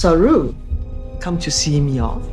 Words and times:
Saru, 0.00 0.54
come 1.20 1.38
to 1.40 1.50
see 1.50 1.78
me 1.78 1.98
off. 1.98 2.26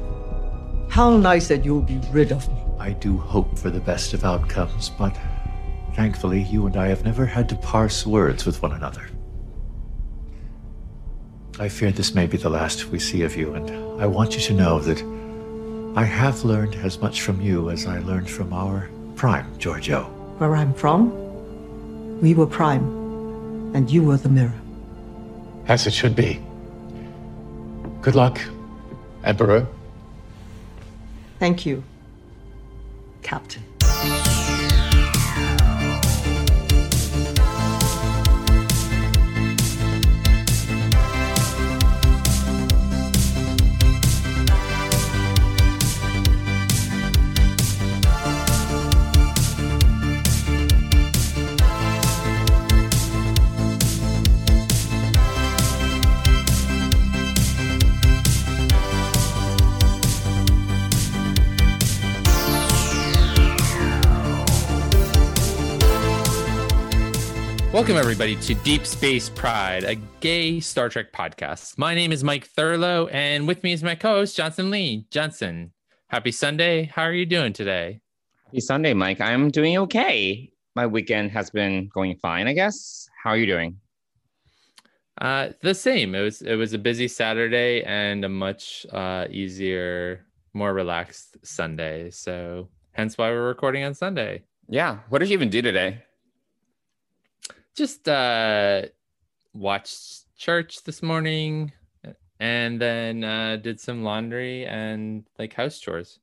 How 0.87 1.17
nice 1.17 1.49
that 1.49 1.65
you'll 1.65 1.81
be 1.81 1.99
rid 2.13 2.31
of 2.31 2.47
me. 2.47 2.63
I 2.79 2.91
do 2.91 3.17
hope 3.17 3.59
for 3.59 3.69
the 3.69 3.81
best 3.81 4.13
of 4.13 4.23
outcomes, 4.23 4.87
but 4.87 5.13
thankfully, 5.93 6.43
you 6.43 6.65
and 6.65 6.77
I 6.77 6.87
have 6.87 7.03
never 7.03 7.25
had 7.25 7.49
to 7.49 7.57
parse 7.57 8.07
words 8.07 8.45
with 8.45 8.61
one 8.61 8.71
another. 8.71 9.09
I 11.59 11.67
fear 11.67 11.91
this 11.91 12.15
may 12.15 12.25
be 12.25 12.37
the 12.37 12.49
last 12.49 12.85
we 12.85 12.99
see 12.99 13.23
of 13.23 13.35
you, 13.35 13.53
and 13.55 14.01
I 14.01 14.05
want 14.05 14.33
you 14.33 14.39
to 14.43 14.53
know 14.53 14.79
that 14.79 15.03
I 15.99 16.05
have 16.05 16.45
learned 16.45 16.75
as 16.75 16.99
much 16.99 17.19
from 17.19 17.41
you 17.41 17.69
as 17.69 17.85
I 17.85 17.99
learned 17.99 18.29
from 18.29 18.53
our 18.53 18.89
prime, 19.17 19.53
Georgiou. 19.57 20.05
Where 20.39 20.55
I'm 20.55 20.73
from, 20.73 21.11
we 22.21 22.33
were 22.33 22.47
prime, 22.47 22.85
and 23.75 23.91
you 23.91 24.03
were 24.03 24.15
the 24.15 24.29
mirror. 24.29 24.55
As 25.67 25.85
it 25.85 25.91
should 25.91 26.15
be. 26.15 26.46
Good 28.07 28.15
luck, 28.15 28.39
Emperor. 29.25 29.67
Thank 31.39 31.65
you, 31.65 31.83
Captain. 33.21 33.66
Welcome, 67.87 68.01
everybody, 68.01 68.35
to 68.35 68.53
Deep 68.65 68.85
Space 68.85 69.29
Pride, 69.29 69.85
a 69.85 69.95
gay 70.19 70.59
Star 70.59 70.89
Trek 70.89 71.13
podcast. 71.13 71.77
My 71.77 71.95
name 71.95 72.11
is 72.11 72.21
Mike 72.21 72.45
Thurlow, 72.45 73.07
and 73.13 73.47
with 73.47 73.63
me 73.63 73.71
is 73.71 73.81
my 73.81 73.95
co 73.95 74.09
host, 74.15 74.35
Johnson 74.35 74.69
Lee. 74.69 75.07
Johnson, 75.09 75.71
happy 76.09 76.33
Sunday. 76.33 76.91
How 76.93 77.03
are 77.03 77.13
you 77.13 77.25
doing 77.25 77.53
today? 77.53 78.01
Happy 78.47 78.59
Sunday, 78.59 78.93
Mike. 78.93 79.21
I'm 79.21 79.49
doing 79.49 79.77
okay. 79.77 80.51
My 80.75 80.85
weekend 80.85 81.31
has 81.31 81.49
been 81.49 81.87
going 81.93 82.17
fine, 82.17 82.49
I 82.49 82.51
guess. 82.51 83.07
How 83.23 83.29
are 83.29 83.37
you 83.37 83.45
doing? 83.45 83.77
Uh, 85.21 85.51
the 85.61 85.73
same. 85.73 86.13
It 86.13 86.23
was 86.23 86.41
it 86.41 86.55
was 86.55 86.73
a 86.73 86.77
busy 86.77 87.07
Saturday 87.07 87.83
and 87.83 88.25
a 88.25 88.29
much 88.29 88.85
uh, 88.91 89.27
easier, 89.31 90.25
more 90.53 90.73
relaxed 90.73 91.37
Sunday. 91.41 92.09
So 92.09 92.67
hence 92.91 93.17
why 93.17 93.29
we're 93.29 93.47
recording 93.47 93.85
on 93.85 93.93
Sunday. 93.93 94.43
Yeah. 94.67 94.99
What 95.07 95.19
did 95.19 95.29
you 95.29 95.35
even 95.35 95.49
do 95.49 95.61
today? 95.61 96.03
Just 97.77 98.09
uh 98.09 98.81
watched 99.53 100.35
church 100.35 100.83
this 100.83 101.03
morning 101.03 101.71
and 102.39 102.81
then 102.81 103.23
uh 103.23 103.55
did 103.57 103.79
some 103.79 104.03
laundry 104.03 104.65
and 104.65 105.25
like 105.37 105.53
house 105.53 105.79
chores. 105.79 106.19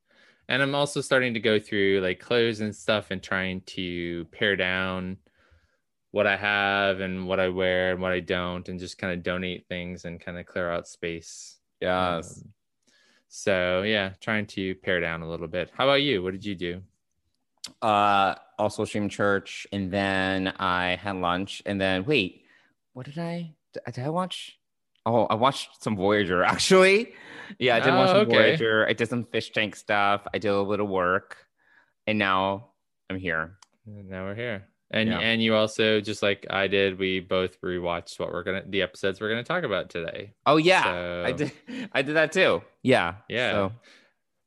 And 0.48 0.60
i'm 0.62 0.74
also 0.74 1.00
starting 1.00 1.32
to 1.34 1.40
go 1.40 1.58
through 1.58 2.00
like 2.02 2.18
clothes 2.18 2.60
and 2.60 2.74
stuff 2.74 3.10
and 3.10 3.22
trying 3.22 3.62
to 3.66 4.26
pare 4.26 4.56
down 4.56 5.16
what 6.10 6.26
i 6.26 6.36
have 6.36 7.00
and 7.00 7.26
what 7.26 7.40
i 7.40 7.48
wear 7.48 7.92
and 7.92 8.02
what 8.02 8.12
i 8.12 8.20
don't 8.20 8.68
and 8.68 8.78
just 8.78 8.98
kind 8.98 9.12
of 9.12 9.22
donate 9.22 9.66
things 9.68 10.04
and 10.04 10.20
kind 10.20 10.38
of 10.38 10.46
clear 10.46 10.70
out 10.70 10.86
space. 10.88 11.60
Yes. 11.80 12.38
Um, 12.38 12.52
so 13.28 13.82
yeah 13.82 14.10
trying 14.20 14.46
to 14.46 14.74
pare 14.76 15.00
down 15.00 15.22
a 15.22 15.30
little 15.30 15.48
bit. 15.48 15.70
How 15.72 15.84
about 15.84 16.02
you? 16.02 16.20
What 16.22 16.32
did 16.32 16.44
you 16.44 16.56
do 16.56 16.82
uh 17.82 18.34
also 18.58 18.84
stream 18.84 19.08
church 19.08 19.66
and 19.72 19.90
then 19.90 20.48
i 20.58 20.96
had 20.96 21.16
lunch 21.16 21.62
and 21.66 21.80
then 21.80 22.04
wait 22.04 22.44
what 22.92 23.06
did 23.06 23.18
i 23.18 23.52
did 23.92 24.04
i 24.04 24.08
watch? 24.08 24.58
Oh 25.06 25.26
i 25.26 25.34
watched 25.34 25.82
some 25.82 25.96
voyager 25.96 26.42
actually. 26.54 27.12
Yeah 27.58 27.76
i 27.76 27.80
did 27.80 27.90
oh, 27.90 27.96
watch 27.96 28.08
some 28.08 28.16
okay. 28.18 28.30
voyager. 28.30 28.86
I 28.88 28.94
did 28.94 29.08
some 29.08 29.24
fish 29.24 29.50
tank 29.52 29.76
stuff. 29.76 30.26
I 30.32 30.38
did 30.38 30.48
a 30.48 30.62
little 30.62 30.86
work 30.86 31.36
and 32.06 32.18
now 32.18 32.70
i'm 33.10 33.18
here. 33.18 33.58
Now 33.86 34.24
we're 34.24 34.34
here. 34.34 34.68
And 34.90 35.08
yeah. 35.08 35.18
and 35.18 35.42
you 35.42 35.56
also 35.56 36.00
just 36.00 36.22
like 36.22 36.46
i 36.50 36.68
did 36.68 36.98
we 36.98 37.20
both 37.20 37.60
rewatched 37.60 38.18
what 38.20 38.32
we're 38.32 38.44
gonna 38.44 38.62
the 38.66 38.82
episodes 38.82 39.20
we're 39.20 39.28
gonna 39.28 39.44
talk 39.44 39.64
about 39.64 39.90
today. 39.90 40.32
Oh 40.46 40.56
yeah. 40.56 40.84
So... 40.84 41.24
i 41.26 41.32
did 41.32 41.52
i 41.92 42.02
did 42.02 42.14
that 42.14 42.32
too. 42.32 42.62
Yeah 42.82 43.16
yeah. 43.28 43.50
so 43.50 43.72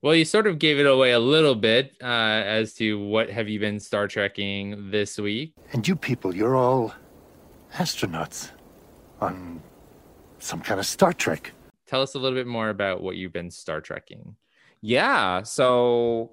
well, 0.02 0.14
you 0.14 0.26
sort 0.26 0.46
of 0.46 0.60
gave 0.60 0.80
it 0.80 0.86
away 0.86 1.12
a 1.12 1.20
little 1.20 1.56
bit 1.56 1.94
uh, 2.02 2.06
as 2.06 2.74
to 2.76 3.00
what 3.00 3.30
have 3.30 3.50
you 3.50 3.60
been 3.60 3.80
Star 3.80 4.08
Trekking 4.08 4.92
this 4.92 5.18
week. 5.18 5.54
And 5.74 5.88
you 5.88 5.96
people, 5.96 6.36
you're 6.36 6.56
all 6.56 6.94
astronauts 7.74 8.52
on 9.22 9.62
some 10.40 10.62
kind 10.62 10.80
of 10.80 10.86
Star 10.86 11.14
Trek. 11.14 11.52
Tell 11.88 12.02
us 12.02 12.14
a 12.14 12.20
little 12.20 12.38
bit 12.38 12.48
more 12.48 12.70
about 12.70 13.02
what 13.02 13.16
you've 13.16 13.34
been 13.34 13.50
Star 13.50 13.82
Trekking. 13.82 14.36
Yeah, 14.82 15.42
so 15.42 16.32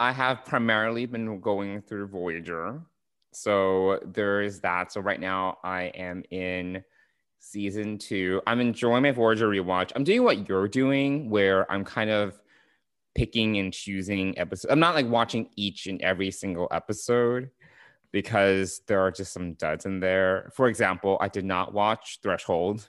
I 0.00 0.10
have 0.10 0.44
primarily 0.44 1.06
been 1.06 1.40
going 1.40 1.82
through 1.82 2.08
Voyager. 2.08 2.82
So 3.30 4.00
there 4.04 4.42
is 4.42 4.60
that. 4.60 4.90
So 4.90 5.00
right 5.00 5.20
now 5.20 5.58
I 5.62 5.84
am 5.94 6.24
in 6.30 6.82
season 7.38 7.98
two. 7.98 8.40
I'm 8.46 8.60
enjoying 8.60 9.04
my 9.04 9.12
Voyager 9.12 9.48
rewatch. 9.48 9.92
I'm 9.94 10.02
doing 10.02 10.24
what 10.24 10.48
you're 10.48 10.66
doing, 10.66 11.30
where 11.30 11.70
I'm 11.70 11.84
kind 11.84 12.10
of 12.10 12.40
picking 13.14 13.58
and 13.58 13.72
choosing 13.72 14.38
episodes. 14.38 14.72
I'm 14.72 14.80
not 14.80 14.94
like 14.94 15.08
watching 15.08 15.48
each 15.56 15.86
and 15.86 16.00
every 16.02 16.30
single 16.30 16.68
episode 16.70 17.50
because 18.12 18.80
there 18.86 19.00
are 19.00 19.10
just 19.10 19.32
some 19.32 19.54
duds 19.54 19.86
in 19.86 20.00
there. 20.00 20.50
For 20.54 20.68
example, 20.68 21.16
I 21.20 21.28
did 21.28 21.44
not 21.44 21.72
watch 21.72 22.20
Threshold. 22.22 22.88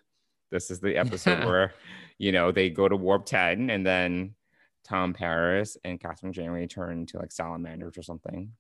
This 0.52 0.69
is 0.69 0.80
the 0.80 0.97
episode 0.97 1.46
where, 1.46 1.74
you 2.18 2.31
know, 2.31 2.52
they 2.52 2.69
go 2.69 2.88
to 2.88 2.96
Warp 2.96 3.25
10 3.25 3.69
and 3.69 3.85
then 3.85 4.35
Tom 4.84 5.14
Paris 5.14 5.78
and 5.84 6.00
Kathryn 6.00 6.31
Janeway 6.31 6.68
turn 6.68 7.00
into 7.00 7.18
like 7.18 7.31
salamanders 7.31 7.97
or 7.97 8.03
something. 8.03 8.52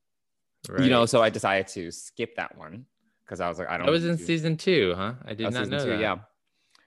Right. 0.67 0.83
You 0.83 0.89
know, 0.89 1.05
so 1.05 1.21
I 1.21 1.29
decided 1.29 1.67
to 1.67 1.91
skip 1.91 2.35
that 2.37 2.57
one 2.57 2.85
because 3.23 3.39
I 3.39 3.47
was 3.47 3.59
like, 3.59 3.69
I 3.69 3.77
don't. 3.77 3.87
I 3.87 3.91
was 3.91 4.05
in 4.05 4.15
do... 4.15 4.23
season 4.23 4.57
two, 4.57 4.93
huh? 4.97 5.13
I 5.23 5.33
did 5.33 5.53
not 5.53 5.67
know 5.67 5.83
two, 5.83 5.89
that. 5.91 5.99
Yeah. 5.99 6.17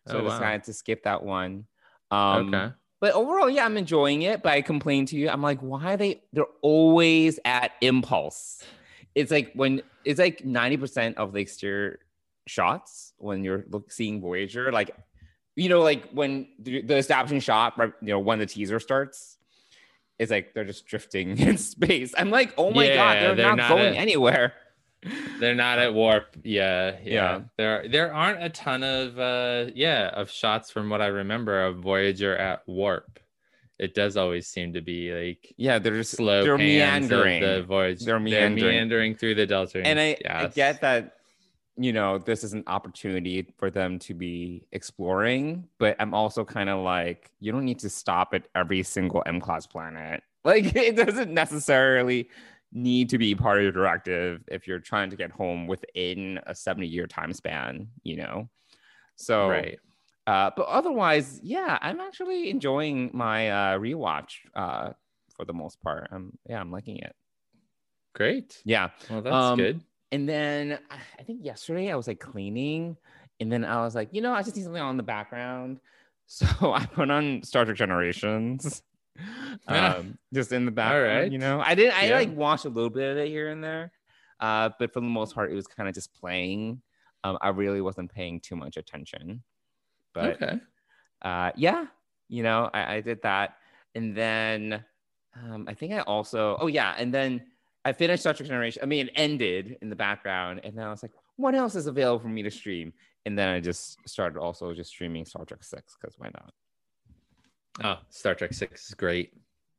So 0.09 0.19
oh, 0.19 0.21
I 0.21 0.25
decided 0.25 0.61
wow. 0.61 0.65
to 0.65 0.72
skip 0.72 1.03
that 1.05 1.22
one. 1.22 1.67
Um, 2.11 2.55
okay. 2.55 2.75
But 3.00 3.12
overall, 3.12 3.48
yeah, 3.48 3.64
I'm 3.64 3.76
enjoying 3.76 4.22
it. 4.22 4.42
But 4.42 4.53
I 4.53 4.62
complain 4.62 5.06
to 5.06 5.16
you. 5.16 5.28
I'm 5.28 5.42
like, 5.42 5.60
why 5.60 5.94
are 5.94 5.97
they? 5.97 6.22
They're 6.32 6.44
always 6.62 7.38
at 7.44 7.72
impulse. 7.81 8.62
It's 9.14 9.31
like 9.31 9.53
when 9.54 9.82
it's 10.04 10.19
like 10.19 10.42
90% 10.44 11.14
of 11.14 11.32
the 11.32 11.41
exterior 11.41 12.00
shots 12.47 13.12
when 13.19 13.44
you're 13.44 13.64
look, 13.69 13.92
seeing 13.92 14.20
Voyager, 14.20 14.72
like 14.72 14.94
you 15.58 15.69
know, 15.69 15.82
like 15.82 16.08
when 16.12 16.47
the, 16.60 16.82
the 16.82 16.97
establishing 16.97 17.41
shot, 17.41 17.76
right, 17.76 17.92
you 18.00 18.08
know, 18.08 18.20
when 18.20 18.38
the 18.38 18.47
teaser 18.47 18.78
starts, 18.78 19.38
it's 20.19 20.31
like 20.31 20.54
they're 20.54 20.64
just 20.64 20.87
drifting 20.87 21.37
in 21.38 21.58
space. 21.58 22.14
I'm 22.16 22.31
like, 22.31 22.54
oh 22.56 22.70
my 22.70 22.87
yeah, 22.87 22.94
god, 22.94 23.14
they're, 23.14 23.34
they're 23.34 23.48
not, 23.48 23.56
not, 23.56 23.69
going 23.69 23.94
a- 23.94 23.98
anywhere. 23.98 24.54
They're 25.38 25.54
not 25.54 25.78
at 25.78 25.94
warp. 25.94 26.36
Yeah, 26.42 26.97
yeah, 27.03 27.12
yeah. 27.12 27.41
There 27.56 27.88
there 27.88 28.14
aren't 28.14 28.42
a 28.42 28.48
ton 28.48 28.82
of 28.82 29.19
uh 29.19 29.70
yeah, 29.75 30.09
of 30.09 30.31
shots 30.31 30.70
from 30.70 30.91
what 30.91 31.00
I 31.00 31.06
remember 31.06 31.64
of 31.64 31.78
Voyager 31.78 32.36
at 32.36 32.66
warp. 32.66 33.20
It 33.78 33.94
does 33.94 34.16
always 34.16 34.48
seem 34.48 34.72
to 34.72 34.81
be 34.81 35.12
like 35.12 35.55
yeah, 35.56 35.78
they're 35.78 35.96
just 35.96 36.12
slow. 36.12 36.43
They're 36.43 36.58
meandering. 36.58 37.43
The 37.43 37.62
voyage. 37.62 38.05
They're 38.05 38.19
meandering. 38.19 38.56
They're 38.56 38.73
meandering 38.73 39.14
through 39.14 39.37
the 39.37 39.46
delta. 39.46 39.87
And 39.87 40.00
I, 40.00 40.17
yes. 40.20 40.44
I 40.44 40.46
get 40.49 40.81
that 40.81 41.14
you 41.78 41.93
know 41.93 42.19
this 42.19 42.43
is 42.43 42.52
an 42.52 42.64
opportunity 42.67 43.55
for 43.56 43.70
them 43.70 43.99
to 44.00 44.12
be 44.12 44.67
exploring 44.73 45.64
but 45.78 45.94
i'm 46.00 46.12
also 46.12 46.44
kind 46.44 46.69
of 46.69 46.81
like 46.81 47.31
you 47.38 47.52
don't 47.52 47.64
need 47.64 47.78
to 47.78 47.88
stop 47.88 48.34
at 48.34 48.49
every 48.55 48.82
single 48.82 49.23
m 49.26 49.40
class 49.40 49.67
planet 49.67 50.23
like 50.44 50.64
it 50.76 50.96
doesn't 50.96 51.32
necessarily 51.32 52.28
need 52.73 53.09
to 53.11 53.19
be 53.19 53.35
part 53.35 53.59
of 53.59 53.62
your 53.62 53.73
directive 53.73 54.43
if 54.49 54.67
you're 54.67 54.79
trying 54.79 55.11
to 55.11 55.17
get 55.17 55.31
home 55.31 55.67
within 55.67 56.41
a 56.47 56.55
70 56.55 56.87
year 56.87 57.06
time 57.06 57.32
span, 57.32 57.88
you 58.03 58.17
know? 58.17 58.49
So, 59.17 59.49
right. 59.49 59.79
Uh, 60.26 60.50
but 60.55 60.67
otherwise, 60.67 61.41
yeah, 61.43 61.79
I'm 61.81 62.00
actually 62.00 62.50
enjoying 62.50 63.11
my 63.15 63.50
uh, 63.50 63.79
rewatch 63.79 64.35
uh, 64.55 64.91
for 65.35 65.47
the 65.47 65.55
most 65.55 65.81
part. 65.81 66.09
I'm, 66.12 66.37
yeah, 66.47 66.61
I'm 66.61 66.70
liking 66.70 66.99
it. 66.99 67.15
Great. 68.15 68.61
Yeah. 68.65 68.91
Well, 69.09 69.23
that's 69.23 69.35
um, 69.35 69.56
good. 69.56 69.81
And 70.12 70.29
then 70.29 70.79
I 70.91 71.23
think 71.23 71.44
yesterday 71.44 71.91
I 71.91 71.97
was 71.97 72.06
like 72.06 72.21
cleaning, 72.21 72.97
and 73.41 73.50
then 73.50 73.64
I 73.64 73.82
was 73.82 73.94
like, 73.94 74.09
you 74.12 74.21
know, 74.21 74.32
I 74.32 74.43
just 74.43 74.56
need 74.56 74.64
something 74.64 74.82
on 74.82 74.97
the 74.97 75.03
background. 75.03 75.81
So 76.31 76.47
I 76.75 76.85
put 76.85 77.11
on 77.11 77.43
Star 77.43 77.64
Trek 77.64 77.79
Generations. 77.79 78.82
um, 79.69 80.19
just 80.32 80.53
in 80.53 80.65
the 80.65 80.70
background. 80.70 81.23
Right. 81.23 81.32
You 81.32 81.38
know, 81.38 81.61
I 81.61 81.75
didn't. 81.75 81.97
I 81.97 82.06
yeah. 82.06 82.17
like 82.17 82.35
watched 82.35 82.65
a 82.65 82.69
little 82.69 82.91
bit 82.91 83.12
of 83.12 83.19
it 83.19 83.29
here 83.29 83.49
and 83.50 83.62
there, 83.62 83.93
uh, 84.41 84.70
but 84.79 84.93
for 84.93 85.00
the 85.00 85.06
most 85.06 85.35
part, 85.35 85.50
it 85.50 85.55
was 85.55 85.67
kind 85.67 85.88
of 85.88 85.94
just 85.94 86.12
playing. 86.15 86.81
Um, 87.25 87.38
I 87.41 87.49
really 87.49 87.81
wasn't 87.81 88.12
paying 88.12 88.41
too 88.41 88.56
much 88.56 88.76
attention. 88.76 89.43
But 90.15 90.43
okay. 90.43 90.59
uh, 91.23 91.53
yeah, 91.56 91.87
you 92.29 92.43
know, 92.43 92.70
I, 92.73 92.97
I 92.97 93.00
did 93.00 93.23
that, 93.23 93.56
and 93.94 94.17
then 94.17 94.85
um, 95.37 95.67
I 95.69 95.75
think 95.75 95.93
I 95.93 96.00
also, 96.00 96.56
oh 96.61 96.67
yeah, 96.67 96.94
and 96.99 97.12
then 97.12 97.43
I 97.85 97.93
finished 97.93 98.23
Star 98.23 98.35
Trek 98.35 98.49
Generation. 98.49 98.82
I 98.82 98.87
mean, 98.87 99.06
it 99.06 99.12
ended 99.17 99.79
in 99.82 99.91
the 99.91 99.97
background, 99.97 100.61
and 100.64 100.76
then 100.76 100.87
I 100.87 100.91
was 100.91 101.03
like, 101.03 101.12
what 101.37 101.55
else 101.55 101.75
is 101.75 101.87
available 101.87 102.21
for 102.21 102.29
me 102.29 102.43
to 102.43 102.50
stream? 102.50 102.93
And 103.26 103.38
then 103.38 103.49
I 103.49 103.61
just 103.61 103.99
started 104.09 104.38
also 104.38 104.73
just 104.75 104.91
streaming 104.91 105.25
Star 105.25 105.44
Trek 105.44 105.62
Six 105.62 105.97
because 106.00 106.19
why 106.19 106.29
not? 106.35 106.53
Oh, 107.82 107.98
Star 108.10 108.34
Trek 108.34 108.52
Six 108.52 108.88
is 108.88 108.94
great. 108.94 109.32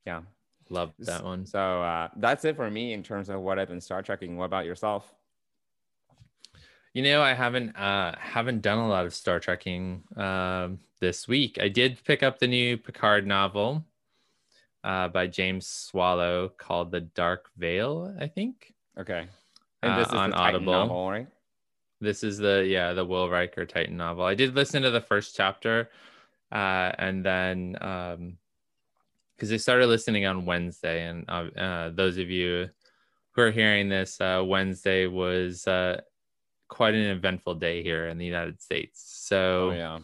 Yeah, 0.06 0.22
Love 0.70 0.94
that 1.00 1.24
one. 1.24 1.46
So 1.46 1.82
uh, 1.82 2.10
that's 2.18 2.46
it 2.46 2.56
for 2.56 2.70
me 2.70 2.94
in 2.94 3.04
terms 3.04 3.30
of 3.30 3.42
what 3.42 3.60
I've 3.60 3.68
been 3.70 3.82
Star 3.82 4.02
Trekking. 4.02 4.38
What 4.38 4.46
about 4.46 4.66
yourself? 4.66 5.14
You 6.94 7.04
know, 7.04 7.22
I 7.22 7.34
haven't 7.34 7.76
uh 7.76 8.16
haven't 8.20 8.62
done 8.62 8.80
a 8.80 8.88
lot 8.88 9.06
of 9.06 9.14
Star 9.14 9.40
Trekking 9.40 10.04
um 10.16 10.80
this 11.00 11.28
week. 11.28 11.58
I 11.62 11.70
did 11.70 12.04
pick 12.04 12.24
up 12.24 12.40
the 12.40 12.48
new 12.48 12.78
Picard 12.78 13.28
novel 13.28 13.86
uh 14.84 15.08
by 15.10 15.28
James 15.28 15.68
Swallow 15.68 16.50
called 16.58 16.92
The 16.92 17.02
Dark 17.02 17.50
Veil, 17.58 18.16
I 18.20 18.28
think. 18.28 18.74
Okay, 19.00 19.28
Uh, 19.84 19.98
this 19.98 20.08
is 20.08 20.14
on 20.14 20.34
Audible. 20.34 20.74
novel, 20.74 21.10
right? 21.12 21.28
This 22.02 22.24
is 22.24 22.38
the 22.38 22.66
yeah, 22.68 22.94
the 22.94 23.06
Will 23.06 23.30
Riker 23.30 23.66
Titan 23.66 23.98
novel. 23.98 24.24
I 24.26 24.34
did 24.36 24.56
listen 24.56 24.82
to 24.84 24.90
the 24.92 25.02
first 25.02 25.36
chapter 25.36 25.90
uh 26.52 26.92
and 26.98 27.26
then 27.26 27.78
um 27.82 28.38
because 29.36 29.54
I 29.54 29.58
started 29.58 29.88
listening 29.88 30.26
on 30.26 30.46
Wednesday 30.46 31.06
and 31.06 31.26
uh, 31.30 31.48
uh 31.58 31.90
those 31.90 32.18
of 32.18 32.30
you 32.30 32.70
who 33.32 33.42
are 33.42 33.52
hearing 33.52 33.90
this 33.90 34.20
uh 34.20 34.44
Wednesday 34.46 35.08
was 35.08 35.68
uh 35.68 36.02
quite 36.68 36.94
an 36.94 37.06
eventful 37.06 37.56
day 37.56 37.84
here 37.84 38.08
in 38.08 38.18
the 38.18 38.26
United 38.26 38.62
States. 38.62 39.02
So 39.28 39.72
Oh 39.72 39.72
yeah. 39.72 40.00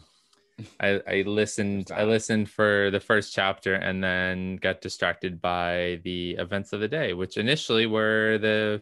I, 0.80 1.00
I 1.06 1.22
listened 1.26 1.90
I 1.94 2.04
listened 2.04 2.48
for 2.50 2.90
the 2.90 3.00
first 3.00 3.34
chapter 3.34 3.74
and 3.74 4.02
then 4.02 4.56
got 4.56 4.80
distracted 4.80 5.40
by 5.40 6.00
the 6.02 6.32
events 6.38 6.72
of 6.72 6.80
the 6.80 6.88
day, 6.88 7.12
which 7.12 7.36
initially 7.36 7.86
were 7.86 8.38
the 8.38 8.80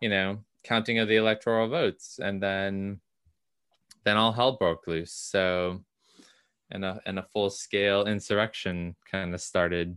you 0.00 0.08
know 0.08 0.38
counting 0.64 0.98
of 0.98 1.08
the 1.08 1.16
electoral 1.16 1.68
votes 1.68 2.18
and 2.22 2.42
then 2.42 3.00
then 4.04 4.16
all 4.16 4.32
hell 4.32 4.56
broke 4.56 4.86
loose. 4.86 5.12
So 5.12 5.84
and 6.72 6.84
a 6.84 7.00
and 7.06 7.18
a 7.18 7.22
full 7.22 7.50
scale 7.50 8.04
insurrection 8.06 8.96
kind 9.10 9.32
of 9.34 9.40
started 9.40 9.96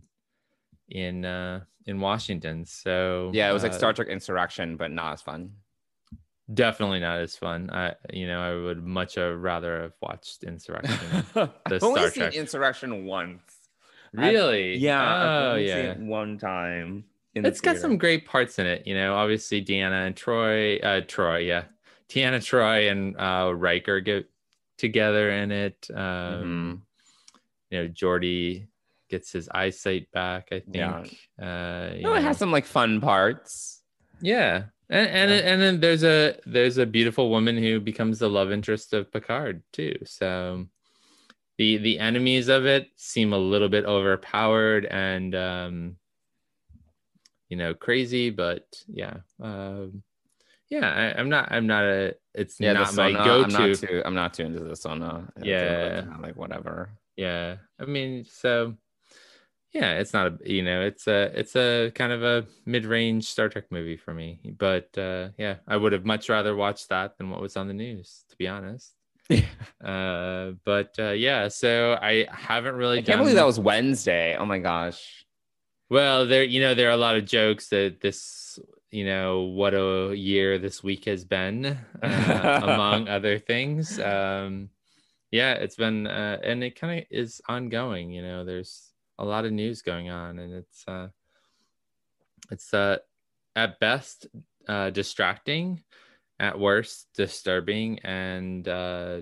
in 0.88 1.24
uh 1.24 1.60
in 1.86 2.00
Washington. 2.00 2.64
So 2.64 3.30
Yeah, 3.34 3.50
it 3.50 3.52
was 3.52 3.62
like 3.64 3.72
uh, 3.72 3.78
Star 3.78 3.92
Trek 3.92 4.08
Insurrection, 4.08 4.76
but 4.76 4.90
not 4.92 5.14
as 5.14 5.22
fun. 5.22 5.50
definitely 6.52 7.00
not 7.00 7.18
as 7.20 7.36
fun. 7.36 7.70
I 7.70 7.94
you 8.12 8.26
know 8.26 8.40
I 8.40 8.54
would 8.54 8.84
much 8.84 9.16
rather 9.16 9.82
have 9.82 9.92
watched 10.00 10.44
Insurrection. 10.44 11.24
I've 11.66 11.82
only 11.82 12.08
Star 12.08 12.30
seen 12.30 12.40
Insurrection 12.40 13.06
once. 13.06 13.42
I've- 14.16 14.28
Really? 14.34 14.76
Yeah. 14.76 15.50
Oh, 15.52 15.54
yeah. 15.56 15.94
one 15.98 16.38
time. 16.38 17.04
in 17.34 17.42
the 17.42 17.48
It's 17.48 17.60
got 17.60 17.76
some 17.76 17.98
great 17.98 18.24
parts 18.26 18.58
in 18.58 18.66
it. 18.66 18.86
You 18.86 18.94
know, 18.94 19.14
obviously 19.14 19.62
Deanna 19.62 20.06
and 20.06 20.16
Troy, 20.16 20.78
uh, 20.78 21.02
Troy, 21.06 21.38
yeah, 21.38 21.64
Deanna, 22.08 22.42
Troy, 22.42 22.88
and 22.88 23.14
uh, 23.18 23.52
Riker 23.54 24.00
get 24.00 24.30
together 24.78 25.30
in 25.30 25.50
it. 25.52 25.88
Um, 25.94 25.96
Mhm. 26.00 26.80
You 27.70 27.82
know, 27.82 27.88
Geordi 27.88 28.68
gets 29.08 29.32
his 29.32 29.48
eyesight 29.48 30.10
back. 30.12 30.48
I 30.52 30.60
think. 30.60 30.76
Yeah. 30.76 31.04
Uh, 31.40 31.94
No, 32.00 32.12
it 32.14 32.20
know. 32.20 32.20
has 32.22 32.38
some 32.38 32.50
like 32.52 32.64
fun 32.66 33.00
parts. 33.00 33.82
Yeah. 34.20 34.66
And 34.88 35.08
and, 35.08 35.30
Yeah. 35.30 35.36
and 35.52 35.60
then 35.62 35.80
there's 35.80 36.04
a 36.04 36.38
there's 36.46 36.78
a 36.78 36.86
beautiful 36.86 37.28
woman 37.30 37.56
who 37.56 37.80
becomes 37.80 38.18
the 38.18 38.30
love 38.30 38.52
interest 38.52 38.92
of 38.94 39.10
Picard 39.12 39.62
too. 39.72 39.96
So 40.04 40.66
the 41.58 41.78
the 41.78 41.98
enemies 41.98 42.48
of 42.48 42.66
it 42.66 42.88
seem 42.96 43.32
a 43.32 43.38
little 43.38 43.68
bit 43.68 43.84
overpowered 43.84 44.84
and 44.86 45.34
um 45.34 45.96
you 47.48 47.56
know 47.56 47.74
crazy, 47.74 48.30
but 48.30 48.64
yeah. 48.86 49.18
Um 49.40 50.02
yeah, 50.68 50.88
I, 51.14 51.18
I'm 51.18 51.28
not 51.28 51.50
I'm 51.50 51.66
not 51.66 51.84
a 51.84 52.14
it's 52.36 52.60
Yeah, 52.60 52.74
not 52.74 52.94
my 52.94 53.12
Sona, 53.12 53.24
go 53.24 53.42
I'm 53.42 53.50
not 53.52 53.74
too. 53.78 54.02
I'm 54.04 54.14
not 54.14 54.34
too 54.34 54.44
into 54.44 54.60
the 54.60 54.88
uh, 54.90 55.22
Yeah. 55.42 56.04
like, 56.10 56.20
like 56.22 56.36
whatever. 56.36 56.90
Yeah. 57.16 57.56
I 57.80 57.84
mean, 57.86 58.24
so 58.24 58.74
yeah, 59.72 59.98
it's 59.98 60.12
not 60.12 60.26
a 60.26 60.52
you 60.52 60.62
know, 60.62 60.82
it's 60.82 61.06
a 61.06 61.38
it's 61.38 61.56
a 61.56 61.90
kind 61.94 62.12
of 62.12 62.22
a 62.22 62.46
mid-range 62.64 63.24
Star 63.24 63.48
Trek 63.48 63.64
movie 63.70 63.96
for 63.96 64.14
me. 64.14 64.40
But 64.58 64.96
uh 64.96 65.30
yeah, 65.38 65.56
I 65.66 65.76
would 65.76 65.92
have 65.92 66.04
much 66.04 66.28
rather 66.28 66.54
watched 66.54 66.88
that 66.90 67.18
than 67.18 67.30
what 67.30 67.40
was 67.40 67.56
on 67.56 67.68
the 67.68 67.74
news, 67.74 68.24
to 68.30 68.36
be 68.36 68.48
honest. 68.48 68.92
uh 69.84 70.52
but 70.64 70.94
uh 70.98 71.10
yeah, 71.10 71.48
so 71.48 71.98
I 72.00 72.26
haven't 72.30 72.76
really 72.76 72.98
I 72.98 73.02
can't 73.02 73.20
believe 73.20 73.34
that 73.36 73.46
was 73.46 73.58
Wednesday. 73.58 74.36
Oh 74.38 74.46
my 74.46 74.58
gosh. 74.58 75.24
well, 75.90 76.26
there 76.26 76.44
you 76.44 76.60
know, 76.60 76.74
there 76.74 76.88
are 76.88 76.92
a 76.92 76.96
lot 77.08 77.16
of 77.16 77.24
jokes 77.24 77.68
that 77.68 78.00
this 78.00 78.20
you 78.90 79.04
know 79.04 79.42
what 79.42 79.74
a 79.74 80.14
year 80.14 80.58
this 80.58 80.82
week 80.82 81.04
has 81.04 81.24
been 81.24 81.66
uh, 82.02 82.60
among 82.62 83.08
other 83.08 83.38
things 83.38 83.98
um 83.98 84.68
yeah 85.30 85.52
it's 85.52 85.76
been 85.76 86.06
uh, 86.06 86.38
and 86.42 86.62
it 86.62 86.78
kind 86.78 87.00
of 87.00 87.06
is 87.10 87.40
ongoing 87.48 88.10
you 88.10 88.22
know 88.22 88.44
there's 88.44 88.92
a 89.18 89.24
lot 89.24 89.44
of 89.44 89.52
news 89.52 89.82
going 89.82 90.08
on 90.10 90.38
and 90.38 90.52
it's 90.52 90.84
uh 90.86 91.08
it's 92.50 92.72
uh 92.72 92.96
at 93.56 93.80
best 93.80 94.26
uh 94.68 94.90
distracting 94.90 95.82
at 96.38 96.58
worst 96.58 97.08
disturbing 97.16 97.98
and 98.00 98.68
uh 98.68 99.20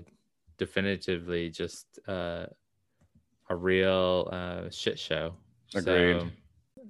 definitively 0.57 1.49
just 1.49 1.99
uh 2.07 2.45
a 3.49 3.55
real 3.55 4.29
uh 4.31 4.69
shit 4.69 4.99
show 4.99 5.33
Agreed. 5.73 6.21
so 6.21 6.27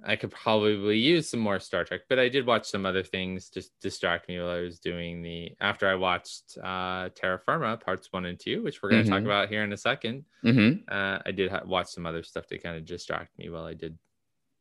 I 0.08 0.16
could 0.16 0.32
probably 0.32 0.98
use 0.98 1.28
some 1.30 1.40
more 1.40 1.60
Star 1.60 1.84
Trek, 1.84 2.02
but 2.10 2.20
I 2.20 2.30
did 2.30 2.46
watch 2.46 2.66
some 2.70 2.86
other 2.86 3.04
things 3.04 3.50
just 3.50 3.72
distract 3.82 4.28
me 4.30 4.40
while 4.40 4.50
I 4.52 4.62
was 4.62 4.80
doing 4.80 5.22
the 5.22 5.52
after 5.60 5.88
I 5.88 5.96
watched 5.96 6.58
uh 6.64 7.10
Terra 7.16 7.40
Firma 7.40 7.78
parts 7.78 8.08
one 8.12 8.26
and 8.26 8.40
two, 8.40 8.62
which 8.64 8.82
we're 8.84 8.90
going 8.92 9.04
to 9.04 9.10
talk 9.10 9.22
Mhm. 9.22 9.26
about 9.26 9.50
here 9.50 9.64
in 9.64 9.74
a 9.74 9.78
second. 9.78 10.26
Mm-hmm. 10.44 10.84
Uh, 10.88 11.20
I 11.26 11.32
did 11.32 11.50
ha- 11.52 11.64
watch 11.66 11.88
some 11.88 12.06
other 12.06 12.24
stuff 12.24 12.46
to 12.48 12.58
kind 12.60 12.78
of 12.78 12.86
distract 12.86 13.38
me 13.40 13.50
while 13.50 13.66
I 13.66 13.74
did 13.74 13.98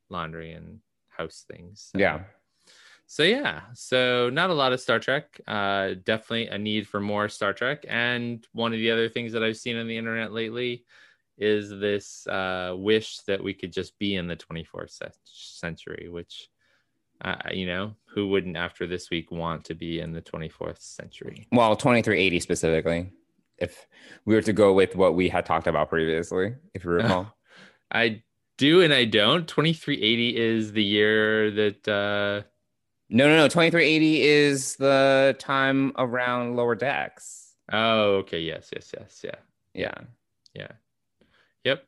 laundry 0.08 0.52
and 0.52 0.80
house 1.08 1.44
things. 1.50 1.90
So- 1.92 1.98
Yeah. 1.98 2.24
So 3.06 3.22
yeah, 3.22 3.64
so 3.74 4.30
not 4.30 4.48
a 4.48 4.54
lot 4.54 4.72
of 4.72 4.80
Star 4.80 4.98
Trek. 4.98 5.38
Uh, 5.46 5.92
definitely 6.04 6.46
a 6.46 6.56
need 6.56 6.88
for 6.88 7.00
more 7.00 7.28
Star 7.28 7.52
Trek. 7.52 7.84
And 7.86 8.44
one 8.52 8.72
of 8.72 8.78
the 8.78 8.90
other 8.90 9.10
things 9.10 9.32
that 9.32 9.44
I've 9.44 9.58
seen 9.58 9.76
on 9.76 9.86
the 9.86 9.96
internet 9.98 10.32
lately 10.32 10.84
is 11.36 11.70
this 11.70 12.26
uh, 12.26 12.74
wish 12.76 13.18
that 13.26 13.42
we 13.42 13.54
could 13.54 13.72
just 13.72 13.98
be 13.98 14.16
in 14.16 14.26
the 14.26 14.36
24th 14.36 15.00
century. 15.24 16.08
Which, 16.08 16.48
uh, 17.22 17.36
you 17.52 17.66
know, 17.66 17.94
who 18.06 18.28
wouldn't 18.28 18.56
after 18.56 18.86
this 18.86 19.10
week 19.10 19.30
want 19.30 19.64
to 19.64 19.74
be 19.74 20.00
in 20.00 20.12
the 20.12 20.22
24th 20.22 20.80
century? 20.80 21.46
Well, 21.52 21.76
2380 21.76 22.40
specifically. 22.40 23.10
If 23.58 23.86
we 24.24 24.34
were 24.34 24.42
to 24.42 24.52
go 24.52 24.72
with 24.72 24.96
what 24.96 25.14
we 25.14 25.28
had 25.28 25.46
talked 25.46 25.66
about 25.66 25.88
previously, 25.88 26.54
if 26.74 26.84
you 26.84 26.90
recall. 26.90 27.34
I 27.92 28.22
do 28.58 28.82
and 28.82 28.92
I 28.92 29.04
don't. 29.04 29.46
2380 29.46 30.36
is 30.36 30.72
the 30.72 30.82
year 30.82 31.50
that. 31.50 31.88
Uh, 31.88 32.46
no, 33.10 33.28
no, 33.28 33.36
no. 33.36 33.44
2380 33.44 34.22
is 34.22 34.76
the 34.76 35.36
time 35.38 35.92
around 35.96 36.56
lower 36.56 36.74
decks. 36.74 37.54
oh, 37.72 38.16
okay. 38.16 38.40
Yes, 38.40 38.70
yes, 38.72 38.92
yes, 38.98 39.20
yeah. 39.22 39.36
Yeah. 39.74 39.94
Yeah. 40.54 40.72
Yep. 41.64 41.84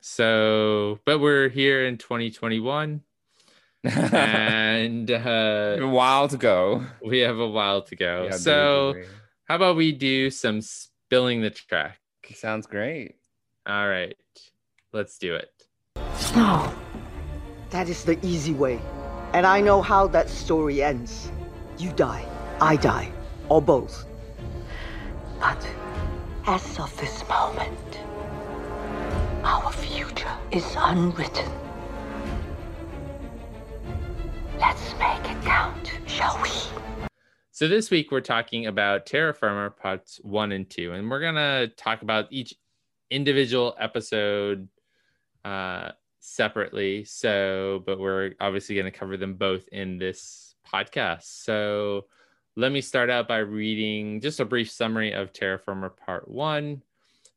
So, 0.00 1.00
but 1.04 1.18
we're 1.18 1.48
here 1.48 1.86
in 1.86 1.96
2021 1.98 3.02
and 3.84 5.10
uh, 5.10 5.76
a 5.80 5.86
while 5.86 6.28
to 6.28 6.36
go. 6.36 6.84
we 7.04 7.20
have 7.20 7.38
a 7.38 7.48
while 7.48 7.82
to 7.82 7.96
go. 7.96 8.28
Yeah, 8.30 8.36
so, 8.36 8.92
basically. 8.94 9.16
how 9.44 9.56
about 9.56 9.76
we 9.76 9.92
do 9.92 10.30
some 10.30 10.60
spilling 10.60 11.42
the 11.42 11.50
track? 11.50 11.98
sounds 12.34 12.66
great. 12.66 13.16
All 13.66 13.88
right. 13.88 14.16
Let's 14.92 15.18
do 15.18 15.34
it. 15.34 15.50
No. 16.34 16.72
That 17.70 17.88
is 17.88 18.04
the 18.04 18.18
easy 18.24 18.52
way. 18.52 18.80
And 19.32 19.46
I 19.46 19.60
know 19.60 19.82
how 19.82 20.06
that 20.08 20.30
story 20.30 20.82
ends. 20.82 21.30
You 21.78 21.90
die, 21.92 22.24
I 22.60 22.76
die, 22.76 23.10
or 23.48 23.60
both. 23.60 24.06
But 25.40 25.66
as 26.46 26.78
of 26.78 26.96
this 26.98 27.26
moment, 27.28 27.98
our 29.44 29.70
future 29.72 30.34
is 30.52 30.64
unwritten. 30.78 31.52
Let's 34.58 34.94
make 34.94 35.30
it 35.30 35.42
count, 35.44 35.92
shall 36.06 36.40
we? 36.42 36.48
So 37.50 37.68
this 37.68 37.90
week 37.90 38.10
we're 38.10 38.22
talking 38.22 38.66
about 38.66 39.04
Terra 39.04 39.34
Firma 39.34 39.70
parts 39.70 40.18
one 40.22 40.50
and 40.52 40.68
two, 40.68 40.92
and 40.92 41.10
we're 41.10 41.20
gonna 41.20 41.68
talk 41.68 42.00
about 42.00 42.26
each 42.30 42.54
individual 43.10 43.76
episode 43.78 44.66
uh, 45.44 45.90
separately. 46.20 47.04
So, 47.04 47.82
but 47.84 48.00
we're 48.00 48.32
obviously 48.40 48.76
gonna 48.76 48.90
cover 48.90 49.18
them 49.18 49.34
both 49.34 49.68
in 49.68 49.98
this 49.98 50.54
podcast. 50.66 51.24
So, 51.24 52.06
let 52.56 52.72
me 52.72 52.80
start 52.80 53.10
out 53.10 53.28
by 53.28 53.38
reading 53.38 54.22
just 54.22 54.40
a 54.40 54.44
brief 54.46 54.70
summary 54.70 55.12
of 55.12 55.34
Terra 55.34 55.58
Firma 55.58 55.90
Part 55.90 56.28
One. 56.28 56.82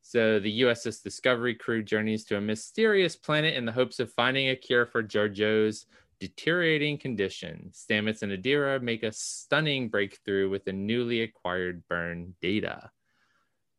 So 0.10 0.40
the 0.40 0.62
USS 0.62 1.04
Discovery 1.04 1.54
crew 1.54 1.84
journeys 1.84 2.24
to 2.26 2.38
a 2.38 2.42
mysterious 2.42 3.18
planet 3.18 3.56
in 3.56 3.66
the 3.66 3.74
hopes 3.74 4.00
of 4.00 4.10
finding 4.14 4.48
a 4.48 4.56
cure 4.56 4.86
for 4.86 5.04
Georgiou's 5.04 5.86
deteriorating 6.22 6.98
condition. 6.98 7.72
Stamets 7.74 8.22
and 8.22 8.32
Adira 8.32 8.82
make 8.82 9.04
a 9.04 9.12
stunning 9.12 9.90
breakthrough 9.90 10.50
with 10.50 10.64
the 10.64 10.72
newly 10.72 11.24
acquired 11.24 11.86
burn 11.90 12.36
data. 12.42 12.90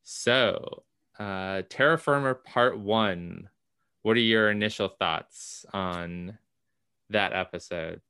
So, 0.02 0.82
uh, 1.18 1.62
Terra 1.70 1.96
Firma 1.96 2.34
Part 2.34 2.78
One. 2.78 3.48
What 4.02 4.18
are 4.18 4.20
your 4.20 4.50
initial 4.50 4.88
thoughts 4.88 5.64
on 5.72 6.36
that 7.08 7.32
episode? 7.32 8.02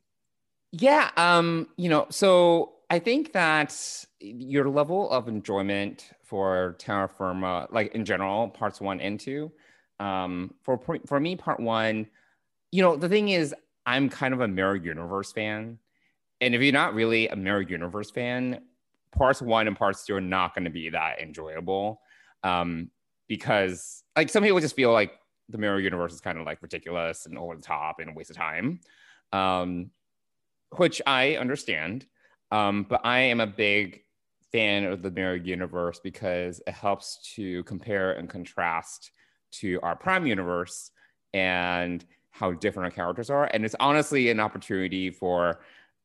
Yeah, 0.73 1.09
um, 1.17 1.69
you 1.77 1.89
know, 1.89 2.09
so 2.11 2.78
I 2.91 2.99
think 2.99 3.33
that 3.33 3.75
your 4.21 4.69
level 4.69 5.11
of 5.11 5.29
enjoyment 5.29 6.11
for 6.25 6.77
Terra 6.79 7.09
Firma, 7.09 7.69
like 7.71 7.95
in 7.95 8.05
general, 8.05 8.49
parts 8.49 8.81
one 8.81 9.01
and 9.01 9.21
two, 9.21 9.53
um, 10.01 10.55
for 10.63 10.81
for 11.07 11.21
me, 11.21 11.37
part 11.37 11.61
one, 11.61 12.07
you 12.71 12.83
know, 12.83 12.97
the 12.97 13.09
thing 13.09 13.29
is, 13.29 13.55
I'm 13.85 14.09
kind 14.09 14.33
of 14.33 14.41
a 14.41 14.49
Mirror 14.49 14.77
Universe 14.77 15.33
fan, 15.33 15.79
and 16.41 16.55
if 16.55 16.63
you're 16.63 16.73
not 16.73 16.95
really 16.95 17.29
a 17.29 17.37
Mirror 17.37 17.63
Universe 17.63 18.11
fan, 18.11 18.61
parts 19.13 19.43
one 19.43 19.67
and 19.67 19.77
parts 19.77 20.07
two 20.07 20.15
are 20.15 20.21
not 20.21 20.55
going 20.55 20.65
to 20.65 20.71
be 20.71 20.91
that 20.91 21.21
enjoyable, 21.21 22.01
um, 22.43 22.91
because 23.27 24.03
like 24.17 24.31
some 24.31 24.43
people 24.43 24.61
just 24.61 24.77
feel 24.77 24.93
like 24.93 25.13
the 25.51 25.59
Mirror 25.59 25.81
Universe 25.81 26.13
is 26.13 26.21
kind 26.21 26.39
of 26.39 26.47
like 26.47 26.63
ridiculous 26.63 27.27
and 27.27 27.39
over 27.39 27.55
the 27.57 27.63
top 27.63 28.01
and 28.01 28.11
a 28.11 28.13
waste 28.13 28.31
of 28.31 28.37
time. 28.37 28.81
Um, 29.33 29.91
which 30.77 31.01
I 31.07 31.37
understand. 31.37 32.07
Um, 32.51 32.87
but 32.89 33.01
I 33.05 33.21
am 33.21 33.41
a 33.41 33.47
big 33.47 34.03
fan 34.53 34.85
of 34.85 35.03
the 35.03 35.11
mirror 35.11 35.37
universe 35.37 36.01
because 36.03 36.61
it 36.67 36.73
helps 36.73 37.19
to 37.35 37.63
compare 37.65 38.13
and 38.13 38.29
contrast 38.29 39.11
to 39.51 39.79
our 39.83 39.97
prime 39.97 40.27
universe 40.27 40.91
and 41.35 42.05
how 42.31 42.53
different 42.53 42.87
our 42.87 42.91
characters 42.91 43.31
are. 43.31 43.45
And 43.53 43.65
it's 43.65 43.75
honestly 43.81 44.31
an 44.31 44.41
opportunity 44.41 45.11
for 45.11 45.61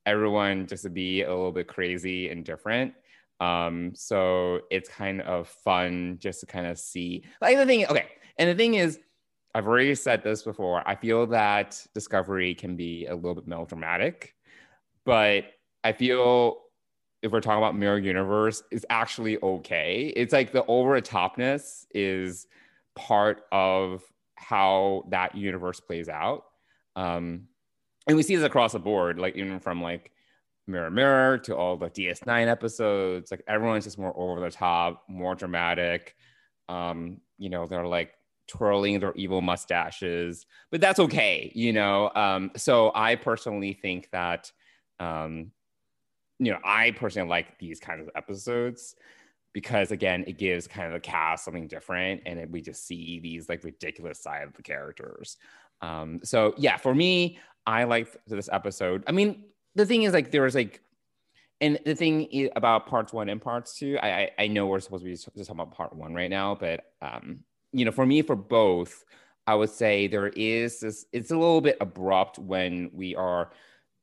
everyone 0.05 0.67
just 0.67 0.83
to 0.83 0.89
be 0.89 1.21
a 1.21 1.29
little 1.29 1.51
bit 1.51 1.67
crazy 1.67 2.29
and 2.29 2.43
different. 2.43 2.93
Um, 3.39 3.93
so 3.95 4.61
it's 4.69 4.89
kind 4.89 5.21
of 5.21 5.47
fun 5.47 6.17
just 6.19 6.41
to 6.41 6.45
kind 6.45 6.67
of 6.67 6.77
see 6.77 7.23
like 7.41 7.57
the 7.57 7.65
thing. 7.65 7.85
Okay. 7.87 8.07
And 8.37 8.49
the 8.49 8.55
thing 8.55 8.75
is, 8.75 8.99
I've 9.55 9.67
already 9.67 9.93
said 9.95 10.23
this 10.23 10.41
before. 10.41 10.87
I 10.87 10.95
feel 10.95 11.27
that 11.27 11.85
Discovery 11.93 12.55
can 12.55 12.75
be 12.75 13.05
a 13.05 13.15
little 13.15 13.35
bit 13.35 13.47
melodramatic 13.47 14.33
but 15.05 15.45
I 15.83 15.91
feel 15.91 16.57
if 17.21 17.31
we're 17.31 17.41
talking 17.41 17.57
about 17.57 17.75
mirror 17.75 17.97
universe, 17.97 18.63
it's 18.69 18.85
actually 18.89 19.41
okay. 19.41 20.11
It's 20.15 20.33
like 20.33 20.51
the 20.51 20.65
over 20.65 20.99
topness 21.01 21.85
is 21.95 22.47
part 22.95 23.43
of 23.51 24.03
how 24.35 25.05
that 25.09 25.35
universe 25.35 25.79
plays 25.79 26.09
out. 26.09 26.43
Um, 26.95 27.47
and 28.07 28.17
we 28.17 28.23
see 28.23 28.35
this 28.35 28.45
across 28.45 28.73
the 28.73 28.79
board, 28.79 29.17
like 29.17 29.37
even 29.37 29.59
from 29.59 29.81
like 29.81 30.11
Mirror 30.67 30.91
Mirror 30.91 31.37
to 31.39 31.55
all 31.55 31.77
the 31.77 31.89
DS9 31.89 32.47
episodes, 32.47 33.31
like 33.31 33.43
everyone's 33.47 33.85
just 33.85 33.97
more 33.97 34.13
over 34.17 34.41
the 34.41 34.51
top, 34.51 35.03
more 35.07 35.35
dramatic. 35.35 36.15
Um, 36.67 37.21
you 37.37 37.49
know, 37.49 37.65
they're 37.65 37.87
like 37.87 38.13
twirling 38.47 38.99
their 38.99 39.13
evil 39.15 39.41
mustaches, 39.41 40.45
but 40.71 40.81
that's 40.81 40.99
okay, 40.99 41.51
you 41.55 41.73
know. 41.73 42.11
Um, 42.15 42.51
so 42.55 42.91
I 42.93 43.15
personally 43.15 43.73
think 43.73 44.09
that 44.11 44.51
um, 44.99 45.51
you 46.39 46.51
know, 46.51 46.59
I 46.63 46.91
personally 46.91 47.29
like 47.29 47.57
these 47.59 47.79
kinds 47.79 48.01
of 48.01 48.09
episodes 48.15 48.95
because 49.53 49.91
again, 49.91 50.23
it 50.27 50.37
gives 50.37 50.67
kind 50.67 50.87
of 50.87 50.93
the 50.93 50.99
cast 50.99 51.45
something 51.45 51.67
different, 51.67 52.21
and 52.25 52.39
it, 52.39 52.49
we 52.49 52.61
just 52.61 52.85
see 52.85 53.19
these 53.19 53.47
like 53.47 53.63
ridiculous 53.63 54.19
side 54.19 54.43
of 54.43 54.53
the 54.53 54.63
characters. 54.63 55.37
Um, 55.81 56.19
so 56.23 56.53
yeah, 56.57 56.77
for 56.77 56.93
me, 56.93 57.39
I 57.65 57.83
like 57.83 58.15
this 58.27 58.49
episode. 58.51 59.03
I 59.07 59.11
mean, 59.11 59.45
the 59.75 59.85
thing 59.85 60.03
is 60.03 60.13
like 60.13 60.31
there 60.31 60.41
was 60.41 60.55
like, 60.55 60.81
and 61.61 61.79
the 61.85 61.95
thing 61.95 62.49
about 62.55 62.87
parts 62.87 63.13
one 63.13 63.29
and 63.29 63.41
parts 63.41 63.77
two, 63.77 63.97
I 64.01 64.09
I, 64.09 64.31
I 64.39 64.47
know 64.47 64.65
we're 64.65 64.79
supposed 64.79 65.03
to 65.03 65.09
be 65.09 65.15
just 65.15 65.25
talking 65.25 65.51
about 65.51 65.71
part 65.71 65.95
one 65.95 66.13
right 66.13 66.29
now, 66.29 66.55
but 66.55 66.85
um, 67.01 67.39
you 67.71 67.85
know, 67.85 67.91
for 67.91 68.05
me, 68.05 68.21
for 68.21 68.35
both, 68.35 69.05
I 69.45 69.55
would 69.55 69.69
say 69.69 70.07
there 70.07 70.27
is 70.29 70.79
this. 70.79 71.05
It's 71.13 71.31
a 71.31 71.37
little 71.37 71.61
bit 71.61 71.77
abrupt 71.79 72.39
when 72.39 72.89
we 72.93 73.15
are 73.15 73.51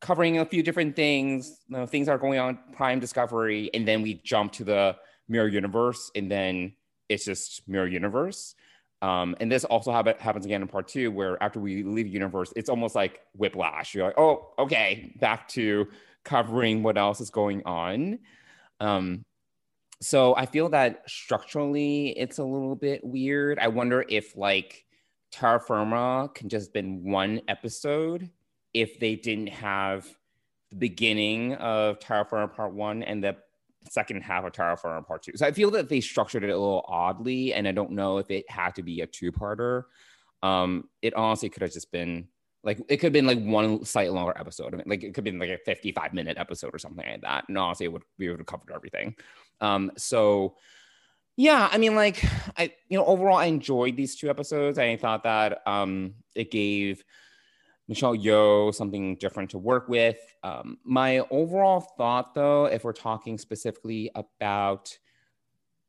covering 0.00 0.38
a 0.38 0.45
few 0.45 0.62
different 0.62 0.97
things. 0.97 1.61
You 1.69 1.78
know, 1.78 1.87
things 1.87 2.09
are 2.09 2.19
going 2.19 2.38
on 2.38 2.59
Prime 2.73 3.00
Discovery, 3.00 3.71
and 3.75 3.87
then 3.87 4.02
we 4.02 4.14
jump 4.14 4.52
to 4.52 4.64
the 4.64 4.97
Mirror 5.28 5.49
Universe, 5.49 6.11
and 6.14 6.30
then 6.30 6.73
it's 7.09 7.25
just 7.25 7.69
Mirror 7.69 7.88
Universe. 7.88 8.54
Um, 9.02 9.35
and 9.40 9.50
this 9.50 9.64
also 9.64 9.92
happens 9.92 10.45
again 10.45 10.61
in 10.62 10.69
part 10.69 10.88
two, 10.88 11.11
where 11.11 11.42
after 11.42 11.59
we 11.59 11.83
leave 11.83 12.07
universe, 12.07 12.52
it's 12.54 12.69
almost 12.69 12.95
like 12.95 13.21
whiplash. 13.35 13.95
You're 13.95 14.07
like, 14.07 14.19
oh, 14.19 14.52
okay, 14.59 15.14
back 15.19 15.49
to 15.49 15.88
covering 16.25 16.83
what 16.83 16.99
else 16.99 17.21
is 17.21 17.30
going 17.30 17.62
on. 17.64 18.19
Um, 18.78 19.25
so 20.02 20.37
I 20.37 20.47
feel 20.47 20.69
that 20.71 21.02
structurally 21.09 22.09
it's 22.11 22.38
a 22.38 22.45
little 22.45 22.76
bit 22.76 23.02
weird. 23.02 23.59
I 23.59 23.69
wonder 23.69 24.04
if 24.07 24.37
like 24.37 24.85
Terra 25.33 25.61
Firma 25.61 26.30
can 26.35 26.49
just 26.49 26.73
been 26.73 27.02
one 27.02 27.40
episode 27.49 28.30
if 28.73 28.99
they 29.00 29.17
didn't 29.17 29.49
have 29.49 30.07
the 30.71 30.77
beginning 30.77 31.55
of 31.55 31.99
Terra 31.99 32.25
Firma 32.25 32.49
Part 32.49 32.73
One 32.73 33.03
and 33.03 33.23
the 33.23 33.37
second 33.89 34.23
half 34.23 34.45
of 34.45 34.53
Terra 34.53 34.77
Firma 34.77 35.03
Part 35.03 35.23
Two. 35.23 35.33
So 35.37 35.47
I 35.47 35.53
feel 35.53 35.71
that 35.73 35.89
they 35.89 36.00
structured 36.00 36.45
it 36.45 36.50
a 36.50 36.57
little 36.59 36.85
oddly, 36.87 37.55
and 37.55 37.67
I 37.67 37.73
don't 37.73 37.93
know 37.93 38.19
if 38.19 38.31
it 38.31 38.50
had 38.50 38.75
to 38.77 38.83
be 38.83 39.00
a 39.00 39.07
two-parter. 39.07 39.85
Um, 40.43 40.89
it 41.03 41.15
honestly 41.15 41.49
could 41.49 41.62
have 41.62 41.73
just 41.73 41.93
been 41.93 42.29
like 42.62 42.79
it 42.89 42.99
could 42.99 43.07
have 43.07 43.12
been 43.12 43.27
like 43.27 43.43
one 43.43 43.85
slightly 43.85 44.15
longer 44.15 44.35
episode. 44.37 44.75
I 44.75 44.77
mean, 44.77 44.87
like 44.87 45.03
it 45.03 45.15
could 45.15 45.27
have 45.27 45.33
been 45.33 45.39
like 45.39 45.50
a 45.50 45.59
55 45.65 46.12
minute 46.12 46.39
episode 46.39 46.75
or 46.75 46.79
something 46.79 47.07
like 47.07 47.23
that. 47.23 47.45
And 47.49 47.57
honestly, 47.57 47.87
it 47.87 47.93
would 47.93 48.03
we 48.19 48.29
would 48.29 48.39
have 48.39 48.47
covered 48.47 48.73
everything. 48.75 49.17
Um, 49.61 49.93
so 49.97 50.57
yeah, 51.37 51.69
I 51.71 51.79
mean, 51.79 51.95
like 51.95 52.23
I 52.57 52.73
you 52.89 52.99
know 52.99 53.05
overall 53.07 53.39
I 53.39 53.47
enjoyed 53.47 53.97
these 53.97 54.17
two 54.17 54.29
episodes. 54.29 54.79
I 54.79 54.97
thought 54.97 55.25
that 55.25 55.67
um 55.67 56.15
it 56.35 56.50
gave 56.50 57.03
Michelle 57.91 58.17
Yeoh 58.17 58.73
something 58.73 59.17
different 59.17 59.51
to 59.51 59.59
work 59.59 59.89
with. 59.89 60.17
Um, 60.45 60.79
my 60.85 61.19
overall 61.29 61.81
thought, 61.81 62.37
though, 62.37 62.67
if 62.67 62.85
we're 62.85 62.93
talking 62.93 63.37
specifically 63.37 64.13
about, 64.15 64.97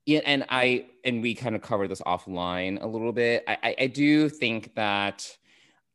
and 0.08 0.44
I 0.50 0.88
and 1.06 1.22
we 1.22 1.36
kind 1.36 1.56
of 1.56 1.62
covered 1.62 1.90
this 1.90 2.02
offline 2.02 2.82
a 2.82 2.88
little 2.88 3.14
bit. 3.14 3.44
I, 3.48 3.76
I 3.80 3.86
do 3.86 4.30
think 4.30 4.74
that 4.74 5.30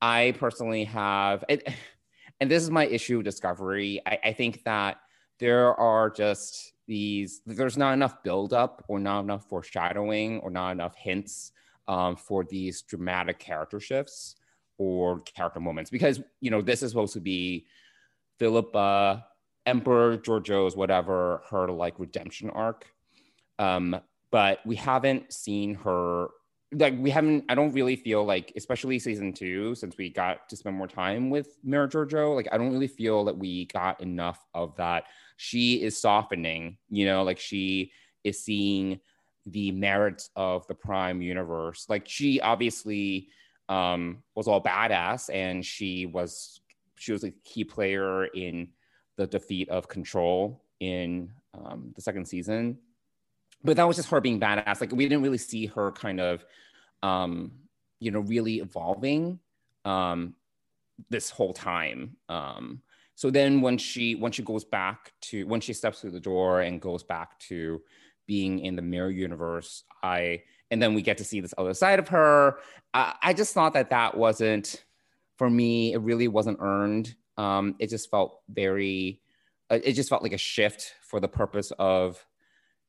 I 0.01 0.35
personally 0.39 0.85
have, 0.85 1.45
and, 1.49 1.61
and 2.41 2.49
this 2.49 2.63
is 2.63 2.71
my 2.71 2.87
issue 2.87 3.17
with 3.17 3.25
Discovery. 3.25 4.01
I, 4.07 4.19
I 4.27 4.33
think 4.33 4.63
that 4.63 4.99
there 5.41 5.75
are 5.75 6.09
just 6.09 6.73
these. 6.87 7.43
There's 7.47 7.77
not 7.77 7.95
enough 7.95 8.23
buildup, 8.23 8.85
or 8.87 9.01
not 9.01 9.23
enough 9.25 9.49
foreshadowing, 9.49 10.39
or 10.39 10.51
not 10.51 10.71
enough 10.71 10.95
hints 10.95 11.51
um, 11.89 12.15
for 12.15 12.45
these 12.45 12.83
dramatic 12.83 13.41
character 13.41 13.81
shifts 13.81 14.37
or 14.79 15.21
character 15.21 15.61
moments 15.61 15.91
because 15.91 16.21
you 16.41 16.51
know 16.51 16.61
this 16.61 16.83
is 16.83 16.91
supposed 16.91 17.15
to 17.15 17.21
be 17.21 17.67
Philippa, 18.39 19.25
Emperor 19.65 20.17
Georgiou's 20.19 20.77
whatever 20.77 21.43
her 21.51 21.69
like 21.69 21.99
redemption 21.99 22.51
arc, 22.51 22.87
um, 23.59 23.99
but 24.31 24.61
we 24.67 24.77
haven't 24.77 25.33
seen 25.33 25.75
her 25.75 26.29
like 26.73 26.95
we 26.99 27.11
haven't. 27.11 27.45
I 27.49 27.55
don't 27.55 27.73
really 27.73 27.97
feel 27.97 28.25
like, 28.25 28.53
especially 28.57 28.99
season 28.99 29.33
two, 29.33 29.75
since 29.75 29.97
we 29.97 30.11
got 30.11 30.49
to 30.49 30.57
spend 30.57 30.77
more 30.77 30.89
time 30.89 31.31
with 31.31 31.59
Mirror 31.63 31.89
Georgiou, 31.89 32.35
like 32.35 32.49
I 32.51 32.59
don't 32.59 32.73
really 32.73 32.89
feel 32.89 33.25
that 33.27 33.39
we 33.39 33.67
got 33.67 34.01
enough 34.01 34.45
of 34.53 34.77
that. 34.77 35.05
She 35.37 35.83
is 35.83 36.01
softening, 36.01 36.79
you 36.89 37.07
know, 37.07 37.23
like 37.23 37.39
she 37.39 37.93
is 38.25 38.43
seeing 38.43 39.01
the 39.47 39.71
merits 39.71 40.31
of 40.35 40.67
the 40.67 40.75
Prime 40.75 41.23
universe. 41.23 41.87
Like 41.89 42.09
she 42.09 42.41
obviously 42.41 43.29
um, 43.69 44.23
was 44.35 44.49
all 44.49 44.63
badass, 44.63 45.33
and 45.33 45.65
she 45.65 46.07
was 46.07 46.61
she 46.97 47.13
was 47.13 47.25
a 47.25 47.31
key 47.45 47.65
player 47.65 48.27
in 48.27 48.69
the 49.17 49.27
defeat 49.27 49.69
of 49.69 49.89
Control 49.89 50.63
in 50.81 51.31
um, 51.55 51.93
the 51.95 52.03
second 52.03 52.27
season. 52.27 52.79
But 53.65 53.77
that 53.77 53.87
was 53.89 53.97
just 53.97 54.11
her 54.11 54.21
being 54.21 54.41
badass. 54.41 54.81
Like 54.81 54.93
we 54.93 55.09
didn't 55.09 55.23
really 55.23 55.39
see 55.39 55.67
her 55.67 55.93
kind 55.93 56.21
of, 56.21 56.45
um, 57.03 57.53
you 57.99 58.11
know, 58.11 58.21
really 58.21 58.59
evolving 58.59 59.41
um, 59.85 60.35
this 61.11 61.31
whole 61.31 61.53
time. 61.53 62.17
Um, 62.29 62.83
so 63.15 63.31
then 63.31 63.63
when 63.63 63.79
she 63.79 64.15
when 64.15 64.33
she 64.33 64.43
goes 64.43 64.65
back 64.65 65.13
to 65.23 65.45
when 65.47 65.61
she 65.61 65.73
steps 65.73 66.01
through 66.01 66.11
the 66.13 66.21
door 66.21 66.61
and 66.61 66.81
goes 66.81 67.03
back 67.03 67.39
to 67.41 67.81
being 68.27 68.61
in 68.61 68.77
the 68.77 68.83
mirror 68.83 69.11
universe, 69.11 69.85
I 70.03 70.43
and 70.71 70.83
then 70.83 70.95
we 70.95 71.03
get 71.03 71.19
to 71.19 71.25
see 71.25 71.41
this 71.41 71.55
other 71.59 71.75
side 71.75 71.99
of 71.99 72.09
her. 72.09 72.59
I, 72.93 73.15
I 73.23 73.33
just 73.33 73.55
thought 73.55 73.75
that 73.75 73.91
that 73.91 74.17
wasn't 74.17 74.85
for 75.37 75.49
me. 75.49 75.93
It 75.93 75.99
really 75.99 76.29
wasn't 76.29 76.59
earned. 76.61 77.15
Um, 77.37 77.77
it 77.79 77.91
just 77.91 78.11
felt 78.11 78.41
very. 78.49 79.21
Uh, 79.71 79.79
it 79.83 79.93
just 79.93 80.09
felt 80.09 80.23
like 80.23 80.33
a 80.33 80.39
shift 80.39 80.95
for 81.03 81.21
the 81.21 81.29
purpose 81.29 81.73
of 81.79 82.25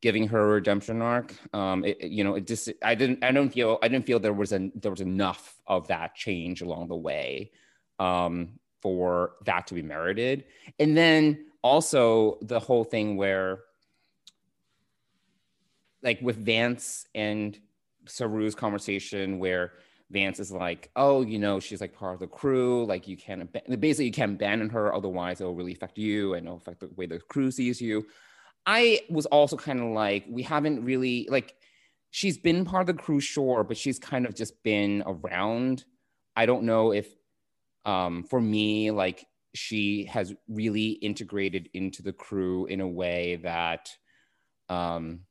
giving 0.02 0.28
her 0.28 0.40
a 0.40 0.48
redemption 0.48 1.02
arc. 1.02 1.34
Um, 1.54 1.84
it, 1.84 2.02
you 2.04 2.24
know, 2.24 2.36
it 2.36 2.48
just 2.48 2.72
I 2.84 2.96
didn't 2.96 3.24
I 3.24 3.32
don't 3.32 3.50
feel 3.50 3.80
I 3.82 3.88
didn't 3.88 4.06
feel 4.06 4.20
there 4.20 4.34
was 4.34 4.52
an 4.52 4.72
there 4.76 4.92
was 4.92 5.02
enough 5.02 5.60
of 5.66 5.88
that 5.88 6.16
change 6.16 6.62
along 6.62 6.88
the 6.88 6.96
way 6.96 7.52
um, 8.00 8.60
for 8.82 9.34
that 9.46 9.68
to 9.68 9.74
be 9.74 9.82
merited. 9.82 10.46
And 10.80 10.96
then 10.96 11.46
also 11.62 12.38
the 12.42 12.60
whole 12.60 12.84
thing 12.84 13.18
where 13.18 13.60
like 16.04 16.22
with 16.22 16.38
Vance 16.38 17.08
and 17.16 17.58
Saru's 18.08 18.56
conversation 18.56 19.40
where 19.40 19.74
Vance 20.10 20.40
is 20.40 20.52
like, 20.52 20.90
oh, 20.96 21.22
you 21.22 21.38
know, 21.38 21.60
she's 21.60 21.82
like 21.82 21.94
part 21.94 22.14
of 22.14 22.20
the 22.20 22.28
crew. 22.28 22.86
Like 22.86 23.08
you 23.08 23.18
can't, 23.18 23.42
ab- 23.42 23.80
basically, 23.80 24.06
you 24.06 24.12
can't 24.12 24.34
abandon 24.34 24.70
her. 24.70 24.94
Otherwise, 24.94 25.42
it'll 25.42 25.56
really 25.56 25.74
affect 25.74 25.98
you 25.98 26.34
and 26.34 26.48
it'll 26.48 26.58
affect 26.58 26.80
the 26.80 26.90
way 26.96 27.06
the 27.06 27.20
crew 27.20 27.52
sees 27.52 27.82
you. 27.82 28.06
I 28.66 29.02
was 29.10 29.26
also 29.28 29.56
kind 29.56 29.80
of 29.80 29.88
like, 29.88 30.26
we 30.30 30.44
haven't 30.44 30.84
really, 30.84 31.28
like, 31.30 31.56
she's 32.12 32.38
been 32.38 32.66
part 32.66 32.90
of 32.90 32.96
the 32.96 33.02
crew, 33.02 33.20
sure, 33.20 33.64
but 33.64 33.78
she's 33.78 34.00
kind 34.00 34.26
of 34.26 34.34
just 34.34 34.62
been 34.64 35.04
around. 35.06 35.86
I 36.36 36.46
don't 36.46 36.64
know 36.64 36.92
if, 36.94 37.08
um, 37.86 38.24
for 38.24 38.42
me, 38.42 38.92
like, 38.92 39.26
she 39.56 40.06
has 40.06 40.34
really 40.48 40.90
integrated 40.90 41.70
into 41.74 42.02
the 42.02 42.14
crew 42.14 42.66
in 42.66 42.82
a 42.82 42.88
way 42.88 43.38
that, 43.44 43.90
um, 44.70 45.22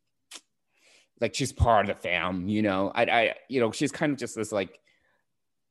like 1.21 1.35
she's 1.35 1.53
part 1.53 1.89
of 1.89 1.97
the 1.97 2.01
fam, 2.01 2.49
you 2.49 2.63
know. 2.63 2.93
I, 2.95 3.03
I, 3.05 3.35
you 3.49 3.61
know, 3.61 3.73
she's 3.73 3.93
kind 3.93 4.13
of 4.13 4.19
just 4.19 4.37
this 4.37 4.53
like 4.53 4.81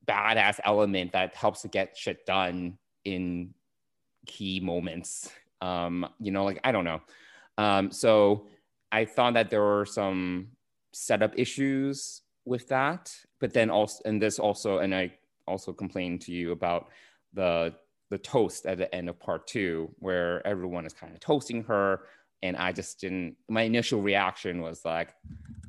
badass 0.07 0.59
element 0.63 1.11
that 1.13 1.35
helps 1.35 1.61
to 1.61 1.67
get 1.67 1.97
shit 1.97 2.25
done 2.25 2.77
in 3.03 3.53
key 4.25 4.59
moments. 4.59 5.31
Um, 5.61 6.07
you 6.19 6.31
know, 6.31 6.43
like 6.43 6.59
I 6.63 6.71
don't 6.71 6.85
know. 6.85 7.01
Um, 7.57 7.91
so 7.91 8.47
I 8.91 9.05
thought 9.05 9.33
that 9.35 9.49
there 9.49 9.61
were 9.61 9.85
some 9.85 10.49
setup 10.93 11.33
issues 11.37 12.21
with 12.45 12.67
that, 12.69 13.15
but 13.39 13.53
then 13.53 13.69
also, 13.69 14.01
and 14.05 14.21
this 14.21 14.39
also, 14.39 14.79
and 14.79 14.93
I 14.93 15.13
also 15.47 15.73
complained 15.73 16.21
to 16.21 16.31
you 16.31 16.51
about 16.51 16.89
the 17.33 17.73
the 18.11 18.17
toast 18.19 18.67
at 18.67 18.77
the 18.77 18.93
end 18.93 19.09
of 19.09 19.19
part 19.19 19.47
two, 19.47 19.89
where 19.97 20.45
everyone 20.45 20.85
is 20.85 20.93
kind 20.93 21.13
of 21.13 21.19
toasting 21.19 21.63
her, 21.63 22.01
and 22.47 22.57
I 22.57 22.71
just 22.71 22.99
didn't. 22.99 23.35
My 23.49 23.63
initial 23.63 24.01
reaction 24.01 24.61
was 24.61 24.83
like, 24.85 25.13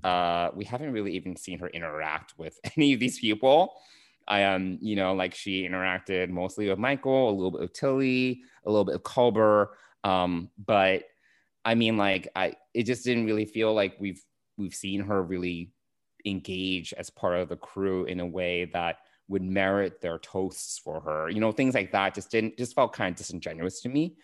uh, 0.05 0.51
we 0.55 0.65
haven't 0.65 0.93
really 0.93 1.13
even 1.13 1.37
seen 1.37 1.59
her 1.59 1.69
interact 1.69 2.35
with 2.39 2.59
any 2.77 2.95
of 2.95 3.01
these 3.01 3.19
people. 3.19 3.75
I 4.29 4.45
um, 4.45 4.79
you 4.81 4.97
know, 4.97 5.15
like 5.15 5.35
she 5.35 5.69
interacted 5.69 6.31
mostly 6.31 6.69
with 6.69 6.79
Michael, 6.79 7.31
a 7.31 7.33
little 7.33 7.53
bit 7.53 7.63
of 7.63 7.73
Tilly, 7.73 8.43
a 8.65 8.71
little 8.71 8.85
bit 8.85 8.97
of 8.97 9.03
Culber, 9.03 9.69
um, 10.05 10.51
but 10.65 11.05
I 11.65 11.75
mean, 11.75 11.97
like, 11.97 12.29
I 12.37 12.55
it 12.75 12.85
just 12.85 13.05
didn't 13.05 13.27
really 13.27 13.45
feel 13.45 13.75
like 13.75 13.97
we've 13.99 14.23
we've 14.57 14.75
seen 14.75 15.01
her 15.01 15.23
really 15.23 15.73
engage 16.25 16.93
as 16.95 17.11
part 17.11 17.39
of 17.39 17.49
the 17.49 17.57
crew 17.57 18.05
in 18.05 18.21
a 18.21 18.27
way 18.27 18.67
that 18.73 18.99
would 19.29 19.43
merit 19.43 20.01
their 20.01 20.19
toasts 20.19 20.79
for 20.79 21.01
her. 21.01 21.29
You 21.29 21.41
know, 21.41 21.51
things 21.51 21.75
like 21.75 21.91
that 21.93 22.15
just 22.15 22.31
didn't 22.31 22.57
just 22.57 22.75
felt 22.75 22.93
kind 22.93 23.13
of 23.13 23.19
disingenuous 23.19 23.81
to 23.83 23.89
me. 23.89 24.17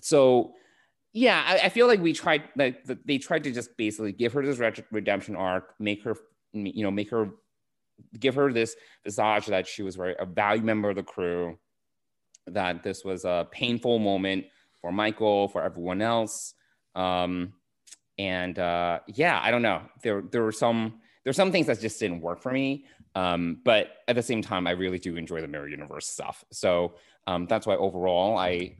So 0.00 0.54
yeah, 1.12 1.42
I, 1.46 1.66
I 1.66 1.68
feel 1.68 1.86
like 1.86 2.00
we 2.00 2.12
tried 2.12 2.44
like 2.56 2.84
the, 2.84 2.98
they 3.04 3.18
tried 3.18 3.44
to 3.44 3.52
just 3.52 3.76
basically 3.76 4.12
give 4.12 4.32
her 4.34 4.44
this 4.44 4.58
red- 4.58 4.84
redemption 4.90 5.36
arc, 5.36 5.74
make 5.78 6.04
her 6.04 6.16
you 6.52 6.82
know 6.82 6.90
make 6.90 7.10
her 7.10 7.30
give 8.18 8.34
her 8.34 8.52
this 8.52 8.76
visage 9.04 9.46
that 9.46 9.66
she 9.66 9.82
was 9.82 9.96
very 9.96 10.14
a 10.18 10.26
valued 10.26 10.64
member 10.64 10.90
of 10.90 10.96
the 10.96 11.02
crew, 11.02 11.58
that 12.46 12.82
this 12.82 13.04
was 13.04 13.24
a 13.24 13.48
painful 13.50 13.98
moment 13.98 14.46
for 14.80 14.92
Michael, 14.92 15.48
for 15.48 15.62
everyone 15.62 16.02
else. 16.02 16.54
Um, 16.94 17.54
and 18.18 18.58
uh, 18.58 19.00
yeah, 19.06 19.40
I 19.42 19.50
don't 19.50 19.62
know. 19.62 19.82
There 20.02 20.22
there 20.22 20.42
were 20.42 20.52
some 20.52 21.00
there 21.24 21.30
were 21.30 21.34
some 21.34 21.52
things 21.52 21.66
that 21.66 21.80
just 21.80 21.98
didn't 22.00 22.20
work 22.20 22.42
for 22.42 22.52
me. 22.52 22.86
Um, 23.14 23.60
but 23.64 23.88
at 24.06 24.14
the 24.14 24.22
same 24.22 24.42
time, 24.42 24.66
I 24.66 24.72
really 24.72 24.98
do 24.98 25.16
enjoy 25.16 25.40
the 25.40 25.48
Mirror 25.48 25.70
Universe 25.70 26.06
stuff. 26.06 26.44
So 26.52 26.94
um, 27.26 27.46
that's 27.46 27.66
why 27.66 27.76
overall 27.76 28.36
I 28.36 28.76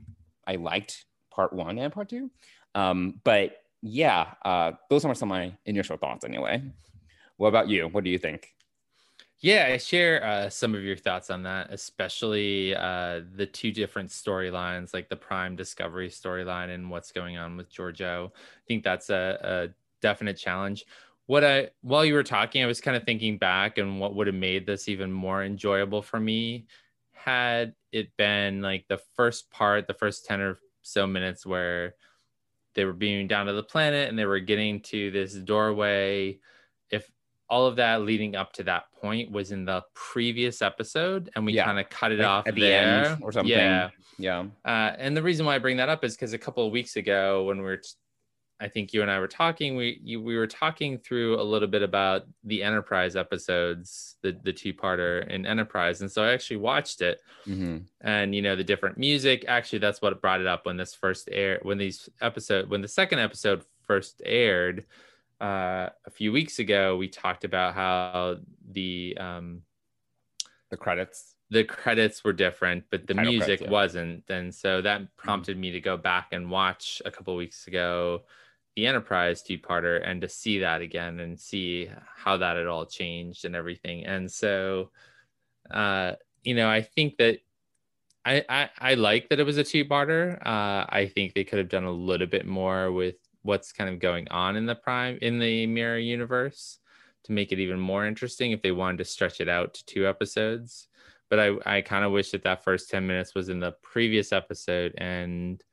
I 0.47 0.55
liked 0.55 1.05
part 1.39 1.53
one 1.53 1.77
and 1.77 1.93
part 1.93 2.09
two. 2.09 2.29
Um, 2.75 3.21
but 3.23 3.63
yeah, 3.81 4.33
uh, 4.43 4.73
those 4.89 5.05
are 5.05 5.15
some 5.15 5.31
of 5.31 5.37
my 5.37 5.53
initial 5.65 5.95
thoughts 5.95 6.25
anyway. 6.25 6.61
What 7.37 7.47
about 7.47 7.69
you? 7.69 7.87
What 7.87 8.03
do 8.03 8.09
you 8.09 8.17
think? 8.17 8.53
Yeah, 9.39 9.69
I 9.71 9.77
share 9.77 10.21
uh, 10.21 10.49
some 10.49 10.75
of 10.75 10.83
your 10.83 10.97
thoughts 10.97 11.29
on 11.29 11.43
that, 11.43 11.71
especially 11.71 12.75
uh, 12.75 13.21
the 13.37 13.45
two 13.45 13.71
different 13.71 14.09
storylines, 14.09 14.93
like 14.93 15.07
the 15.07 15.15
Prime 15.15 15.55
Discovery 15.55 16.09
storyline 16.09 16.75
and 16.75 16.89
what's 16.89 17.13
going 17.13 17.37
on 17.37 17.55
with 17.55 17.71
Georgiou. 17.71 18.27
I 18.27 18.65
think 18.67 18.83
that's 18.83 19.09
a, 19.09 19.39
a 19.41 19.73
definite 20.01 20.35
challenge. 20.35 20.83
What 21.27 21.45
I 21.45 21.69
while 21.83 22.03
you 22.03 22.15
were 22.15 22.23
talking, 22.23 22.61
I 22.61 22.65
was 22.65 22.81
kind 22.81 22.97
of 22.97 23.03
thinking 23.03 23.37
back 23.37 23.77
and 23.77 23.97
what 24.01 24.13
would 24.13 24.27
have 24.27 24.35
made 24.35 24.65
this 24.65 24.89
even 24.89 25.09
more 25.09 25.41
enjoyable 25.45 26.01
for 26.01 26.19
me 26.19 26.65
had 27.13 27.75
it 27.93 28.09
been 28.17 28.61
like 28.61 28.89
the 28.89 28.99
first 29.15 29.49
part, 29.51 29.87
the 29.87 29.93
first 29.93 30.25
10 30.25 30.41
or 30.41 30.57
so 30.89 31.07
minutes 31.07 31.45
where 31.45 31.95
they 32.75 32.85
were 32.85 32.93
beaming 32.93 33.27
down 33.27 33.45
to 33.47 33.53
the 33.53 33.63
planet 33.63 34.09
and 34.09 34.17
they 34.17 34.25
were 34.25 34.39
getting 34.39 34.81
to 34.81 35.11
this 35.11 35.33
doorway. 35.33 36.39
If 36.91 37.09
all 37.49 37.65
of 37.65 37.77
that 37.77 38.01
leading 38.03 38.35
up 38.35 38.53
to 38.53 38.63
that 38.63 38.85
point 39.01 39.31
was 39.31 39.51
in 39.51 39.65
the 39.65 39.83
previous 39.95 40.61
episode 40.61 41.31
and 41.35 41.45
we 41.45 41.53
Yeah. 41.53 41.65
kind 41.65 41.79
of 41.79 41.89
cut 41.89 42.11
it 42.11 42.19
Like 42.19 42.27
off 42.27 42.47
at 42.47 42.55
the 42.55 42.71
end 42.71 43.23
or 43.23 43.31
something? 43.31 43.49
Yeah. 43.51 43.89
Yeah. 44.19 44.45
Uh, 44.65 44.93
and 44.97 45.15
the 45.17 45.23
reason 45.23 45.45
why 45.45 45.55
I 45.55 45.59
bring 45.59 45.77
that 45.77 45.89
up 45.89 46.03
is 46.03 46.15
because 46.15 46.33
a 46.33 46.37
couple 46.37 46.65
of 46.65 46.71
weeks 46.71 46.95
ago, 46.95 47.45
when 47.45 47.57
we 47.57 47.63
were, 47.63 47.81
I 48.61 48.67
think 48.67 48.93
you 48.93 49.01
and 49.01 49.09
I 49.09 49.19
were 49.19 49.27
talking, 49.27 49.75
we 49.77 50.01
you, 50.03 50.21
we 50.21 50.35
were 50.35 50.47
talking 50.47 50.97
through 50.97 51.39
a 51.39 51.43
little 51.43 51.67
bit 51.67 51.81
about 51.81 52.27
the 52.43 52.61
Enterprise 52.61 53.15
episodes, 53.15 54.17
the 54.21 54.37
the 54.43 54.51
two 54.51 54.73
parter 54.73 55.25
in 55.29 55.45
Enterprise, 55.45 56.01
and 56.01 56.11
so 56.11 56.23
I 56.23 56.33
actually 56.33 56.57
watched 56.57 57.01
it, 57.01 57.21
hmm 57.45 57.77
and 58.01 58.35
you 58.35 58.41
know 58.41 58.55
the 58.55 58.63
different 58.63 58.97
music. 58.97 59.45
Actually, 59.47 59.79
that's 59.79 60.01
what 60.01 60.21
brought 60.21 60.41
it 60.41 60.47
up 60.47 60.65
when 60.65 60.77
this 60.77 60.93
first 60.93 61.29
air, 61.31 61.59
when 61.63 61.77
these 61.77 62.09
episode, 62.21 62.69
when 62.69 62.81
the 62.81 62.87
second 62.87 63.19
episode 63.19 63.63
first 63.87 64.21
aired 64.25 64.85
uh, 65.39 65.89
a 66.05 66.11
few 66.11 66.31
weeks 66.31 66.59
ago. 66.59 66.97
We 66.97 67.07
talked 67.07 67.45
about 67.45 67.73
how 67.75 68.37
the 68.71 69.17
um, 69.19 69.61
The 70.69 70.77
credits. 70.77 71.35
the 71.49 71.63
credits 71.63 72.23
were 72.23 72.33
different, 72.33 72.83
but 72.91 73.07
the 73.07 73.13
Title 73.13 73.31
music 73.31 73.45
credits, 73.45 73.61
yeah. 73.61 73.65
Mm-hmm. 73.67 73.73
wasn't. 73.73 74.23
And 74.29 74.53
so 74.53 74.81
that 74.81 75.15
prompted 75.17 75.57
me 75.57 75.71
to 75.71 75.79
go 75.79 75.97
back 75.97 76.27
and 76.33 76.51
watch 76.51 77.01
a 77.05 77.11
couple 77.11 77.35
weeks 77.35 77.67
ago 77.67 78.23
the 78.79 78.87
Enterprise 78.87 79.41
two 79.41 79.57
parter 79.57 80.01
and 80.07 80.21
to 80.21 80.29
see 80.29 80.59
that 80.59 80.81
again 80.81 81.19
and 81.19 81.37
see 81.37 81.89
how 82.15 82.37
that 82.37 82.55
had 82.55 82.65
all 82.65 82.85
changed 82.85 83.43
and 83.43 83.53
everything. 83.53 84.05
And 84.05 84.31
so, 84.31 84.91
uh, 85.69 86.13
you 86.43 86.55
know, 86.55 86.69
I 86.69 86.81
think 86.81 87.17
that 87.17 87.39
I, 88.23 88.45
I, 88.47 88.69
I 88.79 88.93
like 88.93 89.27
that 89.29 89.39
it 89.41 89.45
was 89.45 89.57
a 89.57 89.65
two 89.65 89.83
parter. 89.83 90.37
Uh, 90.45 90.85
I 90.87 91.11
think 91.13 91.33
they 91.33 91.43
could 91.43 91.59
have 91.59 91.67
done 91.67 91.83
a 91.83 91.91
little 91.91 92.25
bit 92.25 92.45
more 92.45 92.89
with 92.93 93.15
what's 93.41 93.73
kind 93.73 93.89
of 93.89 93.99
going 93.99 94.29
on 94.29 94.55
in 94.55 94.65
the 94.65 94.75
prime 94.75 95.17
in 95.21 95.39
the 95.39 95.65
mirror 95.67 95.97
universe 95.97 96.79
to 97.25 97.33
make 97.33 97.51
it 97.51 97.59
even 97.59 97.79
more 97.81 98.05
interesting 98.07 98.51
if 98.51 98.61
they 98.61 98.71
wanted 98.71 98.99
to 98.99 99.05
stretch 99.05 99.41
it 99.41 99.49
out 99.49 99.73
to 99.73 99.85
two 99.85 100.07
episodes 100.07 100.87
but 101.29 101.39
I, 101.39 101.77
I 101.77 101.81
kind 101.81 102.03
of 102.03 102.11
wish 102.11 102.31
that 102.31 102.43
that 102.43 102.63
first 102.63 102.89
10 102.89 103.07
minutes 103.07 103.35
was 103.35 103.49
in 103.49 103.59
the 103.59 103.71
previous 103.81 104.33
episode 104.33 104.93
and 104.97 105.63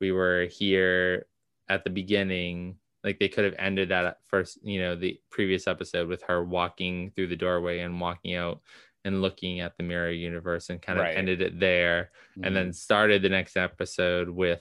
we 0.00 0.12
were 0.12 0.44
here 0.44 1.26
at 1.68 1.84
the 1.84 1.90
beginning. 1.90 2.76
Like 3.04 3.18
they 3.18 3.28
could 3.28 3.44
have 3.44 3.54
ended 3.58 3.90
that 3.90 4.04
at 4.04 4.18
first, 4.24 4.58
you 4.64 4.80
know, 4.80 4.96
the 4.96 5.20
previous 5.30 5.66
episode 5.68 6.08
with 6.08 6.22
her 6.22 6.44
walking 6.44 7.12
through 7.14 7.28
the 7.28 7.36
doorway 7.36 7.80
and 7.80 8.00
walking 8.00 8.34
out 8.34 8.60
and 9.04 9.22
looking 9.22 9.60
at 9.60 9.76
the 9.76 9.84
mirror 9.84 10.10
universe 10.10 10.70
and 10.70 10.82
kind 10.82 10.98
of 10.98 11.04
Right. 11.04 11.16
ended 11.16 11.40
it 11.40 11.60
there 11.60 12.10
and 12.42 12.56
then 12.56 12.72
started 12.72 13.22
the 13.22 13.28
next 13.28 13.56
episode 13.56 14.28
with 14.28 14.60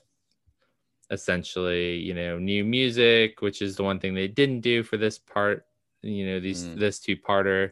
essentially, 1.11 1.97
you 1.97 2.13
know, 2.13 2.37
new 2.39 2.63
music, 2.63 3.41
which 3.41 3.61
is 3.61 3.75
the 3.75 3.83
one 3.83 3.99
thing 3.99 4.13
they 4.13 4.27
didn't 4.27 4.61
do 4.61 4.83
for 4.83 4.97
this 4.97 5.17
part, 5.17 5.65
you 6.01 6.25
know, 6.25 6.39
these 6.39 6.65
Mm. 6.65 6.79
this 6.79 6.99
two 6.99 7.15
parter. 7.17 7.71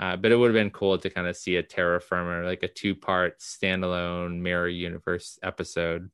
Uh, 0.00 0.16
but 0.16 0.32
it 0.32 0.36
would 0.36 0.48
have 0.48 0.54
been 0.54 0.70
cool 0.70 0.98
to 0.98 1.08
kind 1.08 1.28
of 1.28 1.36
see 1.36 1.56
a 1.56 1.62
Terra 1.62 2.00
Firma, 2.00 2.44
like 2.44 2.64
a 2.64 2.68
two 2.68 2.96
part 2.96 3.38
standalone 3.38 4.40
Mirror 4.40 4.68
Universe 4.68 5.38
episode. 5.42 6.10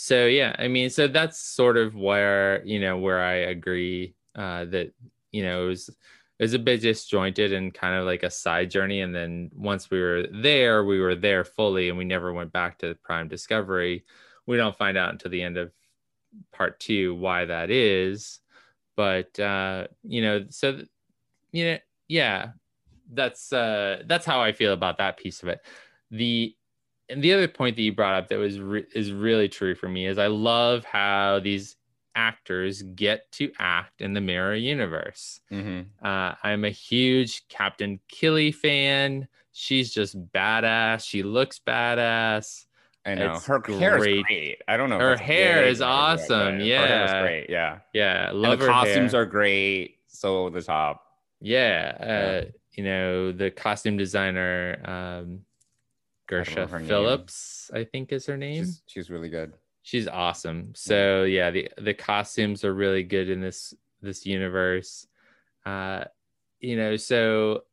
So 0.00 0.26
yeah, 0.26 0.54
I 0.60 0.68
mean, 0.68 0.90
so 0.90 1.08
that's 1.08 1.40
sort 1.40 1.76
of 1.76 1.96
where 1.96 2.64
you 2.64 2.78
know 2.78 2.98
where 2.98 3.20
I 3.20 3.34
agree 3.50 4.14
uh, 4.36 4.64
that 4.66 4.92
you 5.32 5.42
know 5.42 5.64
it 5.64 5.68
was 5.70 5.88
it 5.88 5.96
was 6.44 6.54
a 6.54 6.58
bit 6.60 6.82
disjointed 6.82 7.52
and 7.52 7.74
kind 7.74 7.96
of 7.96 8.06
like 8.06 8.22
a 8.22 8.30
side 8.30 8.70
journey, 8.70 9.00
and 9.00 9.12
then 9.12 9.50
once 9.56 9.90
we 9.90 10.00
were 10.00 10.28
there, 10.32 10.84
we 10.84 11.00
were 11.00 11.16
there 11.16 11.42
fully, 11.42 11.88
and 11.88 11.98
we 11.98 12.04
never 12.04 12.32
went 12.32 12.52
back 12.52 12.78
to 12.78 12.94
Prime 13.02 13.26
Discovery. 13.26 14.04
We 14.46 14.56
don't 14.56 14.76
find 14.76 14.96
out 14.96 15.10
until 15.10 15.32
the 15.32 15.42
end 15.42 15.56
of 15.56 15.72
part 16.52 16.78
two 16.78 17.16
why 17.16 17.46
that 17.46 17.68
is, 17.68 18.38
but 18.96 19.36
uh, 19.40 19.88
you 20.04 20.22
know, 20.22 20.44
so 20.48 20.80
you 21.50 21.64
know, 21.72 21.78
yeah, 22.06 22.52
that's 23.12 23.52
uh, 23.52 24.04
that's 24.06 24.24
how 24.26 24.40
I 24.40 24.52
feel 24.52 24.74
about 24.74 24.98
that 24.98 25.16
piece 25.16 25.42
of 25.42 25.48
it. 25.48 25.60
The 26.12 26.54
and 27.08 27.22
the 27.22 27.32
other 27.32 27.48
point 27.48 27.76
that 27.76 27.82
you 27.82 27.92
brought 27.92 28.14
up 28.14 28.28
that 28.28 28.38
was 28.38 28.58
re- 28.60 28.86
is 28.94 29.12
really 29.12 29.48
true 29.48 29.74
for 29.74 29.88
me 29.88 30.06
is 30.06 30.18
I 30.18 30.26
love 30.28 30.84
how 30.84 31.40
these 31.40 31.76
actors 32.14 32.82
get 32.82 33.30
to 33.32 33.52
act 33.58 34.00
in 34.00 34.12
the 34.12 34.20
Mirror 34.20 34.56
Universe. 34.56 35.40
Mhm. 35.52 35.86
Uh, 36.02 36.34
I'm 36.42 36.64
a 36.64 36.70
huge 36.70 37.46
Captain 37.48 38.00
Killy 38.08 38.50
fan. 38.52 39.28
She's 39.52 39.92
just 39.92 40.16
badass. 40.32 41.04
She 41.08 41.22
looks 41.22 41.60
badass. 41.64 42.66
I 43.06 43.14
know 43.14 43.34
It's 43.34 43.46
her 43.46 43.62
hair 43.78 43.96
is 43.96 44.02
great. 44.02 44.26
great. 44.26 44.62
I 44.68 44.76
don't 44.76 44.90
know. 44.90 44.98
Her 44.98 45.16
hair 45.16 45.62
big 45.62 45.70
is 45.72 45.80
awesome, 45.80 46.28
but 46.58 46.66
Her 46.66 46.66
hair 46.66 46.86
yeah. 46.88 47.22
great. 47.22 47.50
Yeah. 47.50 47.78
Yeah, 47.94 48.30
And 48.30 48.44
the 48.44 48.66
costumes 48.66 49.12
hair. 49.12 49.22
are 49.22 49.26
great. 49.26 49.98
So 50.08 50.50
the 50.50 50.60
top. 50.62 51.04
Yeah, 51.40 51.96
Yeah. 52.00 52.40
uh, 52.48 52.50
you 52.72 52.84
know 52.84 53.32
the 53.32 53.50
costume 53.50 53.96
designer, 53.96 54.80
um, 54.84 55.44
Gersha 56.28 56.70
name. 56.70 56.86
Phillips, 56.86 57.70
I 57.72 57.84
think 57.84 58.12
is 58.12 58.26
her 58.26 58.36
name. 58.36 58.64
She's 58.64 58.82
she's 58.86 59.10
really 59.10 59.28
good. 59.28 59.54
She's 59.82 60.06
awesome. 60.06 60.72
So 60.74 61.24
yeah, 61.24 61.50
the 61.50 61.70
the 61.78 61.94
costumes 61.94 62.64
are 62.64 62.74
really 62.74 63.02
good 63.02 63.30
in 63.30 63.40
this 63.40 63.74
this 64.02 64.26
universe. 64.26 65.06
Uh, 65.64 66.04
you 66.60 66.76
know, 66.76 66.96
so 66.96 67.64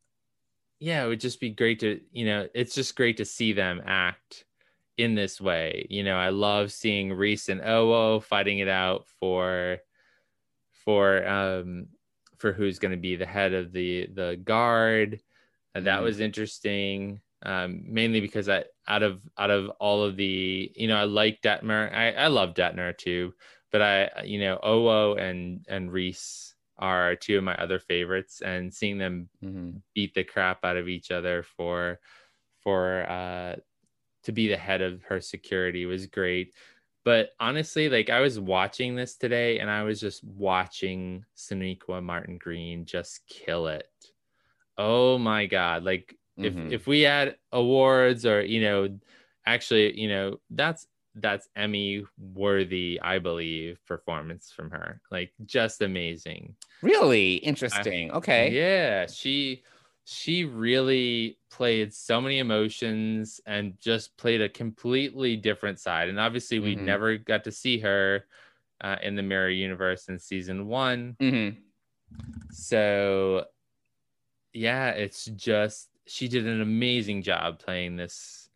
yeah, 0.80 1.04
it 1.04 1.08
would 1.08 1.20
just 1.20 1.39
be 1.39 1.50
great 1.50 1.80
to 1.82 2.00
you 2.12 2.26
know, 2.26 2.48
it's 2.54 2.76
just 2.76 2.96
great 2.96 3.18
to 3.18 3.26
see 3.26 3.54
them 3.54 3.82
act 3.86 4.46
in 4.98 5.13
this 5.15 5.41
way. 5.41 5.86
You 5.89 6.04
know, 6.04 6.15
I 6.15 6.30
love 6.30 6.72
seeing 6.72 7.12
Reese 7.12 7.50
and 7.50 7.62
Owo 7.62 8.24
fighting 8.24 8.60
it 8.60 8.70
out 8.70 9.06
for 9.20 9.80
for 10.86 11.28
um 11.28 11.88
for 12.38 12.52
who's 12.54 12.80
going 12.80 12.91
to 12.91 12.98
be 12.98 13.15
the 13.15 13.26
head 13.26 13.54
of 13.54 13.72
the 13.72 14.08
the 14.13 14.39
guard. 14.44 15.22
And 15.74 15.86
that 15.88 16.00
Mhm. 16.00 16.04
was 16.04 16.20
interesting. 16.22 17.22
Um, 17.43 17.84
mainly 17.86 18.21
because 18.21 18.50
I 18.50 18.63
out 18.88 19.04
of 19.04 19.21
out 19.38 19.52
of 19.52 19.69
all 19.80 20.04
of 20.04 20.15
the 20.15 20.71
you 20.76 20.88
know 20.88 20.98
I 20.98 21.04
like 21.04 21.41
Detmer. 21.41 21.93
I, 21.93 22.12
I 22.12 22.28
love 22.28 22.54
Detmer 22.54 22.98
too 22.98 23.34
but 23.71 23.82
I 23.82 24.24
you 24.24 24.39
know 24.39 24.58
Owo 24.63 25.19
and 25.19 25.65
and 25.67 25.91
Reese 25.91 26.56
are 26.78 27.15
two 27.15 27.38
of 27.38 27.43
my 27.43 27.56
other 27.56 27.78
favorites 27.80 28.41
and 28.41 28.74
seeing 28.74 28.98
them 28.98 29.30
Mhm. 29.43 29.82
beat 29.93 30.13
the 30.13 30.24
crap 30.24 30.63
out 30.63 30.78
of 30.78 30.88
each 30.88 31.12
other 31.12 31.43
for 31.43 32.00
for 32.63 33.04
uh 33.10 33.56
to 34.24 34.32
be 34.32 34.48
the 34.48 34.58
head 34.58 34.82
of 34.82 35.04
her 35.04 35.19
security 35.21 35.86
was 35.86 36.08
great. 36.08 36.54
But 37.04 37.32
honestly 37.39 37.89
like 37.89 38.10
i 38.10 38.21
was 38.21 38.39
watching 38.39 38.95
this 38.95 39.17
today 39.17 39.60
and 39.60 39.69
i 39.69 39.84
was 39.84 40.00
just 40.00 40.24
watching 40.24 41.26
Sonequa 41.36 42.02
martin 42.02 42.38
green 42.38 42.86
just 42.86 43.28
kill 43.28 43.67
it. 43.67 43.89
Oh 44.78 45.17
my 45.17 45.45
god 45.45 45.84
like 45.84 46.17
Mhm. 46.39 46.67
if 46.67 46.74
if 46.74 46.88
we 46.88 47.02
had 47.02 47.38
awards 47.52 48.26
or 48.26 48.41
you 48.43 48.62
know 48.62 49.00
actually 49.45 50.00
you 50.00 50.08
know 50.10 50.39
that's 50.52 50.88
that's 51.15 51.48
emmy 51.56 52.06
worthy 52.17 53.00
i 53.02 53.19
believe 53.19 53.80
performance 53.86 54.52
from 54.52 54.69
her 54.71 55.02
like 55.12 55.34
just 55.45 55.82
amazing 55.82 56.56
Really 56.82 57.36
interesting. 57.38 58.12
okay. 58.12 58.52
yeah, 58.52 59.08
she 59.08 59.63
she 60.04 60.43
really 60.45 61.39
played 61.50 61.93
so 61.93 62.21
many 62.21 62.38
emotions 62.38 63.41
and 63.48 63.80
just 63.80 64.15
played 64.17 64.41
a 64.41 64.50
completely 64.50 65.36
different 65.36 65.80
side. 65.80 66.10
And 66.10 66.19
obviously, 66.19 66.60
we 66.60 66.76
Mhm. 66.76 66.86
never 66.86 67.17
got 67.17 67.43
to 67.45 67.52
see 67.52 67.80
her 67.80 68.28
uh, 68.82 68.98
in 69.02 69.15
the 69.15 69.24
Mirror 69.24 69.50
Universe 69.52 70.08
in 70.10 70.19
season 70.19 70.67
one. 70.67 71.17
hmm 71.19 71.50
So, 72.52 73.45
yeah, 74.54 74.91
it's 74.91 75.26
just 75.26 75.89
she 76.08 76.28
did 76.28 76.46
an 76.46 76.62
amazing 76.62 77.24
job 77.24 77.60
playing 77.60 77.96
this 77.96 78.50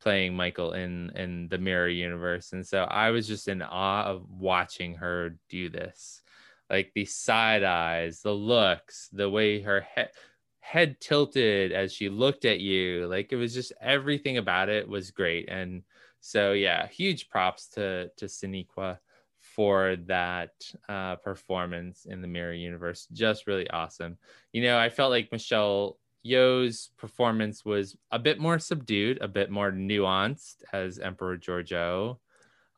playing 0.00 0.36
Michael 0.36 0.72
in 0.74 1.10
in 1.16 1.48
the 1.48 1.58
Mirror 1.58 1.88
Universe. 1.88 2.52
And 2.52 2.66
so 2.66 2.84
I 2.84 3.10
was 3.10 3.26
just 3.26 3.48
in 3.48 3.62
awe 3.62 4.04
of 4.04 4.28
watching 4.30 4.94
her 4.96 5.36
do 5.48 5.68
this. 5.68 6.22
Like 6.70 6.92
the 6.94 7.04
side 7.04 7.64
eyes, 7.64 8.20
the 8.20 8.32
looks, 8.32 9.08
the 9.12 9.28
way 9.28 9.60
her 9.62 9.80
head 9.80 10.10
head 10.60 11.00
tilted 11.00 11.72
as 11.72 11.92
she 11.92 12.08
looked 12.08 12.44
at 12.44 12.60
you. 12.60 13.06
Like 13.06 13.32
it 13.32 13.36
was 13.36 13.54
just 13.54 13.72
everything 13.80 14.38
about 14.38 14.68
it 14.68 14.88
was 14.88 15.10
great. 15.10 15.48
And 15.48 15.82
so 16.20 16.52
yeah, 16.52 16.86
huge 16.86 17.28
props 17.28 17.68
to 17.70 18.10
to 18.16 18.26
Sonequa 18.26 18.98
for 19.38 19.96
that 20.06 20.52
uh, 20.88 21.16
performance 21.16 22.06
in 22.06 22.22
the 22.22 22.28
Mirror 22.28 22.54
Universe. 22.54 23.06
Just 23.12 23.46
really 23.46 23.68
awesome. 23.70 24.16
You 24.52 24.62
know, 24.62 24.78
I 24.78 24.88
felt 24.88 25.10
like 25.10 25.32
Michelle 25.32 25.98
Yeoh's 26.24 26.90
performance 26.96 27.64
was 27.64 27.96
a 28.10 28.18
bit 28.18 28.38
more 28.38 28.58
subdued, 28.58 29.18
a 29.20 29.28
bit 29.28 29.50
more 29.50 29.70
nuanced 29.70 30.56
as 30.72 30.98
Emperor 30.98 31.36
Georgiou. 31.36 32.18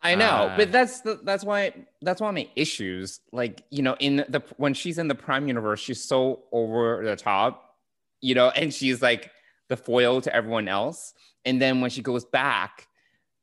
I 0.03 0.15
know, 0.15 0.27
Uh, 0.27 0.57
but 0.57 0.73
that's 0.73 1.01
the, 1.01 1.21
that's 1.23 1.45
why 1.45 1.73
that's 2.03 2.21
one 2.21 2.29
of 2.29 2.35
my 2.35 2.49
issues. 2.55 3.21
Like 3.33 3.63
you 3.71 3.83
know, 3.83 3.97
in 3.99 4.25
the 4.29 4.43
when 4.57 4.75
she's 4.75 4.99
in 4.99 5.09
the 5.09 5.15
Prime 5.15 5.49
universe, 5.49 5.81
she's 5.81 6.03
so 6.03 6.45
over 6.53 7.03
the 7.05 7.17
top, 7.17 7.77
you 8.21 8.35
know, 8.35 8.51
and 8.51 8.73
she's 8.73 9.01
like 9.01 9.31
the 9.69 9.77
foil 9.77 10.21
to 10.21 10.35
everyone 10.35 10.69
else. 10.69 11.15
And 11.45 11.61
then 11.61 11.81
when 11.81 11.91
she 11.91 12.03
goes 12.03 12.25
back, 12.25 12.89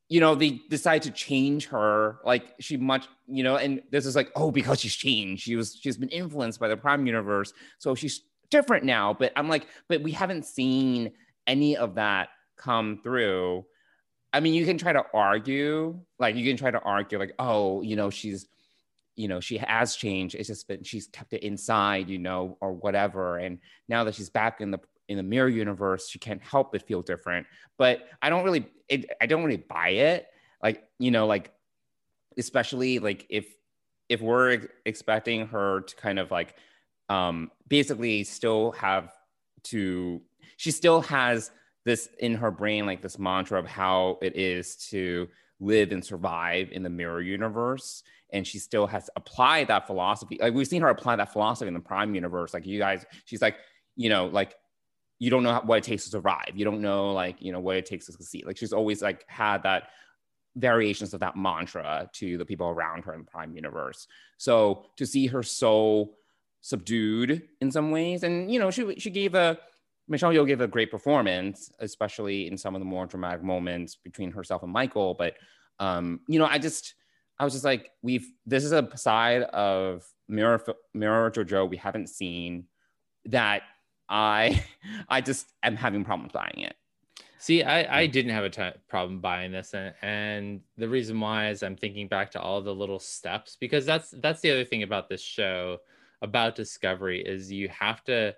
you 0.10 0.20
know, 0.20 0.36
they 0.36 0.62
decide 0.70 1.02
to 1.04 1.12
change 1.12 1.68
her. 1.68 2.20
Like 2.24 2.54
she 2.60 2.78
much, 2.78 3.08
you 3.28 3.44
know, 3.44 3.56
and 3.56 3.82
this 3.92 4.06
is 4.06 4.16
like, 4.16 4.32
oh, 4.36 4.52
because 4.52 4.80
she's 4.82 4.96
changed. 4.96 5.44
She 5.44 5.56
was 5.56 5.76
she's 5.76 5.98
been 5.98 6.10
influenced 6.10 6.60
by 6.60 6.68
the 6.68 6.78
Prime 6.78 7.08
universe, 7.08 7.52
so 7.80 7.96
she's 7.96 8.22
different 8.54 8.86
now. 8.86 9.14
But 9.14 9.34
I'm 9.36 9.50
like, 9.50 9.68
but 9.90 10.02
we 10.02 10.12
haven't 10.12 10.46
seen 10.46 11.12
any 11.46 11.76
of 11.76 11.96
that 11.96 12.30
come 12.56 13.00
through. 13.04 13.66
I 14.32 14.40
mean, 14.40 14.54
you 14.54 14.66
can 14.66 14.78
try 14.78 14.94
to 14.94 15.04
argue, 15.14 16.00
like 16.20 16.36
you 16.36 16.46
can 16.48 16.56
try 16.56 16.72
to 16.72 16.80
argue, 16.80 17.20
like, 17.20 17.34
oh, 17.38 17.82
you 17.82 17.96
know, 17.96 18.10
she's, 18.10 18.48
you 19.16 19.28
know, 19.28 19.40
she 19.40 19.58
has 19.58 19.96
changed. 19.96 20.36
It's 20.36 20.48
just 20.48 20.68
been 20.68 20.84
she's 20.84 21.08
kept 21.08 21.34
it 21.34 21.44
inside, 21.44 22.10
you 22.10 22.20
know, 22.20 22.58
or 22.62 22.72
whatever. 22.74 23.38
And 23.38 23.60
now 23.88 24.04
that 24.06 24.16
she's 24.16 24.30
back 24.30 24.62
in 24.62 24.72
the 24.72 24.80
in 25.10 25.18
the 25.18 25.24
mirror 25.24 25.50
universe, 25.50 26.08
she 26.08 26.18
can't 26.18 26.42
help 26.42 26.72
but 26.72 26.88
feel 26.88 27.02
different. 27.02 27.46
But 27.78 28.08
I 28.22 28.30
don't 28.30 28.44
really, 28.44 28.66
it, 28.88 29.06
I 29.22 29.26
don't 29.26 29.44
really 29.44 29.58
buy 29.58 29.90
it. 29.90 30.28
Like, 30.62 30.84
you 30.98 31.12
know, 31.12 31.28
like, 31.28 31.52
especially 32.38 33.00
like 33.00 33.26
if 33.30 33.46
if 34.10 34.22
we're 34.22 34.52
ex- 34.52 34.68
expecting 34.86 35.48
her 35.48 35.82
to 35.82 35.96
kind 35.96 36.20
of 36.20 36.32
like, 36.32 36.56
um, 37.10 37.52
basically 37.68 38.24
still 38.24 38.72
have 38.74 39.12
to, 39.64 40.22
she 40.58 40.72
still 40.72 41.02
has 41.02 41.52
this 41.86 42.10
in 42.20 42.36
her 42.36 42.52
brain 42.52 42.86
like 42.86 43.02
this 43.02 43.20
mantra 43.20 43.60
of 43.60 43.68
how 43.68 44.18
it 44.22 44.36
is 44.36 44.76
to 44.90 45.28
live 45.60 45.92
and 45.92 46.04
survive 46.04 46.72
in 46.72 46.84
the 46.84 46.90
mirror 46.90 47.22
universe. 47.22 48.04
And 48.32 48.48
she 48.48 48.60
still 48.60 48.88
has 48.88 49.10
applied 49.16 49.68
that 49.68 49.88
philosophy. 49.88 50.38
Like 50.40 50.54
we've 50.54 50.68
seen 50.68 50.82
her 50.82 50.90
apply 50.90 51.16
that 51.18 51.32
philosophy 51.32 51.68
in 51.68 51.74
the 51.74 51.80
prime 51.80 52.16
universe. 52.16 52.54
Like 52.54 52.66
you 52.66 52.80
guys 52.80 53.06
she's 53.26 53.42
like 53.42 53.58
you 53.96 54.10
know 54.10 54.26
like 54.26 54.56
you 55.20 55.30
don't 55.30 55.44
know 55.44 55.62
what 55.66 55.78
it 55.78 55.84
takes 55.84 56.06
to 56.06 56.10
survive. 56.10 56.52
You 56.56 56.66
don't 56.66 56.82
know 56.82 57.14
like 57.14 57.42
you 57.42 57.52
know 57.52 57.60
what 57.60 57.78
it 57.78 57.86
takes 57.86 58.08
to 58.08 58.12
succeed. 58.12 58.46
Like 58.46 58.58
she's 58.58 58.74
always 58.74 59.02
like 59.02 59.24
had 59.28 59.64
that 59.64 59.90
variations 60.56 61.14
of 61.14 61.20
that 61.20 61.36
mantra 61.36 62.10
to 62.14 62.38
the 62.38 62.46
people 62.46 62.68
around 62.68 63.06
her 63.06 63.14
in 63.14 63.20
the 63.20 63.32
prime 63.32 63.56
universe. 63.56 64.08
So 64.38 64.86
to 64.98 65.06
see 65.06 65.28
her 65.28 65.44
so 65.44 66.12
subdued 66.64 67.44
in 67.60 67.70
some 67.70 67.92
ways 67.92 68.24
and 68.24 68.50
you 68.50 68.58
know 68.58 68.72
she 68.72 68.98
she 68.98 69.10
gave 69.10 69.36
a 69.36 69.60
Michelle 70.08 70.32
Yeoh 70.32 70.46
gave 70.46 70.62
a 70.62 70.68
great 70.68 70.92
performance, 70.92 71.72
especially 71.80 72.48
in 72.48 72.58
some 72.58 72.76
of 72.76 72.82
the 72.82 72.86
more 72.86 73.06
dramatic 73.06 73.42
moments 73.42 73.96
between 73.96 74.32
herself 74.32 74.64
and 74.64 74.72
Michael. 74.72 75.14
But 75.14 75.36
um, 75.80 76.20
you 76.28 76.40
know, 76.40 76.46
I 76.46 76.58
just 76.58 76.96
I 77.40 77.44
was 77.44 77.54
just 77.54 77.66
like, 77.66 77.92
we've 78.02 78.28
this 78.46 78.64
is 78.64 78.72
a 78.72 78.90
side 78.96 79.44
of 79.44 80.06
Mirror 80.28 80.64
Mirror 80.94 81.32
Jojo 81.32 81.70
we 81.70 81.78
haven't 81.78 82.10
seen 82.10 82.66
that 83.26 83.64
I 84.10 84.64
I 85.10 85.22
just 85.22 85.48
am 85.64 85.76
having 85.76 86.04
problems 86.04 86.34
buying 86.34 86.60
it. 86.60 86.76
See, 87.40 87.62
I, 87.62 88.04
I 88.04 88.08
didn't 88.08 88.32
have 88.32 88.46
a 88.46 88.50
t- 88.50 88.80
problem 88.88 89.20
buying 89.20 89.52
this, 89.52 89.74
and, 89.74 89.94
and 90.02 90.62
the 90.78 90.88
reason 90.88 91.20
why 91.20 91.50
is 91.50 91.62
I'm 91.62 91.76
thinking 91.76 92.08
back 92.08 92.32
to 92.32 92.42
all 92.42 92.62
the 92.62 92.74
little 92.74 93.00
steps 93.00 93.58
because 93.60 93.86
that's 93.86 94.12
that's 94.22 94.42
the 94.42 94.52
other 94.52 94.64
thing 94.64 94.84
about 94.84 95.10
this 95.10 95.22
show 95.22 95.80
about 96.24 96.56
Discovery 96.56 97.22
is 97.22 97.52
you 97.52 97.68
have 97.68 98.04
to 98.06 98.34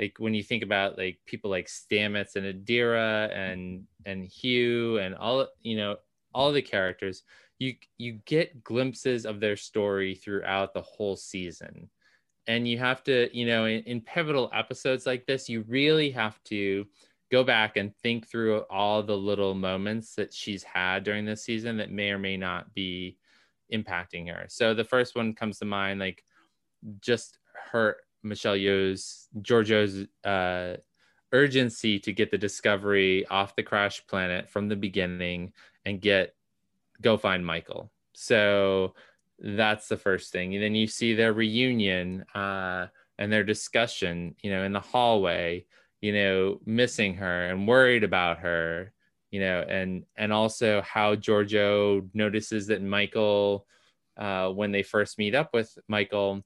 like 0.00 0.16
when 0.18 0.34
you 0.34 0.42
think 0.42 0.62
about 0.62 0.98
like 0.98 1.18
people 1.26 1.50
like 1.50 1.66
Stamets 1.66 2.36
and 2.36 2.46
Adira 2.46 3.34
and 3.36 3.84
and 4.04 4.24
Hugh 4.24 4.98
and 4.98 5.14
all 5.14 5.46
you 5.62 5.76
know 5.76 5.96
all 6.34 6.50
the 6.50 6.62
characters 6.62 7.22
you 7.58 7.74
you 7.98 8.18
get 8.24 8.64
glimpses 8.64 9.24
of 9.24 9.38
their 9.38 9.56
story 9.56 10.14
throughout 10.14 10.74
the 10.74 10.82
whole 10.82 11.16
season. 11.16 11.88
And 12.48 12.66
you 12.66 12.78
have 12.78 13.04
to 13.04 13.28
you 13.36 13.46
know 13.46 13.66
in, 13.66 13.82
in 13.84 14.00
pivotal 14.00 14.50
episodes 14.52 15.06
like 15.06 15.26
this 15.26 15.48
you 15.48 15.62
really 15.68 16.10
have 16.10 16.42
to 16.44 16.86
go 17.30 17.42
back 17.42 17.76
and 17.76 17.94
think 17.96 18.26
through 18.28 18.60
all 18.70 19.02
the 19.02 19.16
little 19.16 19.54
moments 19.54 20.14
that 20.14 20.32
she's 20.32 20.62
had 20.62 21.02
during 21.02 21.24
this 21.24 21.42
season 21.42 21.76
that 21.76 21.90
may 21.90 22.10
or 22.10 22.18
may 22.18 22.36
not 22.36 22.72
be 22.72 23.18
impacting 23.72 24.28
her. 24.28 24.46
So 24.48 24.74
the 24.74 24.84
first 24.84 25.16
one 25.16 25.34
comes 25.34 25.58
to 25.58 25.64
mind 25.64 25.98
like 25.98 26.22
just 27.00 27.38
her 27.72 27.96
Michelle 28.22 28.56
Yeoh's 28.56 29.28
Georgiou's 29.40 30.06
uh, 30.24 30.76
urgency 31.32 31.98
to 32.00 32.12
get 32.12 32.30
the 32.30 32.38
discovery 32.38 33.26
off 33.26 33.56
the 33.56 33.62
crash 33.62 34.06
planet 34.06 34.48
from 34.48 34.68
the 34.68 34.76
beginning 34.76 35.52
and 35.84 36.00
get 36.00 36.34
go 37.00 37.16
find 37.16 37.44
Michael. 37.44 37.90
So 38.14 38.94
that's 39.38 39.88
the 39.88 39.96
first 39.96 40.32
thing. 40.32 40.54
And 40.54 40.62
then 40.62 40.74
you 40.74 40.86
see 40.86 41.14
their 41.14 41.32
reunion 41.32 42.24
uh, 42.34 42.86
and 43.18 43.32
their 43.32 43.44
discussion, 43.44 44.34
you 44.42 44.50
know, 44.50 44.64
in 44.64 44.72
the 44.72 44.80
hallway, 44.80 45.66
you 46.00 46.12
know, 46.12 46.60
missing 46.64 47.14
her 47.14 47.46
and 47.46 47.68
worried 47.68 48.04
about 48.04 48.38
her, 48.38 48.92
you 49.30 49.40
know, 49.40 49.64
and 49.68 50.04
and 50.16 50.32
also 50.32 50.80
how 50.82 51.14
Georgiou 51.14 52.08
notices 52.14 52.66
that 52.68 52.82
Michael, 52.82 53.66
uh, 54.16 54.48
when 54.50 54.72
they 54.72 54.82
first 54.82 55.18
meet 55.18 55.34
up 55.34 55.52
with 55.52 55.76
Michael, 55.88 56.42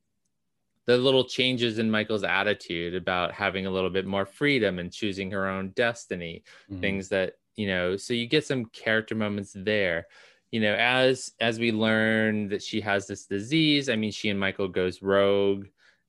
the 0.86 0.96
little 0.96 1.24
changes 1.24 1.78
in 1.78 1.90
Michael's 1.90 2.24
attitude 2.24 2.94
about 2.94 3.32
having 3.32 3.66
a 3.66 3.70
little 3.70 3.90
bit 3.90 4.06
more 4.06 4.26
freedom 4.26 4.78
and 4.78 4.92
choosing 4.92 5.30
her 5.30 5.48
own 5.48 5.70
destiny, 5.70 6.42
mm-hmm. 6.70 6.80
things 6.80 7.08
that 7.10 7.34
you 7.56 7.66
know. 7.66 7.96
So 7.96 8.14
you 8.14 8.26
get 8.26 8.46
some 8.46 8.66
character 8.66 9.14
moments 9.14 9.52
there 9.54 10.06
you 10.50 10.60
know 10.60 10.74
as 10.74 11.32
as 11.40 11.58
we 11.58 11.72
learn 11.72 12.48
that 12.48 12.62
she 12.62 12.80
has 12.80 13.06
this 13.06 13.26
disease 13.26 13.88
i 13.88 13.96
mean 13.96 14.10
she 14.10 14.28
and 14.28 14.40
michael 14.40 14.68
goes 14.68 15.02
rogue 15.02 15.66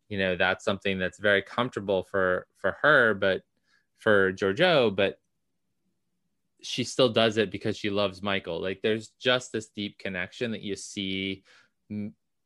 you 0.09 0.17
know 0.17 0.35
that's 0.35 0.65
something 0.65 0.97
that's 0.97 1.19
very 1.19 1.41
comfortable 1.41 2.03
for 2.03 2.47
for 2.55 2.77
her 2.81 3.13
but 3.13 3.41
for 3.97 4.33
Georgiou 4.33 4.95
but 4.95 5.19
she 6.63 6.83
still 6.83 7.09
does 7.09 7.37
it 7.37 7.51
because 7.51 7.77
she 7.77 7.89
loves 7.89 8.21
michael 8.21 8.61
like 8.61 8.81
there's 8.81 9.09
just 9.19 9.51
this 9.51 9.67
deep 9.67 9.97
connection 9.97 10.51
that 10.51 10.61
you 10.61 10.75
see 10.75 11.43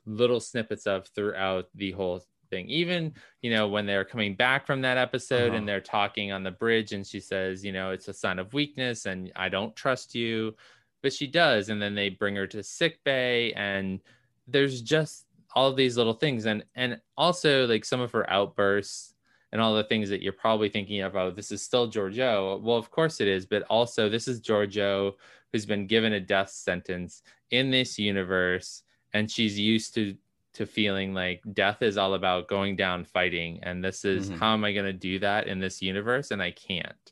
little 0.06 0.40
snippets 0.40 0.88
of 0.88 1.08
throughout 1.08 1.68
the 1.76 1.92
whole 1.92 2.24
thing. 2.50 2.70
Even 2.70 3.14
you 3.42 3.52
know 3.52 3.68
when 3.68 3.86
they're 3.86 4.06
coming 4.06 4.36
back 4.36 4.66
from 4.66 4.82
that 4.82 4.98
episode 4.98 5.50
uh-huh. 5.50 5.58
and 5.58 5.68
they're 5.68 5.82
talking 5.82 6.32
on 6.32 6.44
the 6.44 6.52
bridge 6.52 6.94
and 6.94 7.06
she 7.06 7.20
says 7.20 7.66
you 7.66 7.72
know 7.72 7.92
it's 7.92 8.08
a 8.08 8.14
sign 8.14 8.40
of 8.40 8.54
weakness 8.54 9.06
and 9.06 9.32
i 9.36 9.50
don't 9.50 9.76
trust 9.76 10.16
you. 10.16 10.56
But 11.02 11.14
she 11.14 11.28
does 11.28 11.70
and 11.70 11.82
then 11.82 11.96
they 11.96 12.10
bring 12.10 12.36
her 12.36 12.48
to 12.48 12.64
sick 12.64 13.04
bay 13.04 13.54
and 13.54 14.00
there's 14.48 14.82
just 14.82 15.26
all 15.56 15.70
of 15.70 15.76
these 15.76 15.98
little 15.98 16.14
things. 16.14 16.46
And 16.46 16.64
and 16.76 17.00
also 17.18 17.68
like 17.68 17.86
some 17.86 18.02
of 18.02 18.12
her 18.12 18.30
outbursts 18.30 19.16
and 19.52 19.62
all 19.62 19.74
the 19.74 19.84
things 19.86 20.10
that 20.10 20.22
you're 20.22 20.34
probably 20.34 20.68
thinking 20.70 21.02
of 21.02 21.16
oh 21.16 21.32
this 21.32 21.52
is 21.52 21.62
still 21.62 21.90
Georgiou 21.90 22.62
well 22.62 22.78
of 22.78 22.92
course 22.92 23.22
it 23.22 23.28
is 23.28 23.46
but 23.46 23.64
also 23.64 24.10
this 24.10 24.28
is 24.28 24.42
Georgiou 24.42 25.14
who's 25.54 25.66
been 25.66 25.88
given 25.88 26.14
a 26.14 26.20
death 26.20 26.50
sentence 26.50 27.22
in 27.52 27.72
this 27.72 27.98
universe 27.98 28.84
and 29.16 29.32
she's 29.32 29.58
used 29.58 29.96
to 29.96 30.16
to 30.54 30.66
feeling 30.66 31.14
like 31.14 31.42
death 31.54 31.82
is 31.82 31.98
all 31.98 32.14
about 32.14 32.48
going 32.48 32.76
down 32.76 33.04
fighting 33.04 33.60
and 33.64 33.84
this 33.84 34.06
is 34.06 34.30
mm-hmm. 34.30 34.40
how 34.40 34.54
am 34.54 34.64
i 34.64 34.72
going 34.72 34.86
to 34.86 34.94
do 34.94 35.18
that 35.20 35.48
in 35.48 35.60
this 35.60 35.82
universe 35.82 36.32
and 36.32 36.42
i 36.42 36.52
can't 36.52 37.12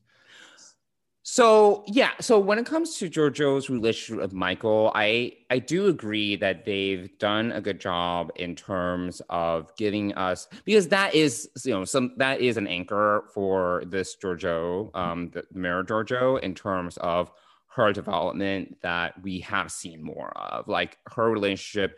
so 1.25 1.85
yeah, 1.87 2.11
so 2.19 2.37
when 2.37 2.59
it 2.59 2.65
comes 2.65 2.97
to 2.97 3.09
Georgiou's 3.09 3.69
relationship 3.69 4.21
with 4.21 4.33
Michael, 4.33 4.91
I 4.93 5.31
I 5.49 5.59
do 5.59 5.87
agree 5.87 6.35
that 6.35 6.65
they've 6.65 7.17
done 7.17 7.53
a 7.53 7.61
good 7.61 7.79
job 7.79 8.29
in 8.35 8.57
terms 8.57 9.21
of 9.29 9.73
giving 9.77 10.13
us 10.15 10.49
because 10.65 10.89
that 10.89 11.15
is 11.15 11.49
you 11.63 11.71
know 11.71 11.85
some 11.85 12.13
that 12.17 12.41
is 12.41 12.57
an 12.57 12.67
anchor 12.67 13.23
for 13.33 13.83
this 13.87 14.17
Georgiou, 14.17 14.93
um, 14.97 15.29
the, 15.29 15.45
the 15.49 15.59
Mirror 15.59 15.85
Georgiou 15.85 16.41
in 16.41 16.53
terms 16.53 16.97
of 16.97 17.31
her 17.75 17.91
development 17.91 18.77
that 18.81 19.21
we 19.23 19.39
have 19.39 19.71
seen 19.71 20.03
more 20.03 20.31
of, 20.37 20.67
like 20.67 20.97
her 21.07 21.29
relationship 21.29 21.97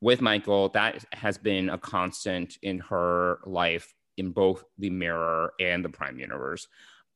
with 0.00 0.20
Michael. 0.20 0.68
That 0.70 1.04
has 1.12 1.38
been 1.38 1.70
a 1.70 1.78
constant 1.78 2.58
in 2.62 2.78
her 2.80 3.38
life 3.44 3.94
in 4.16 4.30
both 4.30 4.64
the 4.78 4.90
Mirror 4.90 5.52
and 5.60 5.84
the 5.84 5.88
Prime 5.88 6.18
Universe. 6.18 6.66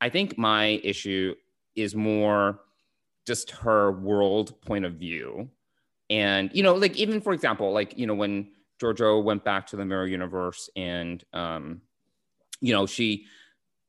I 0.00 0.09
think 0.09 0.38
my 0.38 0.81
issue 0.85 1.35
is 1.74 1.94
more 1.94 2.61
just 3.26 3.50
her 3.50 3.92
world 3.92 4.61
point 4.62 4.85
of 4.85 4.94
view. 4.94 5.48
And, 6.09 6.50
you 6.53 6.62
know, 6.62 6.74
like 6.74 6.96
even 6.96 7.20
for 7.20 7.33
example, 7.33 7.72
like, 7.72 7.98
you 7.98 8.07
know, 8.07 8.14
when 8.14 8.50
Georgiou 8.81 9.22
went 9.22 9.44
back 9.44 9.66
to 9.68 9.76
the 9.76 9.85
mirror 9.85 10.07
universe 10.07 10.70
and 10.74 11.22
um, 11.33 11.83
you 12.61 12.72
know, 12.72 12.87
she 12.87 13.26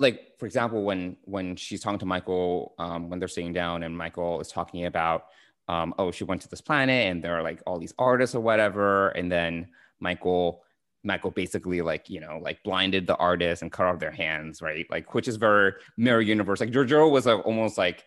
like 0.01 0.33
for 0.37 0.45
example, 0.45 0.83
when 0.83 1.17
when 1.23 1.55
she's 1.55 1.81
talking 1.81 1.99
to 1.99 2.05
Michael, 2.05 2.73
um, 2.79 3.09
when 3.09 3.19
they're 3.19 3.27
sitting 3.27 3.53
down 3.53 3.83
and 3.83 3.97
Michael 3.97 4.41
is 4.41 4.49
talking 4.49 4.85
about 4.85 5.25
um, 5.67 5.93
oh, 5.97 6.11
she 6.11 6.23
went 6.23 6.41
to 6.41 6.49
this 6.49 6.61
planet 6.61 7.07
and 7.07 7.23
there 7.23 7.37
are 7.37 7.43
like 7.43 7.61
all 7.65 7.79
these 7.79 7.93
artists 7.97 8.35
or 8.35 8.41
whatever, 8.41 9.09
and 9.09 9.31
then 9.31 9.69
Michael 9.99 10.63
Michael 11.03 11.31
basically 11.31 11.81
like 11.81 12.09
you 12.09 12.19
know 12.19 12.39
like 12.41 12.61
blinded 12.63 13.07
the 13.07 13.15
artists 13.15 13.61
and 13.61 13.71
cut 13.71 13.85
off 13.85 13.99
their 13.99 14.11
hands, 14.11 14.61
right? 14.61 14.85
Like 14.89 15.13
which 15.13 15.27
is 15.27 15.37
very 15.37 15.73
mirror 15.97 16.21
universe. 16.21 16.59
Like 16.59 16.71
Georgiou 16.71 17.11
was 17.11 17.27
almost 17.27 17.77
like 17.77 18.03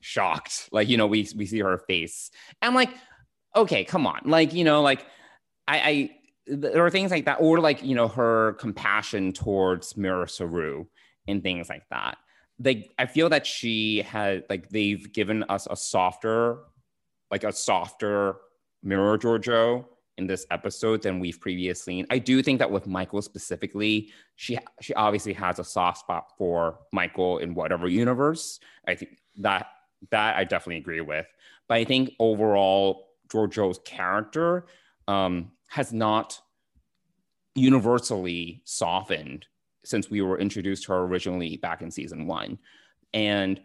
shocked, 0.00 0.68
like 0.72 0.88
you 0.88 0.96
know 0.96 1.06
we 1.06 1.28
we 1.36 1.46
see 1.46 1.60
her 1.60 1.78
face. 1.88 2.30
I'm 2.62 2.74
like, 2.74 2.90
okay, 3.56 3.84
come 3.84 4.06
on, 4.06 4.20
like 4.24 4.52
you 4.52 4.64
know 4.64 4.82
like 4.82 5.06
I, 5.66 5.78
I 5.78 6.10
there 6.46 6.84
are 6.84 6.90
things 6.90 7.10
like 7.10 7.24
that, 7.24 7.38
or 7.40 7.60
like 7.60 7.82
you 7.82 7.94
know 7.94 8.08
her 8.08 8.52
compassion 8.54 9.32
towards 9.32 9.96
Mirror 9.96 10.28
Saru 10.28 10.86
and 11.28 11.42
things 11.42 11.68
like 11.68 11.88
that. 11.90 12.18
Like 12.62 12.92
I 12.98 13.06
feel 13.06 13.28
that 13.28 13.46
she 13.46 14.02
had 14.02 14.44
like 14.50 14.68
they've 14.70 15.12
given 15.12 15.44
us 15.44 15.68
a 15.70 15.76
softer, 15.76 16.58
like 17.30 17.44
a 17.44 17.52
softer 17.52 18.36
Mirror 18.82 19.18
Georgiou 19.18 19.84
in 20.16 20.26
this 20.26 20.44
episode 20.50 21.02
than 21.02 21.20
we've 21.20 21.40
previously 21.40 21.94
seen. 21.94 22.06
I 22.10 22.18
do 22.18 22.42
think 22.42 22.58
that 22.58 22.70
with 22.70 22.88
Michael 22.88 23.22
specifically, 23.22 24.10
she 24.34 24.58
she 24.80 24.92
obviously 24.94 25.32
has 25.34 25.58
a 25.60 25.64
soft 25.64 25.98
spot 26.00 26.32
for 26.36 26.80
Michael 26.92 27.38
in 27.38 27.54
whatever 27.54 27.88
universe. 27.88 28.58
I 28.86 28.96
think 28.96 29.18
that 29.36 29.66
that 30.10 30.36
I 30.36 30.44
definitely 30.44 30.78
agree 30.78 31.00
with. 31.00 31.26
But 31.68 31.76
I 31.76 31.84
think 31.84 32.12
overall, 32.18 33.08
Georgiou's 33.28 33.78
character 33.84 34.66
um, 35.06 35.52
has 35.68 35.92
not 35.92 36.40
universally 37.54 38.62
softened 38.64 39.46
since 39.88 40.10
we 40.10 40.22
were 40.22 40.38
introduced 40.38 40.84
to 40.84 40.92
her 40.92 41.00
originally 41.00 41.56
back 41.56 41.82
in 41.82 41.90
season 41.90 42.26
one. 42.26 42.58
And 43.12 43.60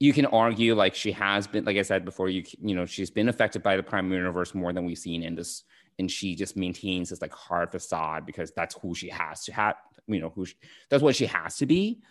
you 0.00 0.12
can 0.12 0.26
argue 0.26 0.74
like 0.74 0.94
she 0.94 1.12
has 1.12 1.46
been, 1.46 1.64
like 1.64 1.76
I 1.76 1.82
said 1.82 2.04
before, 2.04 2.28
you 2.28 2.44
you 2.60 2.74
know 2.74 2.86
she's 2.86 3.10
been 3.10 3.28
affected 3.28 3.62
by 3.62 3.76
the 3.76 3.82
prime 3.82 4.10
universe 4.12 4.54
more 4.54 4.72
than 4.72 4.84
we've 4.84 4.98
seen 4.98 5.22
in 5.22 5.34
this 5.34 5.64
and 5.98 6.08
she 6.10 6.36
just 6.36 6.56
maintains 6.56 7.10
this 7.10 7.20
like 7.20 7.32
hard 7.32 7.72
facade 7.72 8.24
because 8.24 8.52
that's 8.52 8.76
who 8.80 8.94
she 8.94 9.08
has 9.08 9.44
to 9.44 9.52
have 9.52 9.74
you 10.06 10.20
know 10.20 10.30
who 10.34 10.44
she, 10.44 10.54
that's 10.88 11.02
what 11.02 11.16
she 11.16 11.26
has 11.26 11.56
to 11.56 11.66
be. 11.66 12.02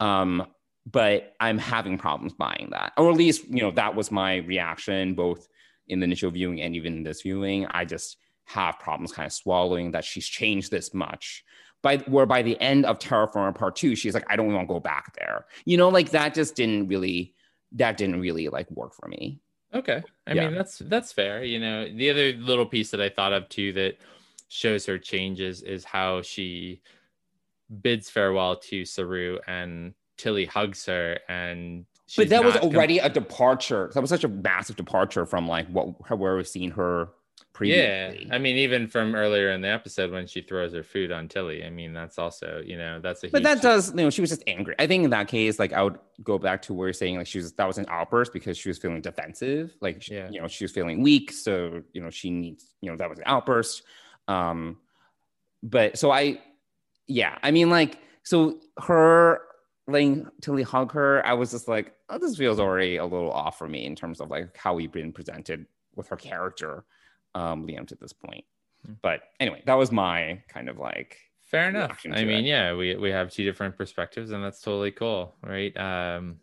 Um 0.00 0.46
but 0.86 1.32
i'm 1.40 1.56
having 1.56 1.96
problems 1.96 2.34
buying 2.34 2.68
that 2.70 2.92
or 2.98 3.10
at 3.10 3.16
least 3.16 3.48
you 3.48 3.62
know 3.62 3.70
that 3.70 3.94
was 3.94 4.10
my 4.10 4.36
reaction 4.36 5.14
both 5.14 5.48
in 5.88 6.00
the 6.00 6.04
initial 6.04 6.30
viewing 6.30 6.60
and 6.60 6.74
even 6.74 6.98
in 6.98 7.02
this 7.02 7.22
viewing. 7.22 7.66
I 7.66 7.84
just 7.84 8.16
have 8.46 8.78
problems 8.78 9.12
kind 9.12 9.26
of 9.26 9.32
swallowing 9.32 9.92
that 9.92 10.04
she's 10.04 10.26
changed 10.26 10.70
this 10.70 10.92
much 10.94 11.44
by 11.84 11.98
where 11.98 12.26
by 12.26 12.42
the 12.42 12.60
end 12.60 12.84
of 12.84 12.98
Terra 12.98 13.28
Firma 13.28 13.52
part 13.52 13.76
two 13.76 13.94
she's 13.94 14.14
like 14.14 14.26
i 14.28 14.34
don't 14.34 14.52
want 14.52 14.66
to 14.68 14.74
go 14.74 14.80
back 14.80 15.14
there 15.16 15.46
you 15.64 15.76
know 15.76 15.88
like 15.88 16.10
that 16.10 16.34
just 16.34 16.56
didn't 16.56 16.88
really 16.88 17.32
that 17.70 17.96
didn't 17.96 18.20
really 18.20 18.48
like 18.48 18.68
work 18.72 18.92
for 18.92 19.06
me 19.06 19.38
Okay. 19.74 20.02
I 20.26 20.32
yeah. 20.32 20.46
mean, 20.46 20.54
that's 20.54 20.78
that's 20.78 21.12
fair. 21.12 21.42
You 21.42 21.58
know, 21.58 21.88
the 21.92 22.10
other 22.10 22.32
little 22.34 22.66
piece 22.66 22.90
that 22.92 23.00
I 23.00 23.08
thought 23.08 23.32
of 23.32 23.48
too 23.48 23.72
that 23.72 23.98
shows 24.48 24.86
her 24.86 24.98
changes 24.98 25.62
is 25.62 25.84
how 25.84 26.22
she 26.22 26.80
bids 27.82 28.08
farewell 28.08 28.56
to 28.56 28.84
Saru 28.84 29.38
and 29.48 29.94
Tilly 30.16 30.44
hugs 30.44 30.86
her 30.86 31.18
and 31.28 31.86
but 32.16 32.28
that 32.28 32.44
was 32.44 32.54
already 32.56 32.98
com- 32.98 33.10
a 33.10 33.14
departure. 33.14 33.90
That 33.94 34.00
was 34.00 34.10
such 34.10 34.24
a 34.24 34.28
massive 34.28 34.76
departure 34.76 35.26
from 35.26 35.48
like 35.48 35.66
what 35.68 36.16
where 36.16 36.36
we've 36.36 36.46
seen 36.46 36.70
her 36.72 37.08
previously. 37.54 38.26
Yeah, 38.26 38.34
I 38.34 38.38
mean, 38.38 38.56
even 38.56 38.86
from 38.86 39.14
earlier 39.14 39.52
in 39.52 39.62
the 39.62 39.68
episode 39.68 40.12
when 40.12 40.26
she 40.26 40.42
throws 40.42 40.74
her 40.74 40.82
food 40.82 41.10
on 41.10 41.28
Tilly. 41.28 41.64
I 41.64 41.70
mean, 41.70 41.94
that's 41.94 42.18
also 42.18 42.62
you 42.66 42.76
know 42.76 43.00
that's 43.00 43.24
a. 43.24 43.28
But 43.28 43.44
that 43.44 43.62
does 43.62 43.90
you 43.90 43.96
know 43.96 44.10
she 44.10 44.20
was 44.20 44.28
just 44.28 44.42
angry. 44.46 44.74
I 44.78 44.86
think 44.86 45.04
in 45.04 45.10
that 45.10 45.28
case, 45.28 45.58
like 45.58 45.72
I 45.72 45.82
would 45.82 45.98
go 46.22 46.38
back 46.38 46.60
to 46.62 46.74
where 46.74 46.88
you're 46.88 46.92
saying 46.92 47.16
like 47.16 47.26
she 47.26 47.38
was 47.38 47.52
that 47.54 47.66
was 47.66 47.78
an 47.78 47.86
outburst 47.88 48.34
because 48.34 48.58
she 48.58 48.68
was 48.68 48.76
feeling 48.76 49.00
defensive. 49.00 49.74
Like 49.80 50.02
she, 50.02 50.14
yeah. 50.14 50.28
you 50.30 50.42
know 50.42 50.48
she 50.48 50.64
was 50.64 50.72
feeling 50.72 51.02
weak, 51.02 51.32
so 51.32 51.82
you 51.94 52.02
know 52.02 52.10
she 52.10 52.30
needs 52.30 52.74
you 52.82 52.90
know 52.90 52.96
that 52.98 53.08
was 53.08 53.18
an 53.18 53.24
outburst. 53.26 53.82
Um, 54.28 54.78
but 55.62 55.96
so 55.96 56.10
I, 56.10 56.40
yeah, 57.06 57.38
I 57.42 57.50
mean 57.52 57.70
like 57.70 57.98
so 58.24 58.60
her 58.82 59.40
letting 59.86 60.26
Tilly 60.40 60.62
hug 60.62 60.92
her, 60.92 61.24
I 61.26 61.34
was 61.34 61.50
just 61.50 61.68
like, 61.68 61.94
oh, 62.08 62.18
this 62.18 62.36
feels 62.36 62.58
already 62.58 62.96
a 62.96 63.04
little 63.04 63.30
off 63.30 63.58
for 63.58 63.68
me 63.68 63.84
in 63.84 63.94
terms 63.94 64.20
of 64.20 64.30
like 64.30 64.56
how 64.56 64.74
we've 64.74 64.92
been 64.92 65.12
presented 65.12 65.66
with 65.94 66.08
her 66.08 66.16
character 66.16 66.84
um, 67.34 67.66
Liam 67.66 67.86
to 67.88 67.96
this 67.96 68.12
point. 68.12 68.44
Hmm. 68.86 68.94
But 69.02 69.22
anyway, 69.40 69.62
that 69.66 69.74
was 69.74 69.92
my 69.92 70.42
kind 70.48 70.68
of 70.68 70.78
like 70.78 71.18
fair 71.40 71.68
enough. 71.68 72.04
I 72.04 72.24
mean, 72.24 72.44
it. 72.44 72.48
yeah, 72.48 72.74
we 72.74 72.96
we 72.96 73.10
have 73.10 73.30
two 73.30 73.44
different 73.44 73.76
perspectives, 73.76 74.30
and 74.30 74.42
that's 74.42 74.60
totally 74.60 74.90
cool, 74.90 75.34
right? 75.42 75.76
Um, 75.76 76.40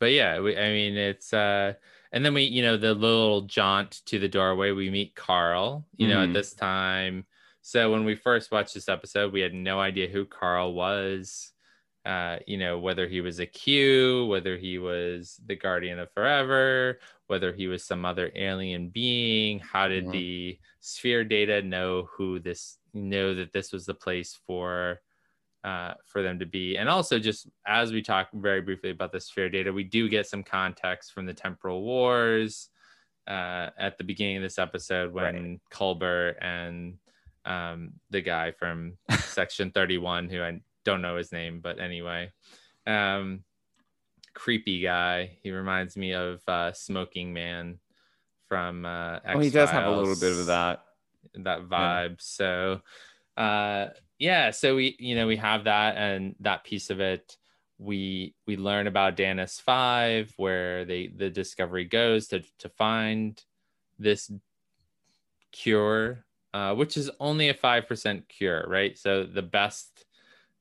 but 0.00 0.12
yeah, 0.12 0.40
we, 0.40 0.56
I 0.58 0.70
mean, 0.70 0.96
it's 0.96 1.32
uh, 1.32 1.74
and 2.12 2.24
then 2.24 2.34
we, 2.34 2.42
you 2.42 2.62
know, 2.62 2.76
the 2.76 2.94
little 2.94 3.42
jaunt 3.42 4.02
to 4.06 4.18
the 4.18 4.28
doorway, 4.28 4.72
we 4.72 4.90
meet 4.90 5.14
Carl. 5.14 5.86
You 5.96 6.06
mm-hmm. 6.06 6.14
know, 6.14 6.20
at 6.22 6.24
mm-hmm. 6.26 6.34
this 6.34 6.54
time. 6.54 7.24
So 7.62 7.92
when 7.92 8.04
we 8.04 8.16
first 8.16 8.50
watched 8.50 8.74
this 8.74 8.88
episode, 8.88 9.32
we 9.32 9.40
had 9.40 9.54
no 9.54 9.78
idea 9.78 10.08
who 10.08 10.24
Carl 10.24 10.74
was. 10.74 11.52
Uh, 12.04 12.38
you 12.46 12.58
know, 12.58 12.78
whether 12.78 13.06
he 13.06 13.20
was 13.20 13.38
a 13.38 13.46
Q, 13.46 14.26
whether 14.26 14.56
he 14.56 14.78
was 14.78 15.40
the 15.46 15.54
Guardian 15.54 15.98
of 16.00 16.10
Forever, 16.12 16.98
whether 17.28 17.52
he 17.52 17.68
was 17.68 17.84
some 17.84 18.04
other 18.04 18.32
alien 18.34 18.88
being. 18.88 19.60
How 19.60 19.86
did 19.88 20.06
Mhm. 20.06 20.12
the 20.12 20.58
sphere 20.80 21.24
data 21.24 21.62
know 21.62 22.08
who 22.12 22.40
this 22.40 22.78
know 22.92 23.34
that 23.34 23.52
this 23.52 23.72
was 23.72 23.86
the 23.86 23.94
place 23.94 24.38
for 24.46 25.00
uh, 25.64 25.94
for 26.04 26.22
them 26.22 26.40
to 26.40 26.46
be? 26.46 26.76
And 26.76 26.88
also, 26.88 27.20
just 27.20 27.48
as 27.64 27.92
we 27.92 28.02
talk 28.02 28.28
very 28.32 28.60
briefly 28.60 28.90
about 28.90 29.12
the 29.12 29.20
sphere 29.20 29.48
data, 29.48 29.72
we 29.72 29.84
do 29.84 30.08
get 30.08 30.26
some 30.26 30.42
context 30.42 31.12
from 31.12 31.24
the 31.24 31.34
temporal 31.34 31.82
wars 31.82 32.68
uh, 33.28 33.70
at 33.78 33.96
the 33.96 34.02
beginning 34.02 34.38
of 34.38 34.42
this 34.42 34.58
episode 34.58 35.12
when 35.12 35.60
Culber 35.70 36.34
and 36.40 36.98
um, 37.44 37.92
the 38.10 38.20
guy 38.20 38.50
from 38.50 38.98
Section 39.20 39.70
31, 39.70 40.28
who 40.28 40.42
I 40.42 40.60
don't 40.84 41.02
know 41.02 41.16
his 41.16 41.32
name, 41.32 41.60
but 41.60 41.80
anyway, 41.80 42.32
um, 42.86 43.44
creepy 44.34 44.80
guy. 44.80 45.38
He 45.42 45.50
reminds 45.50 45.96
me 45.96 46.12
of 46.14 46.40
uh, 46.48 46.72
Smoking 46.72 47.32
Man 47.32 47.78
from 48.48 48.84
uh, 48.84 49.18
Oh, 49.26 49.40
he 49.40 49.50
does 49.50 49.70
have 49.70 49.86
a 49.86 49.90
little 49.90 50.14
bit 50.16 50.38
of 50.38 50.46
that. 50.46 50.84
that 51.34 51.68
vibe. 51.68 52.20
So 52.20 52.80
uh 53.36 53.88
yeah, 54.18 54.50
so 54.50 54.76
we 54.76 54.94
you 54.98 55.14
know 55.14 55.26
we 55.26 55.36
have 55.36 55.64
that 55.64 55.96
and 55.96 56.34
that 56.40 56.64
piece 56.64 56.90
of 56.90 57.00
it. 57.00 57.36
We 57.78 58.34
we 58.46 58.56
learn 58.56 58.86
about 58.86 59.16
Dannus 59.16 59.60
5 59.60 60.34
where 60.36 60.84
they 60.84 61.08
the 61.08 61.30
discovery 61.30 61.84
goes 61.84 62.28
to 62.28 62.42
to 62.58 62.68
find 62.68 63.42
this 63.98 64.30
cure 65.50 66.24
uh 66.54 66.74
which 66.74 66.96
is 66.96 67.10
only 67.20 67.48
a 67.48 67.54
5% 67.54 68.28
cure, 68.28 68.64
right? 68.68 68.98
So 68.98 69.24
the 69.24 69.42
best 69.42 70.04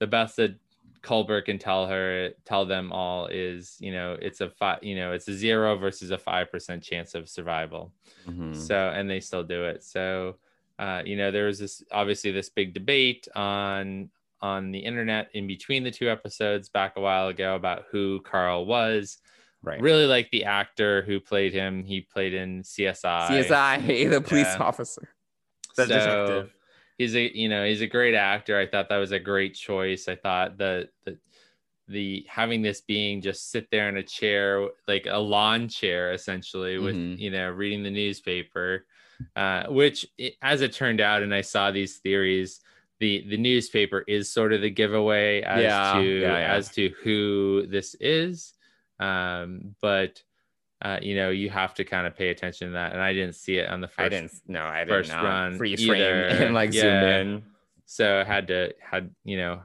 the 0.01 0.07
best 0.07 0.35
that 0.37 0.55
Culber 1.03 1.45
can 1.45 1.59
tell 1.59 1.85
her 1.85 2.31
tell 2.43 2.65
them 2.65 2.91
all 2.91 3.27
is, 3.27 3.77
you 3.79 3.91
know, 3.91 4.17
it's 4.19 4.41
a 4.41 4.49
five, 4.49 4.83
you 4.83 4.95
know, 4.95 5.13
it's 5.13 5.27
a 5.27 5.33
0 5.33 5.77
versus 5.77 6.09
a 6.09 6.17
5% 6.17 6.81
chance 6.81 7.13
of 7.13 7.29
survival. 7.29 7.93
Mhm. 8.27 8.55
So, 8.55 8.75
and 8.75 9.07
they 9.09 9.19
still 9.19 9.43
do 9.43 9.63
it. 9.65 9.83
So, 9.83 10.37
uh, 10.79 11.03
you 11.05 11.15
know, 11.17 11.29
there 11.29 11.45
was 11.45 11.59
this 11.59 11.83
obviously 11.91 12.31
this 12.31 12.49
big 12.49 12.73
debate 12.73 13.27
on 13.35 14.09
on 14.41 14.71
the 14.71 14.79
internet 14.79 15.29
in 15.33 15.45
between 15.45 15.83
the 15.83 15.91
two 15.91 16.09
episodes 16.09 16.67
back 16.67 16.93
a 16.97 17.01
while 17.01 17.27
ago 17.27 17.53
about 17.55 17.85
who 17.91 18.19
Carl 18.21 18.65
was. 18.65 19.19
right. 19.61 19.79
Really 19.79 20.07
like 20.07 20.31
the 20.31 20.45
actor 20.45 21.03
who 21.03 21.19
played 21.19 21.53
him. 21.53 21.83
He 21.83 22.01
played 22.01 22.33
in 22.33 22.63
CSI. 22.63 23.27
CSI, 23.29 24.09
the 24.09 24.19
police 24.21 24.55
Yeah. 24.55 24.63
officer, 24.63 25.07
the 25.75 25.85
So, 25.85 25.87
detective. 25.93 26.60
He's 26.97 27.15
a 27.15 27.35
you 27.37 27.49
know 27.49 27.65
he's 27.65 27.81
a 27.81 27.87
great 27.87 28.15
actor. 28.15 28.57
I 28.59 28.67
thought 28.67 28.89
that 28.89 28.97
was 28.97 29.11
a 29.11 29.19
great 29.19 29.55
choice. 29.55 30.07
I 30.07 30.15
thought 30.15 30.57
that 30.57 30.89
the 31.05 31.17
the 31.87 32.25
having 32.29 32.61
this 32.61 32.81
being 32.81 33.21
just 33.21 33.51
sit 33.51 33.69
there 33.71 33.89
in 33.89 33.97
a 33.97 34.03
chair 34.03 34.69
like 34.87 35.07
a 35.09 35.17
lawn 35.17 35.67
chair 35.67 36.13
essentially 36.13 36.77
with 36.77 36.95
Mhm. 36.95 37.19
you 37.19 37.31
know 37.31 37.49
reading 37.49 37.83
the 37.83 37.91
newspaper, 37.91 38.85
uh, 39.35 39.65
which 39.67 40.05
as 40.41 40.61
it 40.61 40.73
turned 40.73 41.01
out, 41.01 41.23
and 41.23 41.33
I 41.33 41.41
saw 41.41 41.71
these 41.71 41.97
theories. 41.97 42.61
The, 42.99 43.25
the 43.27 43.37
newspaper 43.37 44.03
is 44.07 44.31
sort 44.31 44.53
of 44.53 44.61
the 44.61 44.69
giveaway 44.69 45.41
as 45.41 45.63
Yeah, 45.63 45.93
to 45.93 46.03
yeah, 46.03 46.37
yeah. 46.37 46.53
as 46.53 46.69
to 46.73 46.89
who 47.03 47.65
this 47.65 47.95
is 47.99 48.53
um, 48.99 49.75
but 49.81 50.21
uh, 50.81 50.97
you 51.01 51.15
know 51.15 51.29
you 51.29 51.49
have 51.49 51.73
to 51.75 51.83
kind 51.83 52.07
of 52.07 52.15
pay 52.15 52.29
attention 52.29 52.67
to 52.67 52.73
that 52.73 52.91
and 52.93 53.01
i 53.01 53.13
didn't 53.13 53.35
see 53.35 53.57
it 53.57 53.69
on 53.69 53.81
the 53.81 53.87
first 53.87 53.99
I 53.99 54.09
didn't. 54.09 54.31
No, 54.47 54.63
I 54.65 54.79
didn't. 54.79 54.89
first 54.89 55.11
not 55.11 55.23
run 55.23 55.57
freeze 55.57 55.85
frame 55.85 56.01
either. 56.01 56.23
and 56.45 56.53
like 56.53 56.71
zoom 56.73 57.03
in. 57.03 57.43
so 57.85 58.19
I 58.21 58.23
had 58.23 58.47
to 58.47 58.73
had 58.81 59.11
you 59.23 59.37
know 59.37 59.61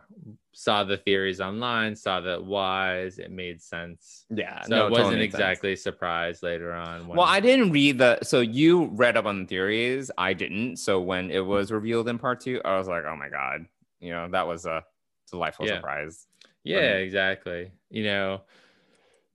saw 0.52 0.84
the 0.84 0.96
theories 0.96 1.40
online 1.40 1.94
saw 1.96 2.20
that 2.22 2.42
whys 2.42 3.18
it 3.18 3.30
made 3.30 3.60
sense 3.60 4.24
Yeah, 4.30 4.62
so 4.62 4.70
no, 4.70 4.86
it 4.86 4.90
wasn't 4.90 5.12
sense. 5.12 5.22
exactly 5.24 5.76
surprised 5.76 6.42
later 6.42 6.72
on 6.72 7.06
Well, 7.08 7.20
I 7.26 7.40
didn't 7.40 7.72
read 7.72 7.98
the. 7.98 8.18
So 8.22 8.40
you 8.40 8.86
read 8.86 9.18
up 9.18 9.26
on 9.26 9.40
the 9.42 9.46
theories. 9.46 10.10
I 10.16 10.32
didn't. 10.32 10.76
So 10.78 10.98
when 11.00 11.30
it 11.30 11.44
was 11.44 11.70
revealed 11.70 12.08
in 12.08 12.18
part 12.18 12.40
two, 12.40 12.60
I 12.64 12.78
was 12.78 12.88
like, 12.88 13.04
oh 13.04 13.16
my 13.16 13.28
god, 13.28 13.66
you 14.00 14.10
know, 14.12 14.28
that 14.30 14.46
was 14.46 14.64
a 14.64 14.82
delightful 15.30 15.66
Yeah. 15.66 15.76
surprise. 15.76 16.26
yeah 16.64 16.94
exactly 17.06 17.70
you 17.90 18.02
know 18.04 18.40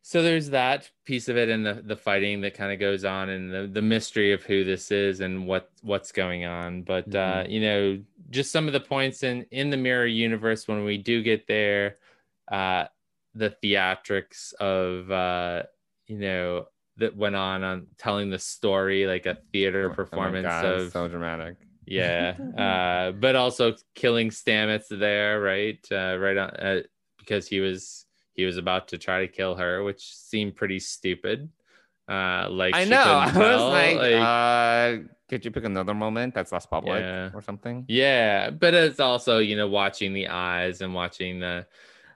so 0.03 0.23
there's 0.23 0.49
that 0.49 0.89
piece 1.05 1.27
of 1.29 1.37
it 1.37 1.47
and 1.49 1.65
the, 1.65 1.81
the 1.85 1.95
fighting 1.95 2.41
that 2.41 2.55
kind 2.55 2.71
of 2.73 2.79
goes 2.79 3.05
on 3.05 3.29
and 3.29 3.53
the, 3.53 3.67
the 3.71 3.81
mystery 3.81 4.33
of 4.33 4.41
who 4.43 4.63
this 4.63 4.91
is 4.91 5.19
and 5.19 5.45
what 5.45 5.69
what's 5.83 6.11
going 6.11 6.45
on 6.45 6.81
but 6.83 7.07
uh 7.15 7.43
Mm-hmm. 7.43 7.51
you 7.51 7.61
know 7.61 8.01
just 8.29 8.51
some 8.51 8.67
of 8.67 8.73
the 8.73 8.79
points 8.79 9.23
in 9.23 9.43
in 9.51 9.69
the 9.69 9.77
mirror 9.77 10.05
universe 10.07 10.67
when 10.67 10.83
we 10.85 10.97
do 10.97 11.21
get 11.21 11.47
there 11.47 11.97
uh 12.51 12.85
the 13.35 13.55
theatrics 13.63 14.53
of 14.55 15.09
uh 15.11 15.63
you 16.07 16.17
know 16.17 16.65
that 16.97 17.15
went 17.15 17.35
on 17.35 17.63
on 17.63 17.87
telling 17.97 18.29
the 18.29 18.39
story 18.39 19.05
like 19.07 19.25
a 19.25 19.37
theater 19.51 19.89
Oh 19.91 19.95
performance 19.95 20.45
God, 20.47 20.65
of 20.65 20.91
so 20.91 21.07
dramatic. 21.07 21.55
yeah 21.85 22.35
uh 22.57 23.11
but 23.11 23.35
also 23.35 23.75
killing 23.95 24.29
stamets 24.29 24.87
there 24.89 25.39
right 25.41 25.79
uh 25.91 26.17
right 26.19 26.37
on 26.37 26.49
uh, 26.51 26.81
because 27.19 27.47
he 27.47 27.59
was 27.59 28.05
he 28.33 28.45
was 28.45 28.57
about 28.57 28.87
to 28.89 28.97
try 28.97 29.19
to 29.21 29.27
kill 29.27 29.55
her 29.55 29.83
which 29.83 30.01
seemed 30.15 30.55
pretty 30.55 30.79
stupid 30.79 31.49
uh 32.09 32.47
like 32.49 32.75
I 32.75 32.83
know. 32.85 32.97
I 33.03 33.25
was 33.37 33.61
like, 33.61 33.95
like, 33.97 34.13
uh, 34.15 35.03
could 35.29 35.45
you 35.45 35.51
pick 35.51 35.63
another 35.63 35.93
moment 35.93 36.33
that's 36.33 36.51
less 36.51 36.65
public 36.65 37.01
Yeah. 37.03 37.29
or 37.33 37.41
something? 37.41 37.85
yeah 37.87 38.49
but 38.49 38.73
it's 38.73 38.99
also 38.99 39.37
you 39.39 39.55
know 39.55 39.67
watching 39.67 40.13
the 40.13 40.27
eyes 40.27 40.81
and 40.81 40.93
watching 40.93 41.39
the 41.39 41.65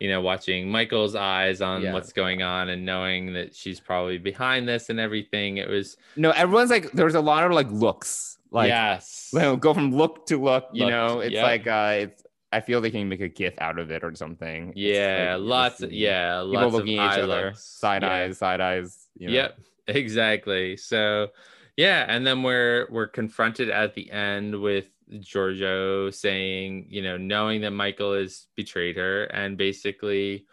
you 0.01 0.10
know 0.10 0.19
watching 0.21 0.69
michael's 0.69 1.15
eyes 1.15 1.62
on 1.62 1.82
Yeah. 1.84 1.93
what's 1.93 2.12
going 2.12 2.41
on 2.41 2.69
and 2.69 2.86
knowing 2.86 3.32
that 3.34 3.56
she's 3.56 3.80
probably 3.80 4.17
behind 4.17 4.67
this 4.67 4.89
and 4.89 4.99
everything 4.99 5.58
it 5.58 5.69
was 5.69 5.95
No, 6.17 6.32
everyone's 6.32 6.69
like, 6.71 6.91
there's 6.91 7.15
a 7.15 7.21
lot 7.21 7.45
of 7.45 7.51
like 7.54 7.69
looks, 7.71 8.38
like 8.51 8.67
yes 8.69 9.30
well, 9.32 9.56
go 9.65 9.73
from 9.73 9.93
look 9.95 10.25
to 10.28 10.41
look. 10.41 10.65
You 10.73 10.86
Look, 10.86 10.91
know, 10.91 11.19
it's 11.19 11.36
like 11.36 11.67
uh, 11.67 11.95
it's. 12.04 12.24
I 12.55 12.61
feel 12.61 12.81
they 12.81 12.91
can 12.91 13.09
make 13.09 13.21
a 13.21 13.29
gif 13.29 13.55
out 13.59 13.79
of 13.79 13.91
it 13.91 14.03
or 14.03 14.13
something. 14.15 14.75
Yeah 14.75 15.35
like, 15.35 15.35
lots 15.39 15.83
of 15.83 15.91
yeah 15.91 16.39
People 16.49 16.69
lots 16.69 16.71
looking 16.71 16.95
of 16.97 16.99
at 16.99 17.01
each 17.03 17.17
other, 17.17 17.53
side 17.53 18.03
Yeah. 18.03 18.03
eyes, 18.03 18.37
side 18.37 18.61
eyes. 18.61 19.09
You 19.15 19.29
know? 19.29 19.47
Yep, 19.47 19.59
exactly. 19.87 20.77
So, 20.77 21.29
yeah, 21.77 22.05
and 22.07 22.25
then 22.25 22.43
we're 22.43 22.87
we're 22.91 23.07
confronted 23.07 23.69
at 23.69 23.93
the 23.95 24.09
end 24.11 24.61
with 24.61 24.89
Georgiou 25.11 26.13
saying, 26.13 26.87
you 26.89 27.01
know, 27.01 27.17
knowing 27.17 27.61
that 27.61 27.71
Michael 27.71 28.13
has 28.15 28.47
betrayed 28.55 28.97
her 28.97 29.25
and 29.25 29.57
basically 29.57 30.45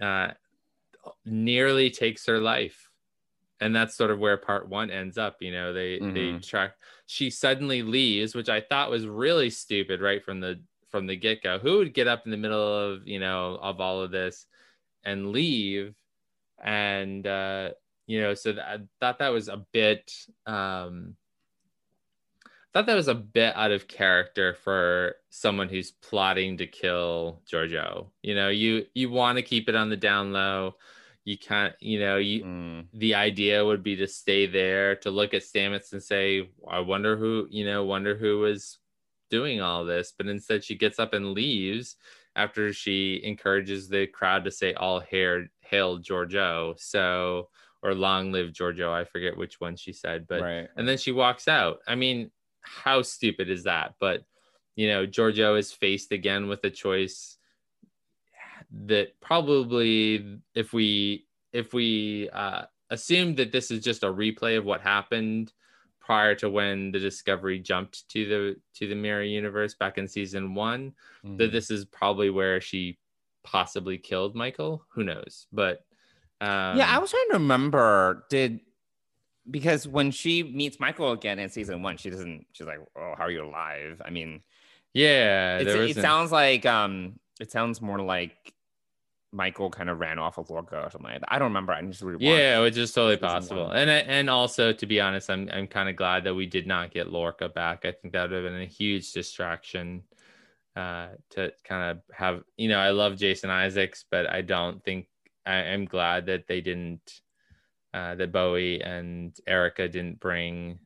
uh 0.00 0.32
nearly 1.26 1.90
takes 1.90 2.26
her 2.26 2.40
life. 2.40 2.90
And 3.60 3.76
that's 3.76 3.96
sort 3.96 4.10
of 4.10 4.18
where 4.20 4.36
part 4.38 4.68
1 4.68 4.90
ends 4.90 5.18
up, 5.18 5.38
you 5.42 5.52
know, 5.52 5.72
they 5.72 6.04
they 6.12 6.34
Mhm. 6.34 6.42
track 6.42 6.76
she 7.06 7.30
suddenly 7.30 7.82
leaves, 7.82 8.34
which 8.34 8.48
I 8.50 8.60
thought 8.60 8.90
was 8.90 9.06
really 9.06 9.50
stupid 9.50 10.00
right 10.00 10.24
from 10.24 10.40
the 10.40 10.62
from 10.90 11.06
the 11.06 11.16
get-go. 11.16 11.58
Who 11.58 11.78
would 11.78 11.94
get 11.94 12.08
up 12.08 12.24
in 12.24 12.30
the 12.30 12.36
middle 12.36 12.92
of, 12.92 13.06
you 13.06 13.20
know, 13.20 13.58
of 13.60 13.80
all 13.80 14.02
of 14.02 14.10
this 14.10 14.46
and 15.04 15.30
leave 15.30 15.94
and 16.62 17.26
uh 17.26 17.70
you 18.06 18.20
know 18.20 18.34
so 18.34 18.52
that, 18.52 18.66
i 18.66 18.78
thought 19.00 19.18
that 19.18 19.28
was 19.30 19.48
a 19.48 19.64
bit 19.72 20.12
um 20.46 21.16
thought 22.72 22.86
that 22.86 22.94
was 22.94 23.08
a 23.08 23.14
bit 23.14 23.56
out 23.56 23.72
of 23.72 23.88
character 23.88 24.54
for 24.54 25.16
someone 25.30 25.68
who's 25.68 25.90
plotting 25.90 26.56
to 26.58 26.66
kill 26.66 27.40
georgiou 27.50 28.06
you 28.22 28.34
know 28.34 28.48
you 28.48 28.84
you 28.94 29.10
want 29.10 29.36
to 29.36 29.42
keep 29.42 29.68
it 29.68 29.74
on 29.74 29.88
the 29.88 29.96
down 29.96 30.32
low 30.32 30.74
you 31.24 31.38
can't 31.38 31.74
you 31.80 31.98
know 31.98 32.16
you 32.16 32.44
Mm. 32.44 32.86
the 32.92 33.14
idea 33.14 33.64
would 33.64 33.82
be 33.82 33.96
to 33.96 34.06
stay 34.06 34.46
there 34.46 34.96
to 34.96 35.10
look 35.10 35.34
at 35.34 35.42
stamets 35.42 35.92
and 35.92 36.02
say 36.02 36.48
i 36.68 36.78
wonder 36.80 37.16
who 37.16 37.46
you 37.50 37.64
know 37.64 37.84
wonder 37.84 38.16
who 38.16 38.40
was 38.40 38.79
doing 39.30 39.60
all 39.60 39.84
this 39.84 40.12
but 40.16 40.26
instead 40.26 40.62
she 40.62 40.76
gets 40.76 40.98
up 40.98 41.14
and 41.14 41.32
leaves 41.32 41.96
after 42.36 42.72
she 42.72 43.20
encourages 43.24 43.88
the 43.88 44.06
crowd 44.06 44.44
to 44.44 44.50
say 44.50 44.72
all 44.74 45.00
hail 45.00 45.44
hail 45.60 45.98
georgiou. 45.98 46.78
So 46.78 47.48
or 47.82 47.94
long 47.94 48.30
live 48.30 48.52
georgiou. 48.52 48.92
I 48.92 49.04
forget 49.04 49.36
which 49.36 49.60
one 49.60 49.76
she 49.76 49.92
said 49.92 50.26
but 50.28 50.42
right. 50.42 50.68
and 50.76 50.86
then 50.86 50.98
she 50.98 51.12
walks 51.12 51.48
out. 51.48 51.78
I 51.86 51.94
mean 51.94 52.30
how 52.62 53.02
stupid 53.02 53.48
is 53.48 53.64
that? 53.64 53.94
But 54.00 54.24
you 54.76 54.88
know 54.88 55.06
georgiou 55.06 55.58
is 55.58 55.72
faced 55.72 56.12
again 56.12 56.48
with 56.48 56.62
a 56.64 56.70
choice 56.70 57.36
that 58.84 59.18
probably 59.20 60.38
if 60.54 60.72
we 60.72 61.26
if 61.52 61.74
we 61.74 62.30
uh 62.30 62.62
assume 62.90 63.34
that 63.36 63.52
this 63.52 63.70
is 63.70 63.82
just 63.82 64.04
a 64.04 64.12
replay 64.12 64.58
of 64.58 64.64
what 64.64 64.80
happened 64.80 65.52
prior 66.10 66.34
to 66.34 66.50
when 66.50 66.90
the 66.90 66.98
discovery 66.98 67.58
jumped 67.60 68.08
to 68.08 68.20
the 68.26 68.56
to 68.74 68.88
the 68.88 68.94
mirror 68.96 69.22
universe 69.22 69.74
back 69.74 69.96
in 69.98 70.08
season 70.08 70.54
one 70.54 70.92
Mm. 71.24 71.38
that 71.38 71.52
this 71.52 71.70
is 71.70 71.84
probably 71.84 72.30
where 72.30 72.60
she 72.60 72.98
possibly 73.44 73.96
killed 73.98 74.34
michael 74.34 74.84
who 74.94 75.04
knows 75.04 75.46
but 75.52 75.84
um 76.40 76.78
yeah, 76.80 76.88
I 76.88 76.98
was 76.98 77.10
trying 77.10 77.28
to 77.32 77.34
remember. 77.34 78.24
Did 78.30 78.60
because 79.50 79.86
when 79.86 80.10
she 80.10 80.42
meets 80.42 80.80
Michael 80.80 81.12
again 81.12 81.38
in 81.38 81.48
season 81.50 81.82
one, 81.82 81.96
she 81.98 82.08
doesn't. 82.08 82.46
She's 82.52 82.66
like, 82.66 82.80
"Oh, 82.96 83.12
how 83.16 83.24
are 83.24 83.30
you 83.30 83.44
alive?" 83.44 84.00
I 84.04 84.10
mean, 84.10 84.40
yeah 84.94 85.58
it 85.58 85.96
sounds 85.96 86.32
like 86.32 86.64
um, 86.64 87.18
it 87.40 87.50
sounds 87.50 87.82
more 87.82 88.00
like 88.00 88.54
Michael 89.32 89.70
kind 89.70 89.88
of 89.88 90.00
ran 90.00 90.18
off 90.18 90.38
with 90.38 90.50
Lorca 90.50 90.80
or 90.82 90.90
something 90.90 91.10
like 91.10 91.20
that. 91.20 91.32
I 91.32 91.38
don't 91.38 91.48
remember. 91.48 91.72
I 91.72 91.82
just 91.82 92.02
rewatched. 92.02 92.18
Yeah, 92.20 92.60
which 92.60 92.76
is 92.76 92.92
totally 92.92 93.16
possible. 93.16 93.70
And 93.70 93.88
I- 93.90 93.98
and 93.98 94.28
also 94.28 94.72
to 94.72 94.86
be 94.86 95.00
honest, 95.00 95.30
I'm 95.30 95.48
I'm 95.52 95.66
kind 95.68 95.88
of 95.88 95.96
glad 95.96 96.24
that 96.24 96.34
we 96.34 96.46
did 96.46 96.66
not 96.66 96.90
get 96.92 97.10
Lorca 97.12 97.48
back. 97.48 97.84
I 97.84 97.92
think 97.92 98.12
that 98.12 98.22
would 98.30 98.32
have 98.32 98.52
been 98.52 98.60
a 98.60 98.66
huge 98.66 99.12
distraction 99.12 100.02
uh 100.76 101.08
to 101.30 101.52
kind 101.64 101.90
of 101.90 102.14
have 102.14 102.42
you 102.56 102.68
know, 102.68 102.78
I 102.78 102.90
love 102.90 103.16
Jason 103.16 103.50
Isaacs, 103.50 104.04
but 104.10 104.28
I 104.28 104.40
don't 104.42 104.82
think 104.84 105.06
I 105.46 105.56
am 105.56 105.84
glad 105.84 106.26
that 106.26 106.46
they 106.48 106.60
didn't 106.60 107.20
uh 107.94 108.14
that 108.16 108.32
Bowie 108.32 108.82
and 108.82 109.36
Erika 109.46 109.88
didn't 109.88 110.18
bring 110.20 110.78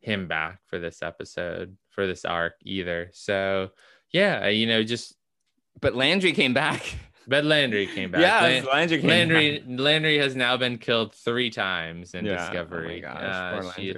him 0.00 0.28
back 0.28 0.60
for 0.66 0.78
this 0.78 1.02
episode 1.02 1.76
for 1.90 2.06
this 2.06 2.24
arc 2.24 2.54
either. 2.64 3.10
So 3.12 3.70
yeah, 4.10 4.48
you 4.48 4.66
know, 4.66 4.82
just 4.82 5.14
But 5.80 5.94
Landry 5.94 6.32
came 6.32 6.52
back. 6.54 6.82
but 7.26 7.44
Landry 7.44 7.86
came 7.86 8.10
back. 8.10 8.20
Yeah, 8.20 8.40
Lan- 8.42 8.64
Landry 8.64 8.98
came 9.00 9.08
Landry 9.10 9.58
back. 9.60 9.80
Landry 9.80 10.18
has 10.18 10.34
now 10.36 10.56
been 10.56 10.78
killed 10.78 11.14
three 11.14 11.50
times 11.50 12.14
in 12.14 12.24
Yeah. 12.24 12.36
Discovery. 12.36 13.04
Oh 13.04 13.08
my 13.08 13.14
Uh, 13.14 13.22
gosh, 13.62 13.62
poor 13.62 13.72
she- 13.82 13.94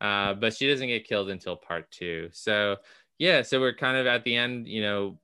uh, 0.00 0.34
but 0.34 0.54
she 0.54 0.68
doesn't 0.68 0.88
get 0.88 1.04
killed 1.06 1.30
until 1.30 1.56
part 1.56 1.90
two. 1.90 2.28
So 2.32 2.76
yeah, 3.18 3.42
so 3.42 3.60
we're 3.60 3.74
kind 3.74 3.96
of 3.96 4.06
at 4.06 4.24
the 4.24 4.34
end. 4.36 4.66
You 4.66 4.82
know, 4.82 5.18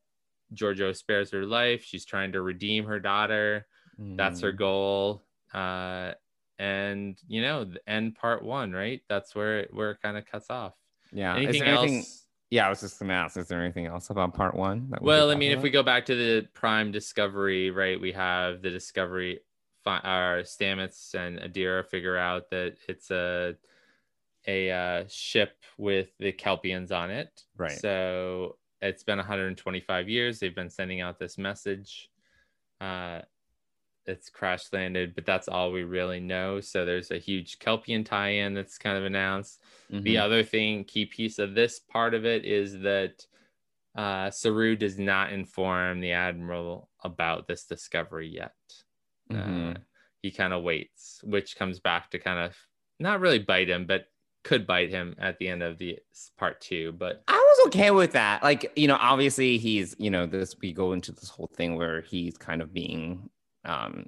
Georgiou 0.54 0.94
spares 0.94 1.30
her 1.30 1.44
life. 1.46 1.82
She's 1.84 2.04
trying 2.04 2.32
to 2.32 2.42
redeem 2.42 2.84
her 2.86 3.00
daughter. 3.00 3.66
That's 3.98 4.40
her 4.42 4.52
Mm. 4.52 4.56
goal. 4.58 5.22
Uh, 5.54 6.12
and 6.58 7.18
you 7.28 7.40
know, 7.42 7.70
end 7.86 8.14
part 8.16 8.42
one, 8.42 8.72
right? 8.72 9.02
That's 9.08 9.34
where 9.34 9.60
it, 9.60 9.72
where 9.74 9.92
it 9.92 10.02
kind 10.02 10.16
of 10.18 10.26
cuts 10.26 10.50
off. 10.50 10.74
Yeah. 11.12 11.36
Is 11.36 11.48
Anything 11.48 11.62
else? 11.68 12.25
Yeah, 12.50 12.66
I 12.66 12.70
was 12.70 12.80
just 12.80 12.98
gonna 12.98 13.14
ask. 13.14 13.36
Is 13.36 13.48
there 13.48 13.60
anything 13.60 13.86
else 13.86 14.10
about 14.10 14.34
part 14.34 14.54
one? 14.54 14.88
we 15.00 15.06
Well, 15.06 15.30
I 15.30 15.34
mean, 15.34 15.52
if 15.52 15.62
we 15.62 15.70
go 15.70 15.82
back 15.82 16.06
to 16.06 16.14
the 16.14 16.46
Prime 16.54 16.92
Discovery, 16.92 17.70
right, 17.70 18.00
we 18.00 18.12
have 18.12 18.62
the 18.62 18.70
Discovery, 18.70 19.40
our 19.84 20.42
Stamets 20.42 21.14
and 21.14 21.38
Adira 21.38 21.84
figure 21.84 22.16
out 22.16 22.50
that 22.50 22.76
it's 22.88 23.10
a 23.10 23.56
a 24.46 24.70
uh, 24.70 25.04
ship 25.08 25.56
with 25.76 26.16
the 26.18 26.32
Kelpians 26.32 26.92
on 26.92 27.10
it. 27.10 27.42
Right. 27.56 27.72
So 27.72 28.58
it's 28.80 29.02
been 29.02 29.18
125 29.18 30.08
years. 30.08 30.38
They've 30.38 30.54
been 30.54 30.70
sending 30.70 31.00
out 31.00 31.18
this 31.18 31.36
message. 31.36 32.10
Uh, 32.80 33.22
it's 34.06 34.30
crash 34.30 34.72
landed, 34.72 35.14
but 35.14 35.26
that's 35.26 35.48
all 35.48 35.72
we 35.72 35.82
really 35.84 36.20
know. 36.20 36.60
So 36.60 36.84
there's 36.84 37.10
a 37.10 37.18
huge 37.18 37.58
Kelpian 37.58 38.04
tie-in 38.04 38.54
that's 38.54 38.78
kind 38.78 38.96
of 38.96 39.04
announced. 39.04 39.60
The 39.90 40.14
Mhm. 40.16 40.20
other 40.20 40.42
thing, 40.44 40.84
key 40.84 41.06
piece 41.06 41.38
of 41.38 41.54
this 41.54 41.80
part 41.80 42.14
of 42.14 42.24
it 42.24 42.44
is 42.44 42.80
that 42.80 43.26
uh, 43.94 44.30
Saru 44.30 44.76
does 44.76 44.98
not 44.98 45.32
inform 45.32 46.00
the 46.00 46.12
admiral 46.12 46.90
about 47.02 47.48
this 47.48 47.64
discovery 47.64 48.28
yet. 48.28 48.54
Uh, 49.30 49.34
Mhm. 49.34 49.84
he 50.22 50.30
kind 50.30 50.52
of 50.52 50.62
waits, 50.62 51.20
which 51.24 51.56
comes 51.56 51.80
back 51.80 52.10
to 52.10 52.18
kind 52.18 52.38
of 52.38 52.56
not 53.00 53.20
really 53.20 53.38
bite 53.38 53.70
him, 53.70 53.86
but 53.86 54.12
could 54.44 54.66
bite 54.66 54.90
him 54.90 55.14
at 55.18 55.38
the 55.38 55.48
end 55.48 55.62
of 55.62 55.78
the 55.78 55.98
part 56.36 56.60
two. 56.60 56.92
But 56.92 57.24
I 57.26 57.36
was 57.38 57.66
okay 57.68 57.90
with 57.90 58.12
that. 58.12 58.42
Like, 58.42 58.70
you 58.76 58.86
know, 58.86 58.98
obviously 59.00 59.56
he's, 59.58 59.96
you 59.98 60.10
know, 60.10 60.26
this 60.26 60.54
we 60.60 60.72
go 60.74 60.92
into 60.92 61.10
this 61.12 61.30
whole 61.30 61.48
thing 61.48 61.74
where 61.76 62.02
he's 62.02 62.36
kind 62.36 62.60
of 62.60 62.72
being 62.74 63.30
um, 63.66 64.06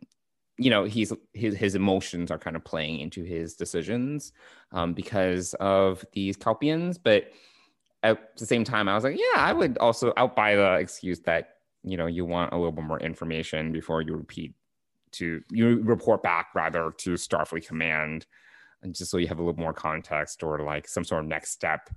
you 0.56 0.70
know, 0.70 0.84
he's 0.84 1.12
his 1.34 1.54
his 1.54 1.74
emotions 1.74 2.30
are 2.30 2.38
kind 2.38 2.56
of 2.56 2.64
playing 2.64 3.00
into 3.00 3.22
his 3.22 3.54
decisions 3.54 4.32
um 4.72 4.92
because 4.92 5.54
of 5.54 6.04
these 6.12 6.36
Kelpians. 6.36 6.98
But 7.02 7.30
at 8.02 8.36
the 8.36 8.46
same 8.46 8.64
time, 8.64 8.88
I 8.88 8.94
was 8.94 9.04
like, 9.04 9.18
yeah, 9.18 9.40
I 9.40 9.52
would 9.52 9.78
also 9.78 10.12
out 10.16 10.34
buy 10.34 10.56
the 10.56 10.74
excuse 10.74 11.20
that, 11.20 11.56
you 11.82 11.96
know, 11.96 12.06
you 12.06 12.24
want 12.24 12.52
a 12.52 12.56
little 12.56 12.72
bit 12.72 12.84
more 12.84 13.00
information 13.00 13.72
before 13.72 14.02
you 14.02 14.16
repeat 14.16 14.54
to 15.12 15.42
you 15.50 15.80
report 15.82 16.22
back 16.22 16.48
rather 16.54 16.92
to 16.98 17.14
Starfleet 17.14 17.66
Command 17.66 18.26
and 18.82 18.94
just 18.94 19.10
so 19.10 19.16
you 19.16 19.26
have 19.26 19.38
a 19.38 19.42
little 19.42 19.60
more 19.60 19.72
context 19.72 20.42
or 20.42 20.60
like 20.60 20.86
some 20.86 21.04
sort 21.04 21.22
of 21.22 21.28
next 21.28 21.50
step. 21.50 21.90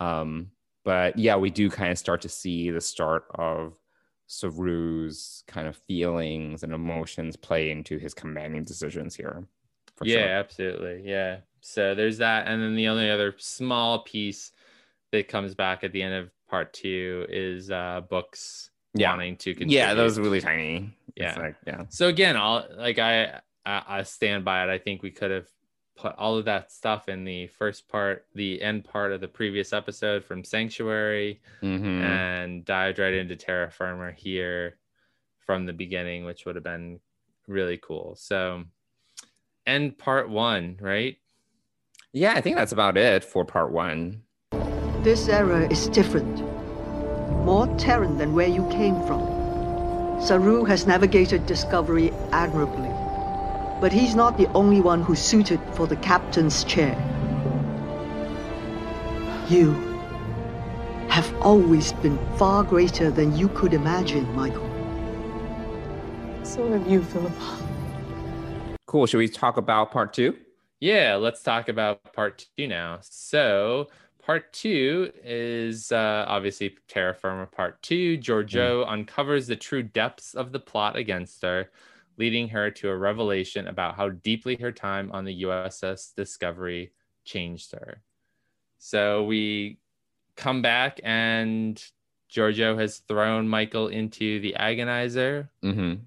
Um, 0.00 0.50
but 0.84 1.18
yeah, 1.18 1.36
we 1.36 1.50
do 1.50 1.70
kind 1.70 1.90
of 1.90 1.98
start 1.98 2.22
to 2.22 2.28
see 2.28 2.70
the 2.70 2.80
start 2.80 3.24
of 3.34 3.74
Saru's 4.26 5.44
kind 5.46 5.68
of 5.68 5.76
feelings 5.76 6.62
and 6.62 6.72
emotions 6.72 7.36
play 7.36 7.70
into 7.70 7.98
his 7.98 8.14
commanding 8.14 8.64
decisions 8.64 9.14
here. 9.14 9.44
yeah, 10.02 10.14
sure. 10.14 10.28
absolutely. 10.28 11.02
Yeah. 11.08 11.38
So 11.60 11.94
there's 11.94 12.18
that. 12.18 12.46
And 12.46 12.62
then 12.62 12.74
the 12.74 12.88
only 12.88 13.10
other 13.10 13.34
small 13.38 14.00
piece 14.00 14.52
that 15.12 15.28
comes 15.28 15.54
back 15.54 15.84
at 15.84 15.92
the 15.92 16.02
end 16.02 16.14
of 16.14 16.30
part 16.48 16.72
two 16.72 17.26
is 17.28 17.70
uh, 17.70 18.02
books 18.08 18.70
Yeah. 18.94 19.10
wanting 19.10 19.36
to 19.38 19.52
contribute. 19.52 19.74
Yeah, 19.76 19.94
that 19.94 20.02
was 20.02 20.18
really 20.18 20.40
tiny. 20.40 20.94
It's 21.16 21.36
Yeah. 21.36 21.40
like, 21.42 21.56
yeah. 21.66 21.84
So 21.88 22.08
again, 22.08 22.36
I'll 22.36 22.66
like 22.76 22.98
I, 22.98 23.40
I 23.64 23.82
I 23.88 24.02
stand 24.02 24.44
by 24.44 24.64
it. 24.64 24.70
I 24.70 24.78
think 24.78 25.02
we 25.02 25.10
could 25.10 25.30
have 25.30 25.48
put 25.96 26.14
all 26.16 26.36
of 26.36 26.44
that 26.44 26.72
stuff 26.72 27.08
in 27.08 27.24
the 27.24 27.46
first 27.46 27.88
part, 27.88 28.26
the 28.34 28.60
end 28.60 28.84
part 28.84 29.12
of 29.12 29.20
the 29.20 29.28
previous 29.28 29.72
episode 29.72 30.24
from 30.24 30.42
Sanctuary, 30.44 31.40
Mhm. 31.62 32.02
and 32.02 32.64
dived 32.64 32.98
right 32.98 33.14
into 33.14 33.36
Terra 33.36 33.70
Firma 33.70 34.12
here 34.12 34.76
from 35.38 35.66
the 35.66 35.72
beginning, 35.72 36.24
which 36.24 36.44
would 36.46 36.56
have 36.56 36.64
been 36.64 37.00
really 37.46 37.78
cool. 37.78 38.16
So 38.16 38.64
end 39.66 39.98
part 39.98 40.28
one, 40.28 40.76
right? 40.80 41.16
Yeah, 42.12 42.34
I 42.34 42.40
think 42.40 42.56
that's 42.56 42.72
about 42.72 42.96
it 42.96 43.24
for 43.24 43.44
part 43.44 43.70
one. 43.72 44.22
This 45.02 45.28
era 45.28 45.68
is 45.70 45.88
different. 45.88 46.40
More 47.44 47.66
Terran 47.76 48.16
than 48.16 48.34
where 48.34 48.48
you 48.48 48.66
came 48.70 49.00
from. 49.02 49.22
Saru 50.20 50.64
has 50.64 50.86
navigated 50.86 51.44
Discovery 51.46 52.10
admirably. 52.32 52.93
But 53.84 53.92
he's 53.92 54.14
not 54.14 54.38
the 54.38 54.50
only 54.54 54.80
one 54.80 55.02
who's 55.02 55.18
suited 55.18 55.60
for 55.74 55.86
the 55.86 55.96
captain's 55.96 56.64
chair. 56.64 56.96
You 59.50 59.72
have 61.10 61.30
always 61.42 61.92
been 61.92 62.18
far 62.38 62.64
greater 62.64 63.10
than 63.10 63.36
you 63.36 63.48
could 63.48 63.74
imagine, 63.74 64.24
Michael. 64.34 64.66
So 66.44 66.72
have 66.72 66.88
you, 66.88 67.02
Philippa. 67.02 67.58
Cool. 68.86 69.04
Should 69.04 69.18
we 69.18 69.28
talk 69.28 69.58
about 69.58 69.90
part 69.90 70.14
two? 70.14 70.38
Yeah, 70.80 71.16
let's 71.16 71.42
talk 71.42 71.68
about 71.68 72.10
part 72.14 72.46
two 72.56 72.66
now. 72.66 73.00
So, 73.02 73.88
part 74.18 74.50
two 74.54 75.12
is 75.22 75.92
uh, 75.92 76.24
obviously 76.26 76.74
Terra 76.88 77.14
Firma 77.14 77.44
Part 77.44 77.82
Two. 77.82 78.16
Georgiou 78.16 78.90
uncovers 78.90 79.46
the 79.46 79.56
true 79.56 79.82
depths 79.82 80.32
of 80.32 80.52
the 80.52 80.58
plot 80.58 80.96
against 80.96 81.42
her, 81.42 81.68
leading 82.16 82.48
her 82.48 82.70
to 82.70 82.88
a 82.90 82.96
revelation 82.96 83.66
about 83.68 83.96
how 83.96 84.08
deeply 84.10 84.56
her 84.56 84.72
time 84.72 85.10
on 85.12 85.24
the 85.24 85.42
USS 85.42 86.14
Discovery 86.14 86.92
changed 87.24 87.72
her. 87.72 88.02
So, 88.78 89.24
we 89.24 89.78
come 90.36 90.62
back, 90.62 91.00
and 91.04 91.82
Georgiou 92.30 92.78
has 92.78 92.98
thrown 92.98 93.48
Michael 93.48 93.88
into 93.88 94.40
the 94.40 94.54
agonizer, 94.58 95.48
Mm-hmm. 95.62 96.02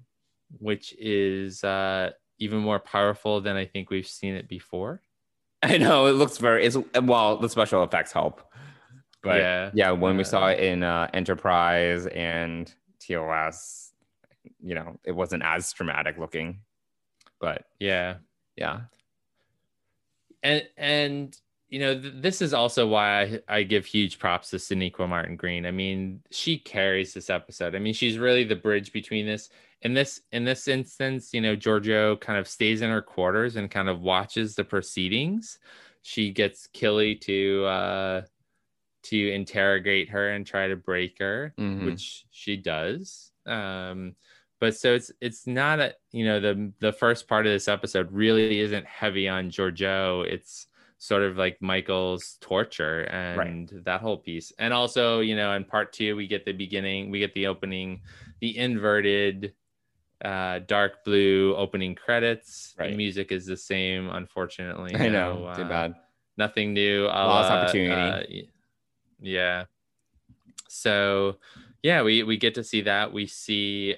which 0.58 0.94
is 0.98 1.64
uh, 1.64 2.10
even 2.38 2.58
more 2.58 2.78
powerful 2.78 3.40
than 3.40 3.56
I 3.56 3.64
think 3.64 3.90
we've 3.90 4.06
seen 4.06 4.34
it 4.34 4.48
before. 4.48 5.02
I 5.62 5.76
know 5.78 6.06
it 6.06 6.12
looks 6.12 6.38
very. 6.38 6.64
It's 6.64 6.76
well, 7.02 7.36
the 7.38 7.48
special 7.48 7.82
effects 7.82 8.12
help, 8.12 8.42
but 9.22 9.38
Yeah. 9.38 9.70
yeah, 9.74 9.90
when 9.90 10.16
we 10.16 10.22
Uh, 10.22 10.26
saw 10.26 10.46
it 10.48 10.60
in 10.60 10.84
uh, 10.84 11.08
Enterprise 11.12 12.06
and 12.06 12.72
TOS, 13.00 13.87
you 14.62 14.74
know, 14.74 14.98
it 15.04 15.12
wasn't 15.12 15.42
as 15.42 15.72
dramatic 15.72 16.18
looking, 16.18 16.60
but 17.40 17.64
Yeah. 17.78 18.16
yeah, 18.56 18.80
And 20.42 20.68
and 20.76 21.36
you 21.68 21.80
know, 21.80 22.00
th- 22.00 22.14
this 22.16 22.40
is 22.40 22.54
also 22.54 22.86
why 22.88 23.20
I, 23.20 23.40
I 23.58 23.62
give 23.62 23.84
huge 23.84 24.18
props 24.18 24.50
to 24.50 24.56
Sonequa 24.56 25.06
Martin 25.08 25.36
Green. 25.36 25.66
I 25.66 25.70
mean, 25.70 26.22
she 26.30 26.58
carries 26.58 27.12
this 27.12 27.28
episode. 27.28 27.74
I 27.74 27.78
mean, 27.78 27.92
she's 27.92 28.16
really 28.18 28.44
the 28.44 28.56
bridge 28.56 28.90
between 28.92 29.26
this. 29.26 29.50
In 29.82 29.92
this 29.94 30.22
in 30.32 30.44
this 30.44 30.66
instance, 30.66 31.34
you 31.34 31.40
know, 31.40 31.54
Georgiou 31.56 32.18
kind 32.20 32.38
of 32.38 32.48
stays 32.48 32.80
in 32.82 32.90
her 32.90 33.02
quarters 33.02 33.56
and 33.56 33.70
kind 33.70 33.88
of 33.88 34.00
watches 34.00 34.54
the 34.54 34.64
proceedings. 34.64 35.58
She 36.02 36.30
gets 36.32 36.66
Killy 36.68 37.14
to 37.16 37.64
uh 37.66 38.22
to 39.04 39.32
interrogate 39.32 40.08
her 40.10 40.30
and 40.30 40.46
try 40.46 40.68
to 40.68 40.76
break 40.76 41.18
her. 41.18 41.54
Mhm. 41.58 41.84
which 41.84 42.24
she 42.30 42.56
does. 42.56 43.30
Um, 43.46 44.16
but 44.60 44.76
so 44.76 44.94
it's 44.94 45.10
it's 45.20 45.46
not 45.46 45.80
a 45.80 45.94
you 46.12 46.24
know 46.24 46.40
the 46.40 46.72
the 46.80 46.92
first 46.92 47.28
part 47.28 47.46
of 47.46 47.52
this 47.52 47.68
episode 47.68 48.10
really 48.12 48.60
isn't 48.60 48.86
heavy 48.86 49.28
on 49.28 49.50
Georgiou. 49.50 50.24
It's 50.26 50.66
sort 50.98 51.22
of 51.22 51.36
like 51.36 51.56
Michael's 51.62 52.38
torture 52.40 53.02
and 53.04 53.68
that 53.84 54.00
whole 54.00 54.16
piece. 54.18 54.52
And 54.58 54.74
also, 54.74 55.20
you 55.20 55.36
know, 55.36 55.52
in 55.54 55.64
part 55.64 55.92
two, 55.92 56.16
we 56.16 56.26
get 56.26 56.44
the 56.44 56.52
beginning, 56.52 57.08
we 57.10 57.20
get 57.20 57.32
the 57.34 57.46
opening, 57.46 58.00
the 58.40 58.56
inverted 58.58 59.54
uh 60.24 60.58
dark 60.66 61.04
blue 61.04 61.54
opening 61.56 61.94
credits. 61.94 62.74
The 62.76 62.82
Right. 62.84 62.96
music 62.96 63.30
is 63.30 63.46
the 63.46 63.56
same, 63.56 64.10
unfortunately. 64.10 64.92
I 64.96 65.08
No, 65.08 65.44
know, 65.46 65.54
too 65.54 65.62
uh, 65.62 65.68
bad. 65.68 65.94
nothing 66.36 66.74
new. 66.74 67.04
Lost 67.04 67.50
la, 67.50 67.56
opportunity. 67.60 68.42
uh, 68.42 68.46
yeah. 69.20 69.64
So, 70.68 71.36
yeah, 71.82 72.02
we 72.02 72.22
we 72.24 72.36
get 72.36 72.54
to 72.56 72.64
see 72.64 72.82
that. 72.82 73.12
We 73.12 73.26
see 73.26 73.94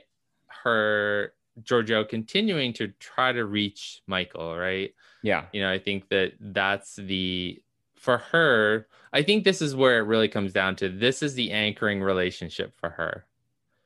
her 0.62 1.32
Georgiou 1.62 2.08
continuing 2.08 2.72
to 2.74 2.88
try 3.00 3.32
to 3.32 3.44
reach 3.44 4.02
Michael, 4.06 4.56
right? 4.56 4.94
Yeah. 5.22 5.46
You 5.52 5.62
know, 5.62 5.70
I 5.70 5.78
think 5.78 6.08
that 6.08 6.32
that's 6.40 6.96
the 6.96 7.62
for 7.96 8.18
her. 8.18 8.86
I 9.12 9.22
think 9.22 9.44
this 9.44 9.60
is 9.60 9.76
where 9.76 9.98
it 9.98 10.04
really 10.04 10.28
comes 10.28 10.52
down 10.52 10.76
to. 10.76 10.88
This 10.88 11.22
is 11.22 11.34
the 11.34 11.50
anchoring 11.50 12.02
relationship 12.02 12.74
for 12.74 12.90
her. 12.90 13.26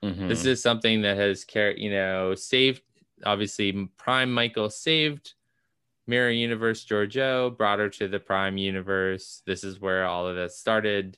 Mhm. 0.02 0.28
This 0.28 0.44
is 0.44 0.62
something 0.62 1.02
that 1.02 1.16
has 1.16 1.44
care, 1.44 1.76
you 1.76 1.90
know, 1.90 2.34
saved. 2.34 2.82
Obviously, 3.24 3.88
Prime 3.96 4.32
Michael 4.32 4.70
saved 4.70 5.34
Mirror 6.06 6.30
Universe 6.32 6.84
Georgiou, 6.84 7.56
brought 7.56 7.78
her 7.78 7.88
to 7.88 8.06
the 8.08 8.20
Prime 8.20 8.58
Universe. 8.58 9.42
This 9.46 9.64
is 9.64 9.80
where 9.80 10.04
all 10.04 10.28
of 10.28 10.36
this 10.36 10.56
started. 10.56 11.16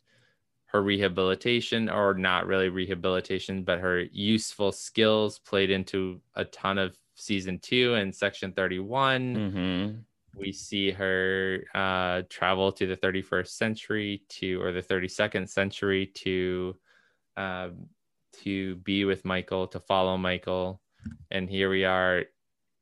Her 0.67 0.83
rehabilitation, 0.83 1.89
or 1.89 2.15
not 2.15 2.47
really 2.47 2.69
rehabilitation, 2.69 3.63
but 3.63 3.79
her 3.79 4.01
useful 4.13 4.73
skills 4.73 5.39
played 5.39 5.71
into 5.71 6.21
a 6.35 6.45
ton 6.45 6.77
of 6.79 6.97
season 7.15 7.59
two 7.59 7.95
and 7.95 8.15
section 8.15 8.53
31 8.53 9.35
Mhm. 9.37 10.05
we 10.35 10.53
see 10.53 10.91
her 10.91 11.65
uh, 11.75 12.23
travel 12.29 12.71
to 12.73 12.87
the 12.87 12.95
31st 12.97 13.57
century 13.57 14.23
to 14.29 14.61
or 14.61 14.71
the 14.73 14.83
32nd 14.83 15.49
century 15.49 16.09
to 16.09 16.77
um, 17.39 17.89
to 18.43 18.75
be 18.77 19.07
with 19.07 19.25
michael 19.25 19.67
to 19.67 19.81
follow 19.81 20.19
michael 20.19 20.83
and 21.31 21.49
here 21.49 21.71
we 21.71 21.87
are 21.87 22.25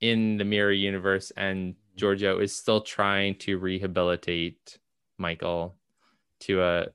in 0.00 0.36
the 0.36 0.44
mirror 0.44 0.72
universe 0.72 1.30
and 1.36 1.76
georgiou 1.96 2.42
is 2.42 2.52
still 2.56 2.80
trying 2.80 3.36
to 3.36 3.56
rehabilitate 3.58 4.78
michael 5.18 5.76
to 6.40 6.60
uh 6.60 6.86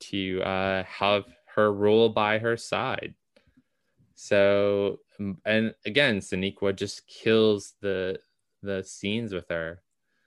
to 0.00 0.42
uh 0.42 0.82
have 0.84 1.24
her 1.54 1.72
rule 1.72 2.08
by 2.08 2.38
her 2.38 2.56
side 2.56 3.14
so 4.14 4.98
and 5.44 5.74
again 5.84 6.18
Sonequa 6.20 6.74
just 6.74 7.06
kills 7.06 7.74
the 7.80 8.18
the 8.62 8.82
scenes 8.84 9.32
with 9.32 9.48
her 9.48 9.82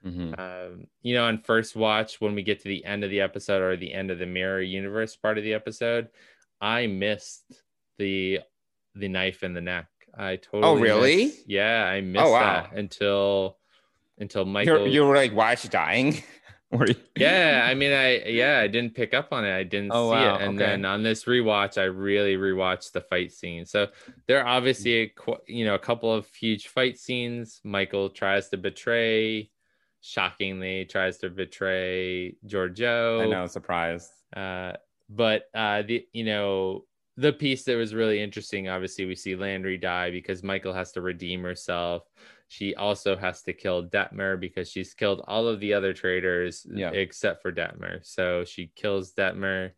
Mhm. 0.05 0.39
um, 0.39 0.87
you 1.01 1.13
know, 1.13 1.25
on 1.25 1.39
first 1.41 1.75
watch, 1.75 2.21
when 2.21 2.33
we 2.33 2.41
get 2.41 2.61
to 2.61 2.69
the 2.69 2.85
end 2.85 3.03
of 3.03 3.09
the 3.09 3.19
episode 3.19 3.61
or 3.61 3.75
the 3.75 3.93
end 3.93 4.09
of 4.11 4.17
the 4.17 4.25
mirror 4.25 4.61
universe 4.61 5.17
part 5.17 5.37
of 5.37 5.43
the 5.43 5.53
episode, 5.53 6.07
I 6.61 6.87
missed 6.87 7.43
the 7.97 8.39
the 8.95 9.09
knife 9.09 9.43
in 9.43 9.53
the 9.53 9.59
neck. 9.59 9.87
I 10.17 10.37
totally. 10.37 10.63
Oh, 10.63 10.79
really? 10.79 11.25
missed- 11.25 11.49
yeah, 11.49 11.83
I 11.83 11.99
missed 11.99 12.31
wow. 12.31 12.39
that 12.69 12.77
until 12.77 13.57
until 14.19 14.45
Michael. 14.45 14.77
You're, 14.79 14.87
you 14.87 15.03
were 15.05 15.17
like, 15.17 15.33
why 15.33 15.51
is 15.51 15.59
she 15.59 15.67
dying? 15.67 16.23
Were 16.71 16.87
you- 16.87 16.95
yeah, 17.17 17.65
I 17.67 17.73
mean, 17.73 17.91
I 17.91 18.23
yeah, 18.25 18.59
I 18.59 18.67
didn't 18.67 18.93
pick 18.93 19.13
up 19.15 19.33
on 19.33 19.43
it. 19.43 19.55
I 19.55 19.63
didn't 19.63 19.91
Oh, 19.91 20.05
see 20.09 20.11
wow, 20.11 20.35
it, 20.35 20.41
and 20.41 20.49
okay. 20.55 20.65
then 20.65 20.85
on 20.85 21.01
this 21.01 21.25
rewatch, 21.25 21.79
I 21.79 21.85
really 21.85 22.37
rewatched 22.37 22.91
the 22.91 23.01
fight 23.01 23.31
scene. 23.31 23.65
So 23.65 23.87
there 24.27 24.39
are 24.41 24.47
obviously 24.47 25.01
a, 25.01 25.11
you 25.47 25.65
know 25.65 25.73
a 25.73 25.79
couple 25.79 26.13
of 26.13 26.27
huge 26.35 26.67
fight 26.67 26.99
scenes. 26.99 27.59
Michael 27.63 28.09
tries 28.11 28.49
to 28.49 28.57
betray, 28.57 29.49
shockingly 30.01 30.85
tries 30.85 31.17
to 31.19 31.29
betray 31.31 32.35
Georgiou. 32.45 33.23
I 33.23 33.25
know, 33.27 33.47
surprised. 33.47 34.11
Uh, 34.35 34.73
but 35.09 35.45
uh, 35.55 35.81
the 35.81 36.05
you 36.13 36.23
know 36.25 36.85
the 37.17 37.33
piece 37.33 37.63
that 37.63 37.75
was 37.75 37.95
really 37.95 38.21
interesting. 38.21 38.69
Obviously, 38.69 39.05
we 39.05 39.15
see 39.15 39.35
Landry 39.35 39.77
die 39.77 40.11
because 40.11 40.43
Michael 40.43 40.73
has 40.73 40.91
to 40.93 41.01
redeem 41.01 41.41
herself. 41.43 42.03
She 42.49 42.73
also 42.73 43.15
has 43.15 43.43
to 43.43 43.53
kill 43.53 43.85
Detmer 43.85 44.37
because 44.39 44.69
she's 44.71 44.95
killed 44.95 45.21
all 45.27 45.47
of 45.47 45.59
the 45.59 45.71
other 45.75 45.93
traitors 45.93 46.65
Yeah. 46.67 46.89
except 46.91 47.43
for 47.43 47.51
Detmer. 47.51 48.03
So 48.03 48.43
she 48.43 48.71
kills 48.75 49.13
Detmer, 49.13 49.73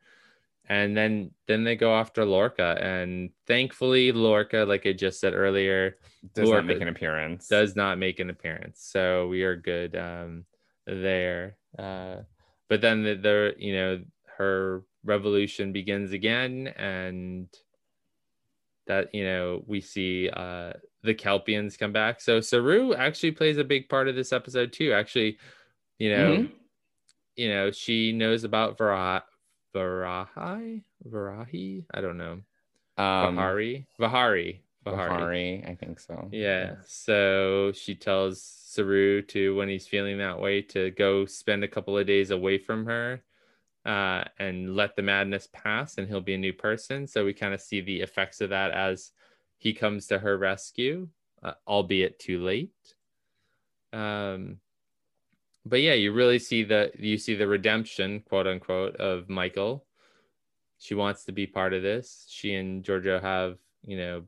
and 0.69 0.95
then 0.95 1.31
then 1.47 1.65
they 1.65 1.75
go 1.75 1.93
after 1.93 2.23
Lorca. 2.23 2.77
And 2.81 3.31
thankfully, 3.45 4.13
Lorca, 4.13 4.63
like 4.65 4.87
I 4.87 4.93
just 4.93 5.19
said 5.19 5.33
earlier, 5.33 5.97
Does 6.33 6.47
Lorca 6.47 6.61
not 6.61 6.65
make 6.73 6.81
an 6.81 6.87
appearance. 6.87 7.47
does 7.49 7.75
not 7.75 7.97
make 7.97 8.21
an 8.21 8.29
appearance. 8.29 8.79
So 8.81 9.27
we 9.27 9.43
are 9.43 9.57
good 9.57 9.97
um, 9.97 10.45
there. 10.87 11.57
Uh, 11.77 12.21
but 12.69 12.79
then 12.79 13.03
the, 13.03 13.15
the 13.15 13.55
you 13.57 13.73
know 13.75 14.01
her 14.37 14.83
revolution 15.03 15.73
begins 15.73 16.13
again, 16.13 16.67
and 16.77 17.47
that 18.87 19.13
you 19.13 19.25
know 19.25 19.61
we 19.67 19.81
see 19.81 20.29
uh, 20.29 20.71
the 21.03 21.15
Kelpians 21.15 21.77
come 21.77 21.91
back. 21.91 22.21
So 22.21 22.41
Saru 22.41 22.93
actually 22.93 23.31
plays 23.31 23.57
a 23.57 23.63
big 23.63 23.89
part 23.89 24.07
of 24.07 24.15
this 24.15 24.31
episode 24.31 24.71
too. 24.73 24.93
Actually, 24.93 25.37
you 25.99 26.09
know, 26.15 26.31
Mhm. 26.37 26.51
you 27.35 27.49
know 27.49 27.71
she 27.71 28.11
knows 28.11 28.43
about 28.43 28.77
Vara 28.77 29.23
Varahi 29.75 30.83
Varahi. 31.07 31.85
I 31.93 32.01
don't 32.01 32.17
know. 32.17 32.41
um, 32.97 33.37
Vahari 33.37 33.85
Vahari 33.99 34.59
Bahari, 34.83 35.63
I 35.65 35.75
think 35.75 35.99
so. 35.99 36.27
yeah. 36.31 36.75
So 36.87 37.71
she 37.73 37.95
tells 37.95 38.41
Saru 38.43 39.21
to, 39.23 39.55
when 39.55 39.69
he's 39.69 39.87
feeling 39.87 40.17
that 40.17 40.39
way, 40.39 40.61
to 40.63 40.89
go 40.91 41.25
spend 41.25 41.63
a 41.63 41.67
couple 41.67 41.97
of 41.97 42.07
days 42.07 42.31
away 42.31 42.57
from 42.57 42.85
her 42.85 43.21
uh, 43.85 44.23
and 44.39 44.75
let 44.75 44.95
the 44.95 45.01
madness 45.03 45.47
pass, 45.53 45.97
and 45.97 46.07
he'll 46.07 46.19
be 46.21 46.33
a 46.33 46.37
new 46.37 46.53
person. 46.53 47.05
So 47.07 47.23
we 47.25 47.33
kind 47.33 47.53
of 47.53 47.61
see 47.61 47.81
the 47.81 48.01
effects 48.01 48.41
of 48.41 48.49
that 48.49 48.71
as 48.71 49.11
he 49.61 49.73
comes 49.73 50.07
to 50.07 50.17
her 50.17 50.39
rescue, 50.39 51.07
uh, 51.43 51.53
albeit 51.67 52.17
too 52.17 52.43
late. 52.43 52.73
Um, 53.93 54.57
but 55.63 55.81
yeah, 55.81 55.93
you 55.93 56.11
really 56.13 56.39
see 56.39 56.63
the 56.63 56.91
you 56.97 57.15
see 57.19 57.35
the 57.35 57.47
redemption, 57.47 58.21
quote 58.21 58.47
unquote, 58.47 58.95
of 58.95 59.29
Michael. 59.29 59.85
She 60.79 60.95
wants 60.95 61.25
to 61.25 61.31
be 61.31 61.45
part 61.45 61.73
of 61.75 61.83
this. 61.83 62.25
She 62.27 62.55
and 62.55 62.83
Georgiou 62.83 63.21
have, 63.21 63.59
you 63.85 63.97
know, 63.97 64.23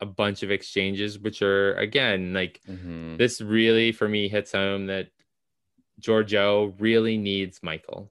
a 0.00 0.06
bunch 0.06 0.42
of 0.42 0.50
exchanges, 0.50 1.18
which 1.18 1.42
are 1.42 1.74
again 1.74 2.32
like 2.32 2.62
Mhm. 2.66 3.18
this 3.18 3.42
really 3.42 3.92
for 3.92 4.08
me 4.08 4.26
hits 4.28 4.52
home 4.52 4.86
that 4.86 5.10
Georgiou 6.00 6.74
really 6.78 7.18
needs 7.18 7.62
Michael. 7.62 8.10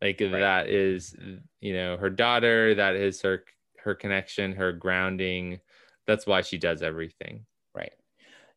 Like 0.00 0.18
that 0.18 0.68
is, 0.68 1.16
you 1.60 1.72
know, 1.72 1.96
her 1.96 2.10
daughter. 2.10 2.76
That 2.76 2.94
is 2.94 3.22
her 3.22 3.44
her 3.84 3.94
connection, 3.94 4.52
her 4.52 4.72
grounding. 4.72 5.60
That's 6.06 6.26
why 6.26 6.42
she 6.42 6.58
does 6.58 6.82
everything. 6.82 7.46
Right. 7.74 7.92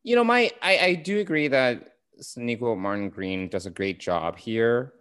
You 0.04 0.16
know, 0.16 0.24
my 0.24 0.52
I, 0.62 0.78
I 0.78 0.94
do 0.96 1.20
agree 1.20 1.48
that 1.50 1.94
Nico 2.38 2.76
Martin 2.76 3.10
Green 3.10 3.50
does 3.50 3.66
a 3.66 3.72
great 3.72 4.00
job 4.00 4.38
here. 4.38 4.94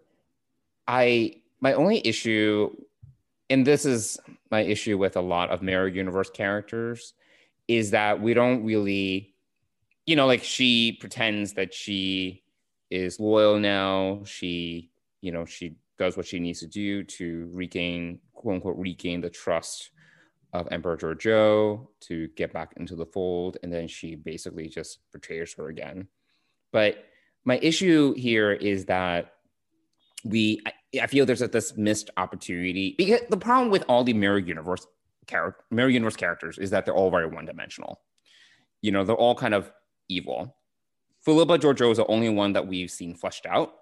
I 0.86 1.36
my 1.60 1.72
only 1.74 2.06
issue, 2.06 2.74
and 3.50 3.66
this 3.66 3.84
is 3.84 4.18
my 4.50 4.60
issue 4.60 4.98
with 4.98 5.16
a 5.16 5.20
lot 5.20 5.50
of 5.50 5.62
Mirror 5.62 5.88
Universe 5.88 6.30
characters, 6.30 7.14
is 7.68 7.90
that 7.92 8.20
we 8.20 8.34
don't 8.34 8.64
really, 8.64 9.34
you 10.06 10.16
know, 10.16 10.26
like 10.26 10.42
she 10.42 10.98
pretends 11.00 11.54
that 11.54 11.72
she 11.72 12.42
is 12.90 13.18
loyal 13.18 13.58
now. 13.58 14.22
She, 14.24 14.90
you 15.20 15.32
know, 15.32 15.44
she 15.46 15.76
does 15.98 16.16
what 16.16 16.26
she 16.26 16.38
needs 16.38 16.60
to 16.60 16.66
do 16.66 17.04
to 17.04 17.48
regain, 17.52 18.18
quote 18.32 18.56
unquote, 18.56 18.76
regain 18.76 19.20
the 19.20 19.30
trust 19.30 19.90
of 20.54 20.68
Emperor 20.70 20.96
Georgiou 20.96 21.86
to 22.02 22.28
get 22.28 22.52
back 22.52 22.74
into 22.76 22.94
the 22.94 23.04
fold, 23.04 23.58
and 23.62 23.72
then 23.72 23.88
she 23.88 24.14
basically 24.14 24.68
just 24.68 25.00
betrays 25.12 25.52
her 25.54 25.68
again. 25.68 26.06
But 26.72 27.04
my 27.44 27.58
issue 27.58 28.14
here 28.14 28.52
is 28.52 28.86
that 28.86 29.32
we, 30.24 30.60
I, 30.64 30.72
I 31.02 31.06
feel 31.08 31.26
there's 31.26 31.42
a, 31.42 31.48
this 31.48 31.76
missed 31.76 32.10
opportunity 32.16 32.94
because 32.96 33.20
the 33.28 33.36
problem 33.36 33.70
with 33.70 33.84
all 33.88 34.04
the 34.04 34.14
mirror 34.14 34.38
universe 34.38 34.86
character, 35.26 35.64
mirror 35.72 35.90
universe 35.90 36.16
characters 36.16 36.56
is 36.56 36.70
that 36.70 36.86
they're 36.86 36.94
all 36.94 37.10
very 37.10 37.26
one 37.26 37.46
dimensional. 37.46 38.00
You 38.80 38.92
know, 38.92 39.04
they're 39.04 39.16
all 39.16 39.34
kind 39.34 39.54
of 39.54 39.70
evil. 40.08 40.56
Philippa 41.24 41.58
Georgiou 41.58 41.90
is 41.90 41.96
the 41.96 42.06
only 42.06 42.28
one 42.28 42.52
that 42.52 42.66
we've 42.66 42.90
seen 42.90 43.14
fleshed 43.14 43.46
out, 43.46 43.74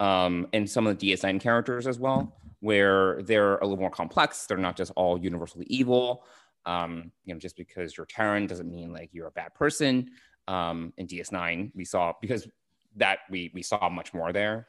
um, 0.00 0.46
and 0.52 0.68
some 0.68 0.86
of 0.86 0.98
the 0.98 1.12
DS9 1.12 1.40
characters 1.40 1.86
as 1.86 1.98
well 1.98 2.34
where 2.64 3.20
they're 3.24 3.58
a 3.58 3.66
little 3.66 3.78
more 3.78 3.90
complex. 3.90 4.46
They're 4.46 4.56
not 4.56 4.74
just 4.74 4.90
all 4.96 5.18
universally 5.18 5.66
evil. 5.68 6.24
Um, 6.64 7.12
you 7.26 7.34
know, 7.34 7.38
just 7.38 7.58
because 7.58 7.94
you're 7.94 8.06
Terran 8.06 8.46
doesn't 8.46 8.70
mean 8.70 8.90
like 8.90 9.10
you're 9.12 9.26
a 9.26 9.32
bad 9.32 9.52
person. 9.52 10.08
Um, 10.48 10.94
in 10.96 11.06
DS9, 11.06 11.72
we 11.74 11.84
saw 11.84 12.14
because 12.22 12.48
that 12.96 13.18
we 13.28 13.50
we 13.52 13.60
saw 13.62 13.90
much 13.90 14.14
more 14.14 14.32
there. 14.32 14.68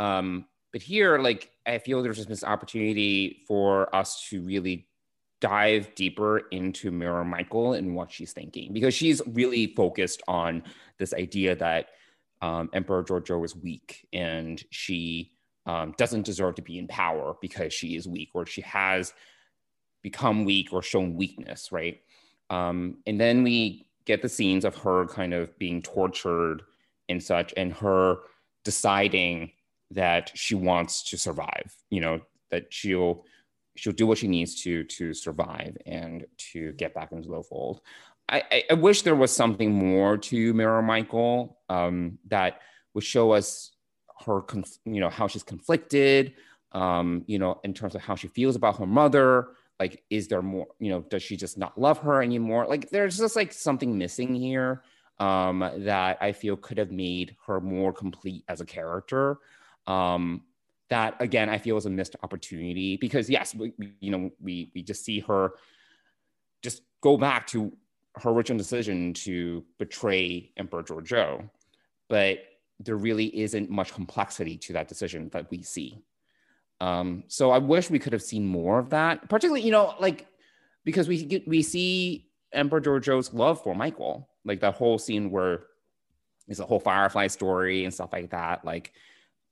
Um, 0.00 0.46
but 0.72 0.82
here, 0.82 1.16
like 1.18 1.52
I 1.64 1.78
feel 1.78 2.02
there's 2.02 2.16
just 2.16 2.28
this 2.28 2.42
opportunity 2.42 3.44
for 3.46 3.94
us 3.94 4.26
to 4.30 4.42
really 4.42 4.88
dive 5.40 5.94
deeper 5.94 6.38
into 6.50 6.90
Mirror 6.90 7.24
Michael 7.24 7.74
and 7.74 7.94
what 7.94 8.10
she's 8.10 8.32
thinking 8.32 8.72
because 8.72 8.94
she's 8.94 9.22
really 9.28 9.74
focused 9.76 10.22
on 10.26 10.64
this 10.98 11.14
idea 11.14 11.54
that 11.54 11.90
um, 12.42 12.68
Emperor 12.72 13.04
Georgiou 13.04 13.44
is 13.44 13.54
weak 13.54 14.08
and 14.12 14.60
she 14.70 15.37
um, 15.68 15.94
doesn't 15.98 16.24
deserve 16.24 16.54
to 16.54 16.62
be 16.62 16.78
in 16.78 16.88
power 16.88 17.34
because 17.42 17.74
she 17.74 17.94
is 17.94 18.08
weak 18.08 18.30
or 18.32 18.46
she 18.46 18.62
has 18.62 19.12
become 20.02 20.46
weak 20.46 20.72
or 20.72 20.82
shown 20.82 21.14
weakness, 21.14 21.70
right? 21.70 22.00
Um, 22.48 22.96
and 23.06 23.20
then 23.20 23.42
we 23.42 23.86
get 24.06 24.22
the 24.22 24.30
scenes 24.30 24.64
of 24.64 24.74
her 24.76 25.06
kind 25.06 25.34
of 25.34 25.56
being 25.58 25.82
tortured 25.82 26.62
and 27.10 27.22
such, 27.22 27.52
and 27.56 27.72
her 27.74 28.16
deciding 28.64 29.52
that 29.90 30.32
she 30.34 30.54
wants 30.54 31.02
to 31.10 31.18
survive, 31.18 31.76
you 31.90 32.00
know, 32.00 32.20
that 32.50 32.72
she'll 32.72 33.24
she'll 33.76 33.92
do 33.92 34.06
what 34.06 34.18
she 34.18 34.26
needs 34.28 34.62
to 34.62 34.84
to 34.84 35.12
survive 35.12 35.76
and 35.86 36.26
to 36.38 36.72
get 36.72 36.94
back 36.94 37.12
into 37.12 37.28
the 37.28 37.42
fold. 37.42 37.82
I, 38.30 38.64
I, 38.70 38.74
wish 38.74 39.02
there 39.02 39.14
was 39.14 39.34
something 39.34 39.72
more 39.72 40.18
to 40.18 40.52
Mirror 40.52 40.82
Michael 40.82 41.58
um, 41.70 42.18
that 42.28 42.60
would 42.92 43.04
show 43.04 43.32
us 43.32 43.70
her, 44.24 44.42
you 44.84 45.00
know, 45.00 45.10
how 45.10 45.26
she's 45.26 45.42
conflicted, 45.42 46.34
um, 46.72 47.24
you 47.26 47.38
know, 47.38 47.60
in 47.64 47.72
terms 47.72 47.94
of 47.94 48.02
how 48.02 48.14
she 48.14 48.28
feels 48.28 48.56
about 48.56 48.78
her 48.78 48.86
mother. 48.86 49.48
Like, 49.78 50.02
is 50.10 50.26
there 50.28 50.42
more, 50.42 50.66
you 50.80 50.90
know, 50.90 51.00
does 51.02 51.22
she 51.22 51.36
just 51.36 51.56
not 51.56 51.78
love 51.78 51.98
her 51.98 52.22
anymore? 52.22 52.66
Like, 52.66 52.90
there's 52.90 53.18
just 53.18 53.36
like 53.36 53.52
something 53.52 53.96
missing 53.96 54.34
here 54.34 54.82
um, 55.18 55.68
that 55.78 56.18
I 56.20 56.32
feel 56.32 56.56
could 56.56 56.78
have 56.78 56.90
made 56.90 57.36
her 57.46 57.60
more 57.60 57.92
complete 57.92 58.44
as 58.48 58.60
a 58.60 58.66
character. 58.66 59.38
Um, 59.86 60.42
that 60.90 61.16
again, 61.20 61.48
I 61.48 61.58
feel 61.58 61.76
is 61.76 61.86
a 61.86 61.90
missed 61.90 62.16
opportunity 62.22 62.96
because 62.96 63.28
yes, 63.28 63.54
we, 63.54 63.72
you 64.00 64.10
know, 64.10 64.30
we 64.40 64.70
we 64.74 64.82
just 64.82 65.04
see 65.04 65.20
her 65.20 65.52
just 66.62 66.82
go 67.00 67.16
back 67.16 67.46
to 67.48 67.72
her 68.16 68.30
original 68.30 68.58
decision 68.58 69.12
to 69.14 69.64
betray 69.78 70.50
Emperor 70.56 70.82
Georgiou, 70.82 71.48
but 72.08 72.38
there 72.80 72.96
really 72.96 73.26
isn't 73.40 73.70
much 73.70 73.92
complexity 73.92 74.56
to 74.56 74.72
that 74.72 74.88
decision 74.88 75.28
that 75.30 75.50
we 75.50 75.62
see. 75.62 76.02
Um, 76.80 77.24
so 77.26 77.50
I 77.50 77.58
wish 77.58 77.90
we 77.90 77.98
could 77.98 78.12
have 78.12 78.22
seen 78.22 78.46
more 78.46 78.78
of 78.78 78.90
that, 78.90 79.28
particularly, 79.28 79.62
you 79.62 79.72
know, 79.72 79.94
like 79.98 80.26
because 80.84 81.08
we 81.08 81.24
get, 81.24 81.46
we 81.48 81.62
see 81.62 82.28
Emperor 82.52 82.80
Georgiou's 82.80 83.34
love 83.34 83.62
for 83.62 83.74
Michael, 83.74 84.28
like 84.44 84.60
that 84.60 84.74
whole 84.74 84.98
scene 84.98 85.30
where 85.30 85.64
it's 86.46 86.60
a 86.60 86.64
whole 86.64 86.80
Firefly 86.80 87.26
story 87.26 87.84
and 87.84 87.92
stuff 87.92 88.12
like 88.12 88.30
that. 88.30 88.64
Like, 88.64 88.92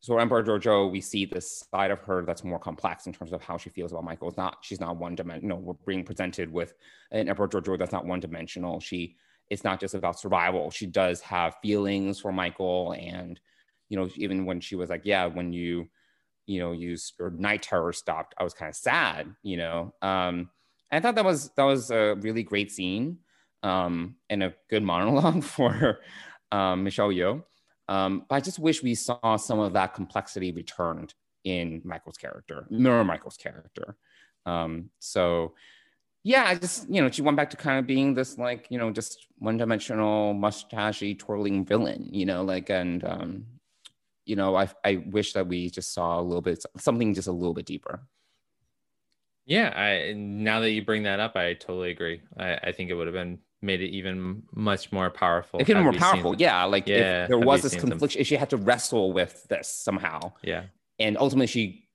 so 0.00 0.18
Emperor 0.18 0.44
Georgiou, 0.44 0.90
we 0.90 1.00
see 1.00 1.24
this 1.24 1.64
side 1.70 1.90
of 1.90 1.98
her 2.00 2.24
that's 2.24 2.44
more 2.44 2.60
complex 2.60 3.06
in 3.06 3.12
terms 3.12 3.32
of 3.32 3.42
how 3.42 3.56
she 3.56 3.70
feels 3.70 3.90
about 3.90 4.04
Michael. 4.04 4.28
It's 4.28 4.36
not, 4.36 4.58
she's 4.60 4.80
not 4.80 4.96
one 4.96 5.16
dimensional. 5.16 5.58
Know, 5.58 5.62
we're 5.62 5.74
being 5.86 6.04
presented 6.04 6.52
with 6.52 6.74
an 7.10 7.28
Emperor 7.28 7.48
Georgiou 7.48 7.78
that's 7.78 7.92
not 7.92 8.06
one 8.06 8.20
dimensional. 8.20 8.78
She, 8.78 9.16
it's 9.50 9.64
not 9.64 9.80
just 9.80 9.94
about 9.94 10.18
survival. 10.18 10.70
She 10.70 10.86
does 10.86 11.20
have 11.20 11.56
feelings 11.62 12.20
for 12.20 12.32
Michael. 12.32 12.92
And, 12.92 13.38
you 13.88 13.96
know, 13.96 14.08
even 14.16 14.44
when 14.44 14.60
she 14.60 14.76
was 14.76 14.90
like, 14.90 15.02
yeah, 15.04 15.26
when 15.26 15.52
you, 15.52 15.88
you 16.46 16.60
know, 16.60 16.72
use 16.72 17.12
or 17.20 17.30
night 17.30 17.62
terror 17.62 17.92
stopped, 17.92 18.34
I 18.38 18.44
was 18.44 18.54
kind 18.54 18.68
of 18.68 18.76
sad, 18.76 19.34
you 19.42 19.56
know. 19.56 19.94
Um, 20.02 20.50
I 20.90 21.00
thought 21.00 21.16
that 21.16 21.24
was 21.24 21.50
that 21.56 21.64
was 21.64 21.90
a 21.90 22.14
really 22.20 22.42
great 22.42 22.70
scene 22.70 23.18
um, 23.62 24.16
and 24.30 24.42
a 24.42 24.54
good 24.70 24.82
monologue 24.84 25.42
for 25.42 26.00
um, 26.52 26.84
Michelle 26.84 27.10
Yeoh. 27.10 27.42
Um, 27.88 28.24
but 28.28 28.36
I 28.36 28.40
just 28.40 28.58
wish 28.58 28.82
we 28.82 28.94
saw 28.94 29.36
some 29.36 29.60
of 29.60 29.72
that 29.74 29.94
complexity 29.94 30.52
returned 30.52 31.14
in 31.44 31.80
Michael's 31.84 32.16
character, 32.16 32.66
Mirror 32.70 33.04
Michael's 33.04 33.36
character. 33.36 33.96
Um, 34.44 34.90
so 34.98 35.54
yeah, 36.26 36.46
I 36.48 36.56
just, 36.56 36.90
you 36.90 37.00
know, 37.00 37.08
she 37.08 37.22
went 37.22 37.36
back 37.36 37.50
to 37.50 37.56
kind 37.56 37.78
of 37.78 37.86
being 37.86 38.14
this 38.14 38.36
like, 38.36 38.66
you 38.68 38.78
know, 38.78 38.90
just 38.90 39.28
one 39.38 39.58
dimensional 39.58 40.34
mustachy 40.34 41.16
twirling 41.16 41.64
villain, 41.64 42.08
you 42.10 42.26
know, 42.26 42.42
like, 42.42 42.68
and, 42.68 43.04
um, 43.04 43.46
you 44.24 44.34
know, 44.34 44.56
I, 44.56 44.68
I 44.84 45.04
wish 45.06 45.34
that 45.34 45.46
we 45.46 45.70
just 45.70 45.94
saw 45.94 46.18
a 46.18 46.22
little 46.22 46.42
bit, 46.42 46.64
something 46.78 47.14
just 47.14 47.28
a 47.28 47.32
little 47.32 47.54
bit 47.54 47.64
deeper. 47.64 48.00
Yeah. 49.44 49.68
I, 49.68 50.14
now 50.14 50.58
that 50.58 50.70
you 50.72 50.84
bring 50.84 51.04
that 51.04 51.20
up, 51.20 51.36
I 51.36 51.54
totally 51.54 51.92
agree. 51.92 52.22
I, 52.36 52.54
I 52.56 52.72
think 52.72 52.90
it 52.90 52.94
would 52.94 53.06
have 53.06 53.14
been 53.14 53.38
made 53.62 53.80
it 53.80 53.90
even 53.90 54.42
much 54.52 54.90
more 54.90 55.10
powerful. 55.10 55.60
It 55.60 55.72
more 55.76 55.92
powerful. 55.92 56.34
Yeah. 56.36 56.64
Like 56.64 56.88
Yeah, 56.88 57.22
if 57.22 57.28
there 57.28 57.38
was 57.38 57.62
this 57.62 57.76
conflict, 57.76 58.16
if 58.16 58.26
she 58.26 58.34
had 58.34 58.50
to 58.50 58.56
wrestle 58.56 59.12
with 59.12 59.46
this 59.48 59.68
somehow. 59.68 60.32
Yeah. 60.42 60.64
and 60.98 61.16
ultimately 61.16 61.46
she 61.46 61.85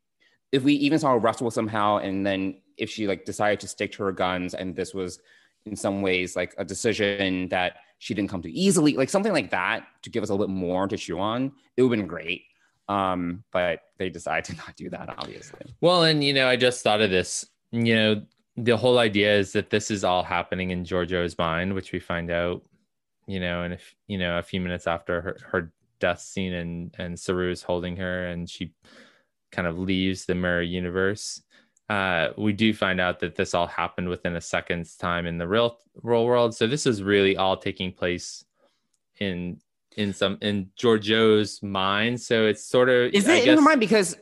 if 0.52 0.64
we 0.64 0.74
even 0.74 1.00
saw 1.00 1.12
her 1.12 1.20
wrestle 1.20 1.52
somehow 1.52 1.98
and 1.98 2.26
then 2.26 2.56
if 2.78 2.90
she 2.90 3.08
like 3.08 3.26
decided 3.26 3.60
to 3.60 3.68
stick 3.68 3.92
to 3.94 4.04
her 4.04 4.12
guns 4.12 4.54
and 4.54 4.76
this 4.76 4.94
was 4.94 5.20
in 5.66 5.76
some 5.76 6.02
ways 6.02 6.36
like 6.36 6.54
a 6.58 6.66
decision 6.66 7.48
that 7.50 7.78
she 8.00 8.14
didn't 8.14 8.30
come 8.30 8.42
to 8.42 8.52
easily 8.52 8.96
like 8.96 9.10
something 9.10 9.34
like 9.34 9.52
that 9.52 9.86
to 10.02 10.10
give 10.10 10.24
us 10.24 10.30
a 10.30 10.34
little 10.34 10.48
bit 10.48 10.54
more 10.54 10.88
to 10.88 10.98
chew 10.98 11.20
on 11.20 11.52
it 11.78 11.82
would 11.84 11.92
have 11.92 12.00
been 12.00 12.08
great 12.08 12.44
um 12.90 13.44
but 13.52 13.80
they 13.98 14.10
decided 14.10 14.44
to 14.44 14.56
not 14.66 14.76
do 14.76 14.90
that 14.90 15.14
obviously 15.18 15.62
Well, 15.82 16.04
and 16.04 16.24
you 16.24 16.34
know, 16.34 16.48
I 16.48 16.56
just 16.56 16.84
thought 16.84 17.02
of 17.02 17.10
this. 17.10 17.46
You 17.72 17.96
know, 17.96 18.22
the 18.58 18.76
whole 18.76 19.00
idea 19.00 19.38
is 19.38 19.54
that 19.54 19.70
this 19.70 19.92
is 19.92 20.04
all 20.04 20.24
happening 20.24 20.72
in 20.72 20.84
Georgiou's 20.84 21.38
mind, 21.38 21.74
which 21.74 21.92
we 21.92 22.00
find 22.00 22.30
out, 22.30 22.64
you 23.28 23.40
know, 23.40 23.64
and 23.64 23.74
if 23.74 23.96
you 24.08 24.18
know, 24.18 24.38
a 24.38 24.44
few 24.44 24.60
minutes 24.60 24.88
after 24.88 25.22
her, 25.22 25.38
her 25.52 25.72
death 26.00 26.20
scene 26.20 26.54
and 26.54 26.96
and 26.98 27.20
Saru 27.20 27.52
is 27.52 27.64
holding 27.64 27.96
her 27.98 28.26
and 28.26 28.50
she 28.50 28.74
kind 29.52 29.68
of 29.68 29.78
leaves 29.78 30.26
the 30.26 30.36
mirror 30.36 30.62
universe. 30.62 31.42
Uh, 31.90 32.30
we 32.38 32.54
do 32.54 32.74
find 32.74 33.02
out 33.02 33.20
that 33.20 33.36
this 33.36 33.54
all 33.54 33.68
happened 33.68 34.08
within 34.08 34.36
a 34.36 34.42
second's 34.42 34.96
time 34.96 35.26
in 35.26 35.38
the 35.38 35.48
real 35.48 35.78
real 36.04 36.26
world. 36.26 36.56
So 36.56 36.66
this 36.68 36.86
is 36.86 37.04
really 37.04 37.36
all 37.36 37.58
taking 37.58 37.92
place 37.92 38.46
in 39.20 39.60
in 39.98 40.14
some 40.14 40.38
in 40.42 40.70
Georgiou's 40.78 41.62
mind. 41.62 42.22
So 42.22 42.46
it's 42.46 42.64
sort 42.64 42.88
of 42.90 43.14
is 43.14 43.28
I 43.28 43.34
it 43.34 43.40
in 43.40 43.46
guess- 43.46 43.54
your 43.56 43.62
mind 43.62 43.80
because 43.80 44.18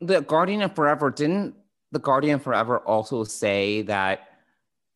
the 0.00 0.20
guardian 0.20 0.62
of 0.62 0.74
forever 0.74 1.10
didn't 1.10 1.54
the 1.92 1.98
guardian 1.98 2.38
forever 2.38 2.78
also 2.78 3.24
say 3.24 3.82
that 3.82 4.28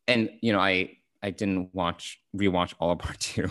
and 0.07 0.29
you 0.41 0.51
know 0.53 0.59
i 0.59 0.89
i 1.21 1.29
didn't 1.29 1.69
watch 1.73 2.19
rewatch 2.35 2.73
all 2.79 2.91
of 2.91 2.99
part 2.99 3.19
two 3.19 3.49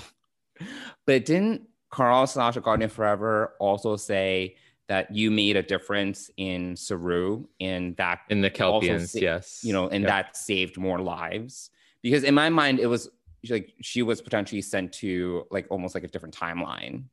but 1.06 1.24
didn't 1.24 1.68
carl 1.90 2.26
slash 2.26 2.56
guardian 2.56 2.86
of 2.86 2.92
forever 2.92 3.54
also 3.60 3.94
say 3.96 4.56
that 4.88 5.14
you 5.14 5.30
made 5.30 5.56
a 5.56 5.62
difference 5.62 6.30
in 6.36 6.76
saru 6.76 7.44
and 7.60 7.96
that 7.96 8.20
in 8.30 8.40
the 8.42 8.50
Kelpians, 8.50 9.10
sa- 9.10 9.18
yes. 9.18 9.60
you 9.64 9.72
know 9.72 9.88
and 9.88 10.02
Yep. 10.02 10.08
that 10.08 10.36
saved 10.36 10.76
more 10.76 10.98
lives 11.00 11.70
because 12.02 12.22
in 12.24 12.34
my 12.34 12.50
mind 12.50 12.78
it 12.80 12.86
was 12.86 13.08
like 13.48 13.72
she 13.82 14.02
was 14.02 14.20
potentially 14.22 14.62
sent 14.62 14.92
to 14.94 15.46
like 15.50 15.66
almost 15.70 15.94
like 15.94 16.04
a 16.04 16.08
different 16.08 16.36
timeline 16.36 17.04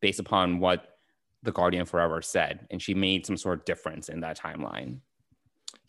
based 0.00 0.20
upon 0.20 0.58
what 0.60 0.96
the 1.42 1.52
guardian 1.52 1.86
forever 1.86 2.20
said 2.22 2.66
and 2.70 2.80
she 2.82 2.94
made 2.94 3.24
some 3.26 3.36
sort 3.36 3.58
of 3.60 3.64
difference 3.64 4.08
in 4.08 4.20
that 4.20 4.38
timeline 4.38 4.98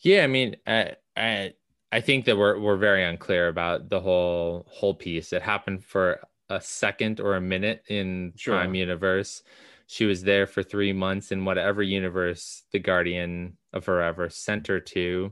Yeah, 0.02 0.24
I 0.24 0.28
mean, 0.28 0.56
I, 0.68 0.96
I 1.18 1.54
I 1.92 2.02
think 2.02 2.26
that 2.26 2.38
we're 2.38 2.60
we're 2.60 2.78
very 2.78 3.04
unclear 3.04 3.48
about 3.50 3.90
the 3.90 4.00
whole 4.00 4.66
whole 4.70 4.94
piece. 4.94 5.34
It 5.34 5.42
happened 5.42 5.84
for 5.84 6.20
a 6.50 6.62
second 6.62 7.20
or 7.20 7.36
a 7.36 7.42
minute 7.42 7.84
in 7.90 8.34
Sure. 8.36 8.56
Prime 8.56 8.76
Universe. 8.76 9.44
She 9.92 10.06
was 10.06 10.22
there 10.22 10.46
for 10.46 10.62
three 10.62 10.94
months 10.94 11.32
in 11.32 11.46
whatever 11.46 11.82
universe 11.82 12.62
the 12.72 12.78
Guardian 12.78 13.58
of 13.74 13.86
Forever 13.86 14.30
sent 14.30 14.68
her 14.68 14.80
to. 14.80 15.32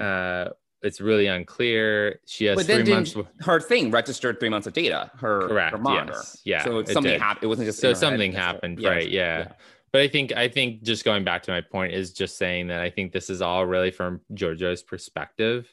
Uh, 0.00 0.48
it's 0.80 0.98
really 0.98 1.26
unclear. 1.26 2.20
She 2.24 2.46
has 2.46 2.56
but 2.56 2.64
three 2.64 2.84
then 2.84 2.94
months. 2.94 3.12
didn't, 3.12 3.28
her 3.42 3.60
thing 3.60 3.90
registered 3.90 4.40
three 4.40 4.48
months 4.48 4.66
of 4.66 4.72
data 4.72 5.10
her, 5.18 5.46
Correct, 5.46 5.72
her 5.72 5.78
monitor 5.82 6.14
yes. 6.14 6.40
Yeah, 6.42 6.64
so 6.64 6.84
something 6.84 7.20
happened 7.20 7.44
it 7.44 7.48
wasn't 7.48 7.66
just 7.66 7.80
so 7.80 7.92
something 7.92 8.32
happened, 8.32 8.82
right? 8.82 9.06
Yeah. 9.06 9.52
But 9.92 10.00
I 10.00 10.08
think 10.08 10.32
I 10.34 10.48
think 10.48 10.82
just 10.82 11.04
going 11.04 11.24
back 11.24 11.42
to 11.42 11.50
my 11.50 11.60
point 11.60 11.92
is 11.92 12.14
just 12.14 12.38
saying 12.38 12.68
that 12.68 12.80
I 12.80 12.88
think 12.88 13.12
this 13.12 13.28
is 13.28 13.42
all 13.42 13.66
really 13.66 13.90
from 13.90 14.22
Georgiou's 14.32 14.82
perspective. 14.82 15.70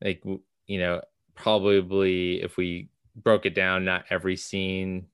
Like 0.00 0.22
you 0.68 0.78
know, 0.78 1.00
probably 1.34 2.40
if 2.40 2.56
we 2.56 2.88
broke 3.16 3.46
it 3.46 3.54
down, 3.56 3.84
not 3.84 4.04
every 4.10 4.36
scene 4.36 5.06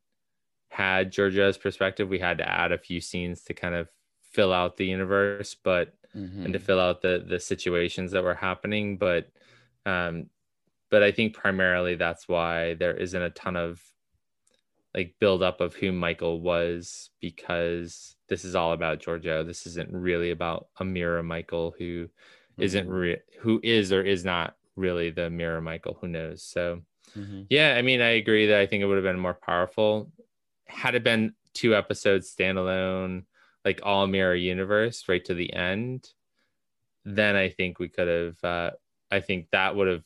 had 0.70 1.12
Georgiou's 1.12 1.58
perspective. 1.58 2.08
We 2.08 2.18
had 2.18 2.38
to 2.38 2.48
add 2.48 2.72
a 2.72 2.78
few 2.78 3.00
scenes 3.00 3.42
to 3.44 3.54
kind 3.54 3.74
of 3.74 3.88
fill 4.22 4.52
out 4.52 4.76
the 4.76 4.86
universe, 4.86 5.54
but 5.54 5.94
Mhm. 6.14 6.44
and 6.44 6.52
to 6.54 6.58
fill 6.58 6.80
out 6.80 7.02
the 7.02 7.24
the 7.26 7.40
situations 7.40 8.12
that 8.12 8.24
were 8.24 8.34
happening. 8.34 8.98
But 8.98 9.30
um, 9.86 10.30
but 10.90 11.02
I 11.02 11.12
think 11.12 11.34
primarily 11.34 11.94
that's 11.96 12.28
why 12.28 12.74
there 12.74 12.96
isn't 12.96 13.22
a 13.22 13.30
ton 13.30 13.56
of 13.56 13.82
like 14.94 15.14
build 15.20 15.42
up 15.42 15.60
of 15.60 15.74
who 15.74 15.92
Michael 15.92 16.40
was 16.40 17.10
because 17.20 18.16
this 18.28 18.44
is 18.44 18.54
all 18.54 18.72
about 18.72 19.00
Georgiou. 19.00 19.46
This 19.46 19.66
isn't 19.66 19.92
really 19.92 20.30
about 20.30 20.68
a 20.80 20.84
mirror 20.84 21.22
Michael 21.22 21.74
who 21.78 22.08
isn't 22.58 22.88
re- 22.88 23.20
who 23.40 23.60
is 23.62 23.92
or 23.92 24.02
is 24.02 24.24
not 24.24 24.56
really 24.74 25.10
the 25.10 25.28
mirror 25.28 25.60
Michael. 25.60 25.98
Who 26.00 26.08
knows? 26.08 26.42
So 26.42 26.80
Mhm. 27.14 27.46
yeah, 27.50 27.74
I 27.76 27.82
mean, 27.82 28.00
I 28.00 28.10
agree 28.10 28.46
that 28.46 28.58
I 28.60 28.66
think 28.66 28.82
it 28.82 28.86
would 28.86 28.96
have 28.96 29.04
been 29.04 29.18
more 29.20 29.34
powerful 29.34 30.10
had 30.66 30.94
it 30.94 31.04
been 31.04 31.34
two 31.54 31.74
episodes 31.74 32.34
standalone, 32.34 33.24
like 33.64 33.80
all 33.82 34.06
mirror 34.06 34.34
universe, 34.34 35.08
right 35.08 35.24
to 35.24 35.34
the 35.34 35.52
end. 35.52 36.10
Then 37.04 37.36
I 37.36 37.48
think 37.48 37.78
we 37.78 37.88
could 37.88 38.08
have. 38.08 38.44
Uh, 38.44 38.70
I 39.10 39.20
think 39.20 39.50
that 39.52 39.76
would 39.76 39.88
have 39.88 40.04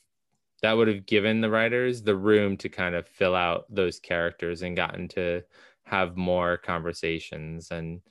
that 0.62 0.72
would 0.74 0.88
have 0.88 1.06
given 1.06 1.40
the 1.40 1.48
writers 1.50 2.02
the 2.02 2.14
room 2.16 2.56
to 2.58 2.68
kind 2.68 2.94
of 2.94 3.08
fill 3.08 3.34
out 3.34 3.64
those 3.70 3.98
characters 3.98 4.60
and 4.62 4.76
gotten 4.76 5.08
to 5.08 5.42
have 5.84 6.16
more 6.16 6.58
conversations 6.58 7.70
and 7.70 8.02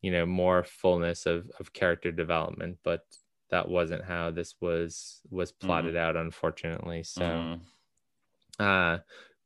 you 0.00 0.10
know 0.10 0.24
more 0.24 0.64
fullness 0.64 1.26
of 1.26 1.50
of 1.60 1.72
character 1.72 2.10
development. 2.10 2.78
But 2.82 3.02
that 3.50 3.68
wasn't 3.68 4.04
how 4.04 4.30
this 4.30 4.54
was 4.60 5.20
was 5.30 5.52
plotted 5.52 5.96
out, 5.96 6.16
unfortunately. 6.16 7.02
So. 7.02 7.22
Mhm. 7.22 7.60
Uh, 8.58 8.98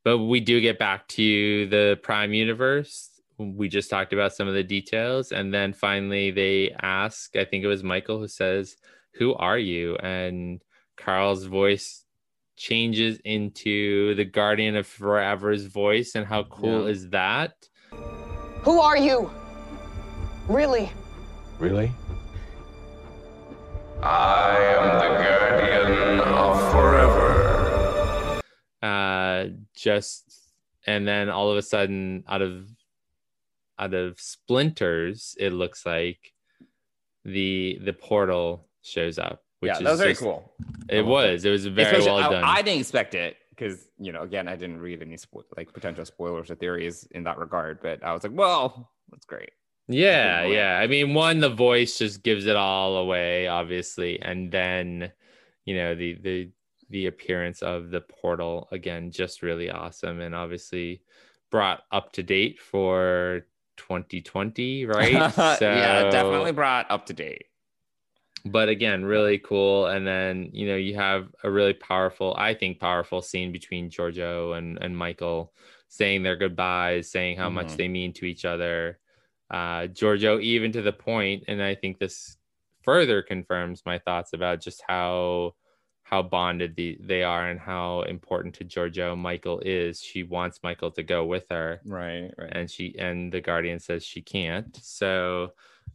but 0.05 0.19
we 0.19 0.41
do 0.41 0.61
get 0.61 0.79
back 0.79 1.07
to 1.09 1.67
the 1.69 1.99
Prime 2.03 2.33
universe. 2.33 3.09
We 3.39 3.69
just 3.69 3.91
talked 3.91 4.13
about 4.13 4.35
some 4.35 4.47
of 4.49 4.55
the 4.55 4.63
details, 4.63 5.33
and 5.33 5.53
then 5.53 5.73
finally 5.73 6.31
they 6.31 6.71
ask. 6.81 7.35
I 7.37 7.45
think 7.45 7.65
it 7.65 7.69
was 7.69 7.83
Michael 7.83 8.19
who 8.19 8.29
says, 8.29 8.77
who 9.15 9.35
are 9.35 9.59
you 9.59 9.97
and 9.97 10.61
carl's 10.97 11.45
voice 11.45 12.05
changes 12.57 13.19
into 13.25 14.15
the 14.15 14.25
guardian 14.25 14.77
of 14.77 14.87
forever's 14.87 15.67
voice 15.67 16.13
and 16.15 16.27
how 16.27 16.45
cool 16.45 16.85
Yeah. 16.85 16.91
is 16.93 17.09
that 17.11 17.53
Who 18.63 18.81
are 18.81 18.97
you? 18.97 19.31
Really? 20.49 20.91
Really? 21.59 21.91
I 24.03 24.57
am 24.77 24.85
the 25.03 25.11
guardian 25.25 26.21
of 26.21 26.73
forever. 26.73 28.41
uh 28.83 29.12
just 29.75 30.39
and 30.87 31.07
then 31.07 31.29
all 31.29 31.51
of 31.51 31.57
a 31.57 31.63
sudden 31.63 32.25
out 32.29 32.43
of 32.43 32.69
out 33.79 33.95
of 33.95 34.21
splinters 34.21 35.35
it 35.39 35.53
looks 35.53 35.85
like 35.87 36.33
the 37.25 37.79
the 37.85 37.93
portal 37.93 38.67
shows 38.83 39.19
up 39.19 39.45
which 39.61 39.69
yeah, 39.71 39.79
is 39.79 39.85
that 39.85 39.91
was 39.91 40.01
very 40.01 40.13
just- 40.13 40.23
cool. 40.23 40.53
it 40.89 41.05
was 41.07 41.45
it 41.45 41.51
was 41.51 41.67
very 41.67 41.87
Especially- 41.87 42.07
well 42.07 42.17
I- 42.19 42.29
done 42.31 42.45
I, 42.45 42.63
didn't 42.63 42.81
expect 42.81 43.15
it 43.15 43.37
because 43.51 43.87
you 43.99 44.11
know, 44.13 44.23
again, 44.23 44.49
I 44.49 44.57
didn't 44.57 44.81
read 44.81 45.03
any 45.03 45.15
spo- 45.17 45.45
like 45.57 45.73
potential 45.73 46.05
spoilers 46.05 46.51
or 46.51 46.57
theories 46.57 47.07
in 47.13 47.23
that 47.25 47.39
regard, 47.39 47.81
but 47.81 48.03
I 48.03 48.13
was 48.13 48.25
like, 48.25 48.33
well, 48.35 48.91
that's 49.11 49.27
great. 49.27 49.51
yeah 49.89 50.43
Good 50.47 50.55
yeah 50.55 50.79
i 50.79 50.87
mean 50.87 51.13
one 51.15 51.39
the 51.41 51.51
voice 51.51 51.99
just 51.99 52.23
gives 52.23 52.47
it 52.47 52.57
all 52.57 52.97
away 52.97 53.47
obviously 53.49 54.21
and 54.23 54.51
then 54.51 55.13
you 55.65 55.77
know 55.77 55.95
the 55.95 56.15
the 56.15 56.51
the 56.93 57.07
appearance 57.07 57.63
of 57.63 57.91
the 57.91 58.01
portal 58.01 58.69
again 58.71 59.11
just 59.11 59.43
really 59.43 59.69
awesome 59.71 60.21
and 60.21 60.35
obviously 60.35 61.03
brought 61.51 61.83
up 61.91 62.13
to 62.13 62.23
date 62.23 62.61
for 62.61 63.47
2020 63.79 64.87
right 64.87 65.33
so, 65.59 65.75
yeah, 65.75 66.11
definitely 66.11 66.53
brought 66.53 66.87
up 66.91 67.07
to 67.07 67.13
date. 67.13 67.47
but 68.45 68.69
again 68.69 69.05
really 69.05 69.39
cool 69.39 69.87
and 69.87 70.07
then 70.07 70.51
you 70.53 70.67
know 70.67 70.77
you 70.77 70.95
have 70.95 71.29
a 71.45 71.51
really 71.51 71.73
powerful 71.75 72.35
i 72.39 72.53
think 72.55 72.79
powerful 72.81 73.23
scene 73.23 73.53
between 73.53 73.89
georgiou 73.91 74.57
and 74.59 74.79
and 74.83 74.97
michael 74.97 75.53
saying 75.89 76.23
their 76.23 76.37
goodbyes 76.37 77.11
saying 77.11 77.37
how 77.37 77.49
much 77.51 77.69
Mhm. 77.69 77.77
they 77.77 77.89
mean 77.89 78.13
to 78.15 78.25
each 78.27 78.45
other 78.45 78.99
uh 79.51 79.83
georgiou 79.99 80.41
even 80.43 80.73
to 80.73 80.83
the 80.83 80.93
point 80.93 81.45
and 81.49 81.63
i 81.63 81.75
think 81.75 81.99
this 81.99 82.37
further 82.83 83.23
confirms 83.23 83.83
my 83.87 83.99
thoughts 83.99 84.33
about 84.33 84.61
just 84.61 84.83
how 84.89 85.55
how 86.13 86.23
bonded 86.23 86.77
the, 86.77 86.99
they 87.01 87.23
are 87.23 87.49
and 87.49 87.59
how 87.59 88.03
important 88.03 88.55
to 88.55 88.67
georgiou 88.67 89.17
michael 89.17 89.61
is 89.65 90.03
she 90.03 90.23
wants 90.23 90.61
michael 90.63 90.91
to 90.91 91.03
go 91.03 91.25
with 91.25 91.47
her. 91.49 91.81
Right, 91.87 92.31
right. 92.37 92.53
and 92.53 92.71
she 92.71 92.95
and 92.99 93.33
the 93.33 93.41
guardian 93.41 93.79
says 93.81 94.05
she 94.05 94.21
can't. 94.21 94.79
So 94.83 95.53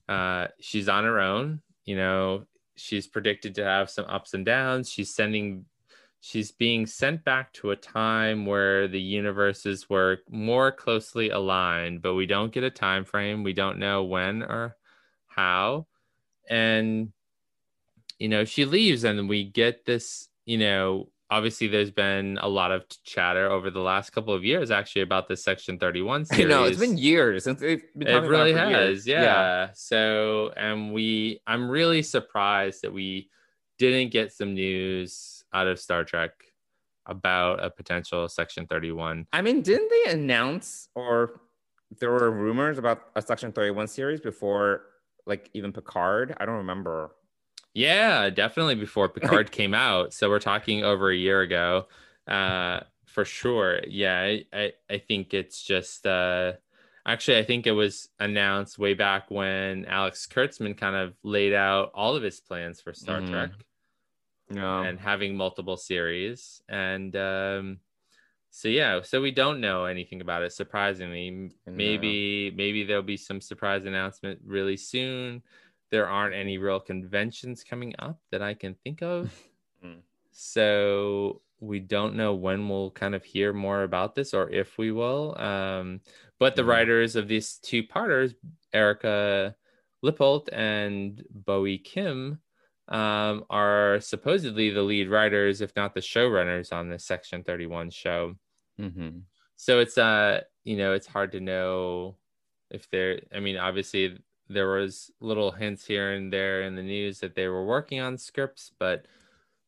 uh 0.10 0.48
she's 0.60 0.90
on 0.90 1.04
her 1.04 1.20
own 1.20 1.62
you 1.86 1.96
know 1.96 2.46
she's 2.76 3.06
predicted 3.06 3.54
to 3.56 3.64
have 3.64 3.92
some 3.92 4.06
ups 4.06 4.34
and 4.34 4.44
downs. 4.44 4.90
She's 4.90 5.14
sending 5.14 5.66
she's 6.20 6.52
being 6.52 6.88
sent 6.88 7.24
back 7.24 7.54
to 7.54 7.70
a 7.70 7.76
time 7.76 8.48
where 8.48 8.88
the 8.88 9.00
universes 9.00 9.88
were 9.88 10.18
more 10.32 10.72
closely 10.72 11.30
aligned 11.30 12.02
but 12.02 12.16
we 12.16 12.26
don't 12.26 12.52
get 12.52 12.64
a 12.64 12.72
time 12.72 13.06
frame. 13.06 13.44
We 13.44 13.54
don't 13.54 13.78
know 13.78 14.04
when 14.04 14.42
or 14.42 14.76
how. 15.28 15.86
And 16.50 17.14
you 18.20 18.28
know 18.30 18.46
she 18.46 18.66
leaves 18.66 19.04
and 19.04 19.30
we 19.30 19.44
get 19.44 19.86
this 19.86 20.30
you 20.46 20.58
know 20.58 21.10
obviously 21.30 21.68
there's 21.68 21.92
been 21.92 22.38
a 22.42 22.48
lot 22.48 22.72
of 22.72 22.84
chatter 23.04 23.50
over 23.50 23.70
the 23.70 23.80
last 23.80 24.12
couple 24.12 24.34
of 24.34 24.46
years 24.46 24.72
actually 24.72 25.02
about 25.02 25.28
this 25.28 25.44
section 25.44 25.78
31 25.78 26.22
I 26.32 26.36
series 26.36 26.50
know 26.50 26.64
it's 26.64 26.80
been 26.80 26.98
years 26.98 27.44
since 27.44 27.60
they've 27.60 27.84
been 27.96 28.08
it 28.08 28.28
really 28.28 28.52
about 28.52 28.72
it 28.72 28.76
has 28.76 29.06
years. 29.06 29.08
yeah. 29.08 29.70
so 29.74 30.52
and 30.56 30.94
we 30.94 31.42
i'm 31.46 31.70
really 31.70 32.02
surprised 32.02 32.84
that 32.84 32.94
we 32.94 33.30
didn't 33.78 34.12
get 34.12 34.32
some 34.32 34.54
news 34.54 35.44
out 35.54 35.68
of 35.68 35.80
star 35.80 36.04
trek 36.04 36.32
about 37.06 37.64
a 37.64 37.70
potential 37.70 38.28
section 38.28 38.68
31 38.68 39.28
I 39.32 39.42
mean, 39.42 39.62
didn't 39.62 39.90
they 39.90 40.12
announce 40.12 40.90
or 40.96 41.42
there 42.00 42.12
were 42.12 42.32
rumors 42.32 42.78
about 42.78 43.04
a 43.16 43.22
Section 43.22 43.52
31 43.52 43.88
series 43.88 44.20
before 44.20 44.84
like 45.26 45.50
even 45.54 45.72
Picard? 45.72 46.36
I 46.40 46.46
don't 46.46 46.56
remember. 46.58 47.12
Yeah, 47.78 48.32
definitely 48.32 48.74
before 48.74 49.08
Picard 49.08 49.52
came 49.52 49.76
out. 49.76 50.12
So 50.12 50.30
we're 50.30 50.40
talking 50.40 50.84
over 50.84 51.12
a 51.12 51.16
year 51.16 51.42
ago. 51.42 51.88
Uh 52.28 52.80
for 53.06 53.24
sure. 53.24 53.80
Yeah, 53.88 54.20
I, 54.20 54.46
I, 54.54 54.74
I 54.90 54.98
think 54.98 55.34
it's 55.34 55.62
just 55.64 56.06
uh 56.08 56.54
actually 57.06 57.38
I 57.38 57.44
think 57.44 57.68
it 57.68 57.72
was 57.74 58.10
announced 58.20 58.80
way 58.80 58.96
back 58.96 59.30
when 59.30 59.86
Alex 59.86 60.28
Kurtzman 60.28 60.76
kind 60.76 60.96
of 60.96 61.14
laid 61.24 61.54
out 61.54 61.92
all 61.94 62.16
of 62.16 62.24
his 62.24 62.40
plans 62.40 62.82
for 62.82 62.94
Star 62.94 63.22
Mhm. 63.22 63.30
Trek 63.30 63.52
No. 64.50 64.82
and 64.82 65.00
having 65.00 65.38
multiple 65.38 65.78
series. 65.78 66.64
And 66.68 67.16
um 67.16 67.80
so 68.50 68.70
yeah, 68.70 69.02
so 69.04 69.22
we 69.22 69.30
don't 69.32 69.62
know 69.62 69.86
anything 69.86 70.22
about 70.22 70.42
it 70.42 70.52
surprisingly. 70.52 71.30
No. 71.30 71.50
Maybe 71.68 72.52
maybe 72.56 72.84
there'll 72.86 73.04
be 73.04 73.18
some 73.18 73.40
surprise 73.40 73.86
announcement 73.86 74.40
really 74.44 74.78
soon. 74.78 75.44
There 75.92 76.08
aren't 76.08 76.36
any 76.36 76.58
real 76.58 76.80
conventions 76.80 77.64
coming 77.64 77.94
up 78.00 78.20
that 78.32 78.42
I 78.42 78.54
can 78.54 78.76
think 78.84 79.02
of. 79.02 79.34
Mm. 79.86 80.00
So 80.32 81.44
we 81.60 81.80
don't 81.80 82.16
know 82.16 82.34
when 82.34 82.68
we'll 82.68 82.90
kind 82.90 83.14
of 83.14 83.24
hear 83.24 83.54
more 83.54 83.84
about 83.84 84.16
this 84.16 84.34
or 84.34 84.50
if 84.50 84.78
we 84.80 84.92
will. 84.92 85.38
Um, 85.40 86.02
but 86.40 86.56
the 86.56 86.64
Mhm. 86.64 86.68
writers 86.68 87.16
of 87.16 87.28
these 87.28 87.60
two 87.60 87.84
parters, 87.84 88.34
Erika 88.74 89.56
Lippoldt 90.04 90.50
and 90.52 91.24
Bowie 91.30 91.78
Kim, 91.78 92.42
um, 92.88 93.46
are 93.52 94.00
supposedly 94.00 94.72
the 94.72 94.82
lead 94.82 95.10
writers, 95.10 95.62
if 95.62 95.76
not 95.76 95.94
the 95.94 96.00
showrunners, 96.00 96.74
on 96.74 96.90
this 96.90 97.06
Section 97.06 97.44
31 97.44 97.92
show. 97.92 98.36
Mm-hmm. 98.80 99.20
So 99.58 99.80
it's 99.80 99.98
uh, 100.00 100.42
you 100.64 100.78
know, 100.78 100.94
it's 100.94 101.08
hard 101.08 101.34
to 101.34 101.40
know 101.40 102.18
if 102.72 102.90
they're. 102.90 103.22
I 103.32 103.40
mean, 103.42 103.58
obviously 103.58 104.18
there 104.50 104.70
was 104.70 105.12
little 105.20 105.52
hints 105.52 105.86
here 105.86 106.14
and 106.14 106.32
there 106.32 106.64
in 106.64 106.76
the 106.76 106.84
news 106.84 107.20
that 107.20 107.36
they 107.36 107.48
were 107.48 107.66
working 107.66 108.00
on 108.00 108.18
scripts, 108.18 108.72
but 108.80 109.06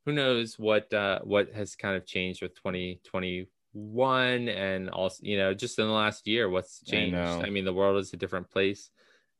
who 0.05 0.13
knows 0.13 0.57
what 0.57 0.91
uh, 0.93 1.19
what 1.23 1.51
has 1.53 1.75
kind 1.75 1.95
of 1.95 2.05
changed 2.05 2.41
with 2.41 2.55
2021 2.55 4.47
and 4.47 4.89
also 4.89 5.19
you 5.21 5.37
know 5.37 5.53
just 5.53 5.77
in 5.77 5.85
the 5.85 5.91
last 5.91 6.27
year 6.27 6.49
what's 6.49 6.81
changed. 6.83 7.13
know. 7.13 7.41
I, 7.45 7.49
mean, 7.49 7.65
the 7.65 7.73
world 7.73 7.97
is 7.97 8.13
a 8.13 8.17
different 8.17 8.49
place. 8.49 8.89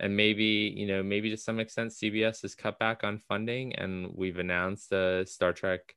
And 0.01 0.15
maybe, 0.15 0.73
you 0.77 0.87
know, 0.87 1.03
maybe 1.03 1.29
to 1.29 1.35
some 1.35 1.59
extent 1.59 1.91
CBS 1.91 2.43
has 2.43 2.55
cut 2.55 2.79
back 2.79 3.03
on 3.03 3.19
funding 3.19 3.75
and 3.75 4.09
we've 4.15 4.39
announced 4.39 4.93
a 4.93 5.25
Star 5.25 5.51
Trek 5.51 5.93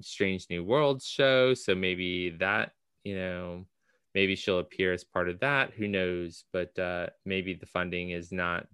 Strange 0.00 0.46
New 0.48 0.62
Worlds 0.62 1.04
show. 1.06 1.52
So 1.54 1.74
maybe 1.74 2.30
that, 2.38 2.70
you 3.02 3.16
know, 3.16 3.66
maybe 4.14 4.34
she'll 4.36 4.58
appear 4.58 4.92
as 4.92 5.04
part 5.04 5.28
of 5.28 5.40
that 5.40 5.72
who 5.72 5.88
knows 5.88 6.44
but 6.52 6.76
uh 6.78 7.06
maybe 7.24 7.54
the 7.54 7.66
funding 7.66 8.10
is 8.10 8.30
not 8.32 8.66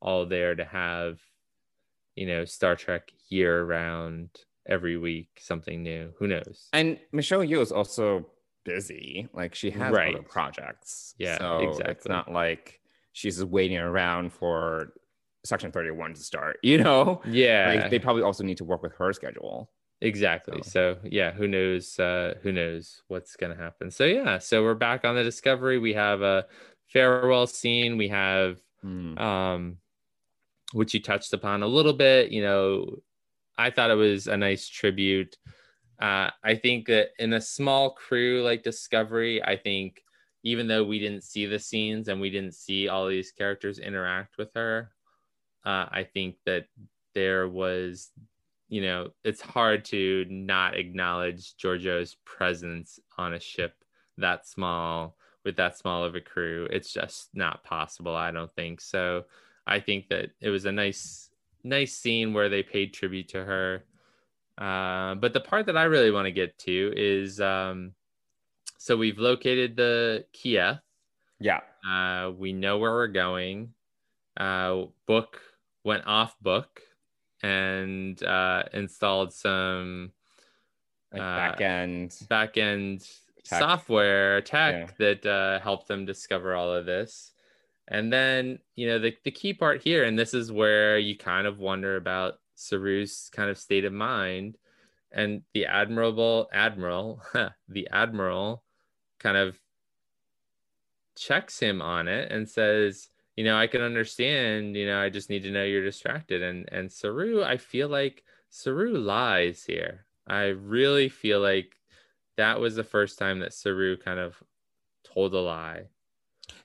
all 0.00 0.26
there 0.26 0.54
to 0.54 0.64
have 0.64 1.18
you 2.14 2.26
know 2.26 2.44
star 2.44 2.76
trek 2.76 3.10
year 3.28 3.64
round 3.64 4.28
every 4.66 4.96
week 4.96 5.28
something 5.40 5.82
new 5.82 6.12
who 6.18 6.26
knows 6.26 6.68
And 6.72 6.98
Michelle 7.12 7.40
Yeoh 7.40 7.62
is 7.62 7.70
also 7.72 8.26
busy. 8.64 9.28
Like 9.32 9.54
she 9.54 9.70
has 9.70 9.94
Right. 9.94 10.12
other 10.14 10.24
projects. 10.24 11.14
Yeah, 11.18 11.38
so 11.38 11.78
It's 11.86 12.08
not 12.08 12.32
like 12.32 12.80
she's 13.12 13.44
waiting 13.44 13.78
around 13.78 14.32
for 14.32 14.92
Section 15.44 15.70
31 15.70 16.14
to 16.14 16.20
start, 16.20 16.58
you 16.64 16.78
know? 16.78 17.20
yeah 17.24 17.72
Like 17.72 17.90
they 17.90 18.00
probably 18.00 18.22
also 18.22 18.42
need 18.42 18.56
to 18.56 18.64
work 18.64 18.82
with 18.82 18.92
her 18.98 19.12
schedule. 19.12 19.70
Exactly 20.02 20.60
so 20.62 20.96
yeah 21.04 21.32
who 21.32 21.48
knows 21.48 21.98
uh 21.98 22.34
who 22.42 22.52
knows 22.52 23.02
what's 23.08 23.34
gonna 23.36 23.56
happen 23.56 23.90
so 23.90 24.04
yeah 24.04 24.38
so 24.38 24.62
we're 24.62 24.74
back 24.74 25.04
on 25.04 25.14
the 25.14 25.24
discovery 25.24 25.78
we 25.78 25.94
have 25.94 26.20
a 26.22 26.44
farewell 26.92 27.46
scene 27.46 27.96
we 27.96 28.08
have 28.08 28.58
Hmm. 28.82 29.18
um, 29.18 29.78
which 30.72 30.94
you 30.94 31.00
touched 31.00 31.32
upon 31.32 31.62
a 31.62 31.66
little 31.66 31.92
bit. 31.92 32.30
You 32.30 32.42
know, 32.42 32.96
I 33.56 33.70
thought 33.70 33.90
it 33.90 33.94
was 33.94 34.26
a 34.26 34.36
nice 34.36 34.68
tribute. 34.68 35.36
Uh, 36.00 36.30
I 36.44 36.54
think 36.54 36.86
that 36.88 37.08
in 37.18 37.32
a 37.32 37.40
small 37.40 37.90
crew 37.90 38.42
like 38.42 38.62
Discovery, 38.62 39.42
I 39.42 39.56
think 39.56 40.02
even 40.42 40.68
though 40.68 40.84
we 40.84 40.98
didn't 40.98 41.24
see 41.24 41.46
the 41.46 41.58
scenes 41.58 42.08
and 42.08 42.20
we 42.20 42.30
didn't 42.30 42.54
see 42.54 42.88
all 42.88 43.08
these 43.08 43.32
characters 43.32 43.78
interact 43.78 44.38
with 44.38 44.52
her, 44.54 44.92
uh, 45.64 45.86
I 45.90 46.06
think 46.12 46.36
that 46.44 46.66
there 47.14 47.48
was, 47.48 48.10
you 48.68 48.82
know, 48.82 49.10
it's 49.24 49.40
hard 49.40 49.84
to 49.86 50.26
not 50.28 50.76
acknowledge 50.76 51.56
Georgiou's 51.56 52.16
presence 52.24 52.98
on 53.16 53.34
a 53.34 53.40
ship 53.40 53.74
that 54.18 54.46
small 54.46 55.16
with 55.44 55.56
that 55.56 55.78
small 55.78 56.04
of 56.04 56.16
a 56.16 56.20
crew. 56.20 56.66
It's 56.70 56.92
just 56.92 57.30
not 57.32 57.62
possible, 57.62 58.14
I 58.16 58.32
don't 58.32 58.52
think. 58.54 58.80
So 58.80 59.24
I 59.66 59.78
think 59.78 60.08
that 60.08 60.30
it 60.40 60.50
was 60.50 60.64
a 60.64 60.72
nice, 60.72 61.30
nice 61.62 61.94
scene 61.94 62.34
where 62.34 62.48
they 62.48 62.62
paid 62.62 62.92
tribute 62.92 63.28
to 63.28 63.44
her. 63.44 63.84
Uh, 64.58 65.14
but 65.14 65.32
the 65.32 65.40
part 65.40 65.66
that 65.66 65.76
I 65.76 65.84
really 65.84 66.10
want 66.10 66.26
to 66.26 66.32
get 66.32 66.58
to 66.60 66.92
is 66.96 67.40
um, 67.40 67.92
so 68.78 68.96
we've 68.96 69.18
located 69.18 69.76
the 69.76 70.24
Khi'eth. 70.32 70.80
Yeah. 71.38 71.60
Uh, 71.88 72.32
we 72.32 72.52
know 72.52 72.78
where 72.78 72.92
we're 72.92 73.08
going. 73.08 73.72
Uh, 74.36 74.86
book 75.06 75.40
went 75.84 76.06
off 76.06 76.36
book. 76.40 76.80
And 77.42 78.22
uh, 78.22 78.64
installed 78.72 79.32
some 79.32 80.12
Like 81.12 81.22
Uh, 81.22 81.36
back 81.36 81.60
end. 81.60 82.16
back 82.28 82.56
end 82.58 83.00
Tech. 83.44 83.60
software 83.60 84.40
tech 84.42 84.96
that 84.98 85.24
uh, 85.24 85.60
helped 85.60 85.86
them 85.88 86.04
discover 86.04 86.54
all 86.54 86.72
of 86.72 86.86
this. 86.86 87.32
And 87.88 88.12
then, 88.12 88.58
you 88.74 88.88
know, 88.88 88.98
the, 88.98 89.16
the 89.22 89.30
key 89.30 89.54
part 89.54 89.80
here, 89.82 90.02
and 90.04 90.18
this 90.18 90.34
is 90.34 90.50
where 90.50 90.98
you 90.98 91.16
kind 91.16 91.46
of 91.46 91.58
wonder 91.60 91.94
about 91.96 92.40
Saru's 92.56 93.30
kind 93.32 93.48
of 93.48 93.56
state 93.58 93.84
of 93.84 93.92
mind. 93.92 94.58
And 95.12 95.42
the 95.54 95.66
admirable 95.66 96.48
admiral, 96.52 97.22
the 97.68 97.88
admiral 97.92 98.64
kind 99.20 99.36
of 99.36 99.58
checks 101.16 101.60
him 101.60 101.80
on 101.80 102.08
it 102.08 102.30
and 102.32 102.48
says, 102.48 103.08
you 103.36 103.44
know, 103.44 103.56
I 103.56 103.66
can 103.66 103.82
understand, 103.82 104.76
you 104.76 104.86
know, 104.86 105.00
I 105.00 105.10
just 105.10 105.28
need 105.28 105.42
to 105.42 105.50
know 105.50 105.62
you're 105.62 105.84
distracted. 105.84 106.42
And 106.42 106.68
and 106.72 106.90
Saru, 106.90 107.42
I 107.42 107.58
feel 107.58 107.88
like 107.88 108.24
Saru 108.48 108.96
lies 108.96 109.64
here. 109.64 110.06
I 110.26 110.46
really 110.46 111.08
feel 111.08 111.40
like 111.40 111.76
that 112.36 112.58
was 112.58 112.74
the 112.74 112.84
first 112.84 113.18
time 113.18 113.40
that 113.40 113.54
Saru 113.54 113.96
kind 113.96 114.18
of 114.18 114.42
told 115.04 115.34
a 115.34 115.40
lie. 115.40 115.82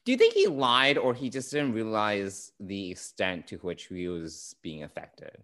Do 0.05 0.11
you 0.11 0.17
think 0.17 0.33
he 0.33 0.47
lied 0.47 0.97
or 0.97 1.13
he 1.13 1.29
just 1.29 1.51
didn't 1.51 1.73
realize 1.73 2.51
the 2.59 2.91
extent 2.91 3.47
to 3.47 3.57
which 3.57 3.85
he 3.85 4.07
was 4.07 4.55
being 4.61 4.83
affected? 4.83 5.37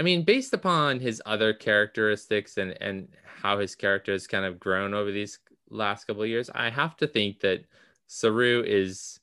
I 0.00 0.02
mean, 0.02 0.24
based 0.24 0.52
upon 0.52 0.98
his 0.98 1.22
other 1.26 1.52
characteristics 1.52 2.56
and 2.56 2.76
and 2.80 3.08
how 3.42 3.58
his 3.58 3.74
character 3.74 4.12
has 4.12 4.26
kind 4.26 4.46
of 4.46 4.58
grown 4.58 4.94
over 4.94 5.12
these 5.12 5.38
last 5.68 6.06
couple 6.06 6.22
of 6.22 6.28
years, 6.28 6.48
I 6.54 6.70
have 6.70 6.96
to 6.96 7.06
think 7.06 7.40
that 7.40 7.64
Saru 8.06 8.62
is 8.66 9.20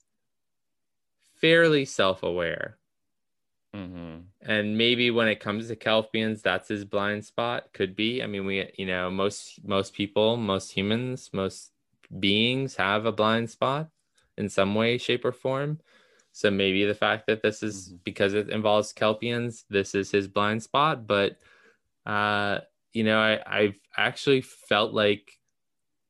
fairly 1.42 1.86
self-aware. 1.86 2.78
Mm-hmm. 3.76 4.20
And 4.42 4.78
maybe 4.78 5.12
when 5.12 5.28
it 5.28 5.40
comes 5.40 5.68
to 5.68 5.76
Kelpians, 5.76 6.42
that's 6.42 6.68
his 6.68 6.84
blind 6.86 7.26
spot. 7.26 7.72
Could 7.74 7.96
be. 7.96 8.22
I 8.22 8.28
mean, 8.28 8.46
we 8.46 8.70
you 8.78 8.86
know 8.86 9.10
most 9.10 9.64
most 9.64 9.94
people, 9.94 10.38
most 10.38 10.72
humans, 10.72 11.30
most 11.34 11.72
beings 12.20 12.76
have 12.76 13.06
a 13.06 13.12
blind 13.12 13.50
spot 13.50 13.90
in 14.38 14.50
some 14.50 14.76
way, 14.76 14.98
shape, 14.98 15.24
or 15.24 15.32
form. 15.32 15.80
So 16.34 16.52
maybe 16.52 16.86
the 16.86 16.96
fact 16.96 17.28
that 17.28 17.42
this 17.42 17.64
is 17.64 17.94
Mhm. 17.94 18.04
because 18.04 18.34
it 18.34 18.50
involves 18.50 18.94
Kelpians, 18.94 19.64
this 19.70 19.96
is 19.96 20.12
his 20.12 20.28
blind 20.28 20.64
spot. 20.64 21.08
But 21.08 21.40
uh, 22.06 22.60
you 22.94 23.04
know, 23.04 23.20
I 23.20 23.42
I've 23.46 23.80
actually 23.98 24.42
felt 24.42 24.94
like 24.94 25.40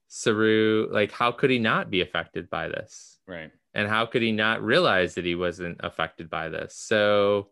Saru, 0.08 0.90
like 0.92 1.12
how 1.12 1.32
could 1.32 1.50
he 1.52 1.60
not 1.60 1.90
be 1.92 2.02
affected 2.02 2.50
by 2.50 2.68
this? 2.70 3.20
Right. 3.28 3.52
And 3.74 3.88
how 3.88 4.06
could 4.06 4.22
he 4.22 4.32
not 4.32 4.62
realize 4.62 5.16
that 5.16 5.26
he 5.26 5.36
wasn't 5.36 5.78
affected 5.82 6.30
by 6.30 6.50
this 6.50 6.76
so 6.76 7.48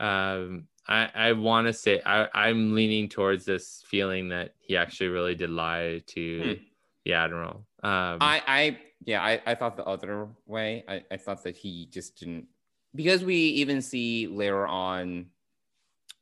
um 0.00 0.66
i 0.88 1.08
i 1.14 1.32
want 1.32 1.66
to 1.66 1.72
say 1.72 2.00
i 2.04 2.28
i'm 2.34 2.74
leaning 2.74 3.08
towards 3.08 3.44
this 3.44 3.84
feeling 3.86 4.28
that 4.28 4.54
he 4.60 4.76
actually 4.76 5.08
really 5.08 5.34
did 5.34 5.50
lie 5.50 6.02
to 6.06 6.42
Hmm. 6.42 6.62
the 7.04 7.12
admiral 7.12 7.66
um 7.82 8.18
I, 8.20 8.42
I, 8.46 8.78
yeah, 9.04 9.22
I, 9.22 9.40
I 9.44 9.54
thought 9.54 9.76
the 9.76 9.84
other 9.84 10.28
way. 10.46 10.82
I, 10.88 11.02
I 11.10 11.18
thought 11.18 11.42
that 11.44 11.56
he 11.58 11.86
just 11.92 12.16
didn't, 12.18 12.46
because 12.94 13.22
we 13.22 13.36
even 13.36 13.82
see 13.82 14.26
later 14.26 14.66
on, 14.66 15.26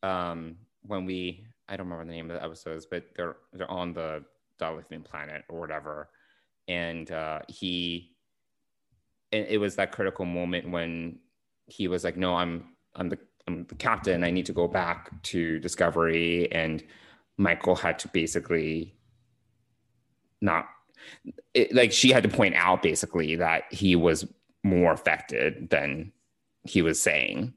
um, 0.03 0.57
when 0.83 1.05
we, 1.05 1.47
I 1.69 1.77
don't 1.77 1.87
remember 1.87 2.05
the 2.05 2.11
name 2.17 2.29
of 2.31 2.37
the 2.37 2.45
episodes, 2.45 2.87
but 2.87 3.05
they're 3.15 3.37
they're 3.53 3.71
on 3.71 3.93
the 3.93 4.25
Dalithian 4.59 5.03
planet 5.03 5.45
or 5.49 5.61
whatever, 5.61 6.09
and 6.67 7.09
uh, 7.13 7.41
he, 7.47 8.12
and 9.33 9.47
it 9.49 9.59
was 9.59 9.77
that 9.77 9.93
critical 9.93 10.25
moment 10.25 10.71
when 10.71 11.19
he 11.67 11.89
was 11.89 12.05
like, 12.05 12.17
"No, 12.17 12.35
I'm 12.35 12.75
I'm 12.95 13.09
the 13.09 13.19
I'm 13.49 13.65
the 13.67 13.75
captain. 13.75 14.25
I 14.25 14.31
need 14.31 14.47
to 14.47 14.53
go 14.53 14.69
back 14.69 15.11
to 15.25 15.59
Discovery," 15.59 16.51
and 16.53 16.83
Michael 17.39 17.75
had 17.75 17.99
to 18.01 18.09
basically 18.09 18.95
not 20.41 20.67
it, 21.55 21.75
like 21.75 21.93
she 21.93 22.11
had 22.11 22.23
to 22.23 22.29
point 22.29 22.55
out 22.55 22.83
basically 22.83 23.37
that 23.37 23.73
he 23.73 23.97
was 23.97 24.27
more 24.65 24.93
affected 24.93 25.71
than 25.71 26.13
he 26.65 26.83
was 26.83 27.01
saying. 27.01 27.55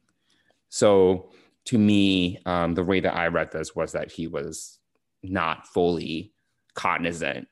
So 0.70 1.30
to 1.66 1.78
me, 1.78 2.40
um, 2.46 2.74
the 2.74 2.84
way 2.84 3.00
that 3.00 3.16
I 3.16 3.28
read 3.28 3.52
this 3.52 3.76
was 3.76 3.92
that 3.92 4.12
he 4.12 4.28
was 4.28 4.80
not 5.24 5.68
fully 5.68 6.34
cognizant 6.74 7.48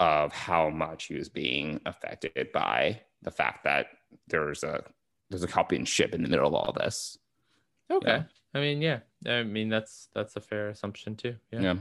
of 0.00 0.32
how 0.32 0.70
much 0.70 1.04
he 1.06 1.14
was 1.14 1.28
being 1.28 1.80
affected 1.86 2.52
by 2.52 3.00
the 3.22 3.30
fact 3.30 3.64
that 3.64 3.86
there's 4.28 4.62
a 4.64 4.82
there's 5.30 5.42
a 5.42 5.48
Kelpian 5.48 5.86
ship 5.86 6.14
in 6.14 6.22
the 6.22 6.28
middle 6.28 6.46
of 6.46 6.54
all 6.54 6.72
this. 6.72 7.18
okay 7.90 8.08
yeah. 8.18 8.22
i 8.54 8.60
mean 8.60 8.80
yeah 8.82 9.00
i 9.26 9.42
mean 9.42 9.68
that's 9.68 10.08
that's 10.14 10.36
a 10.36 10.40
fair 10.40 10.68
assumption 10.68 11.16
too 11.16 11.34
yeah 11.52 11.60
Yeah. 11.60 11.74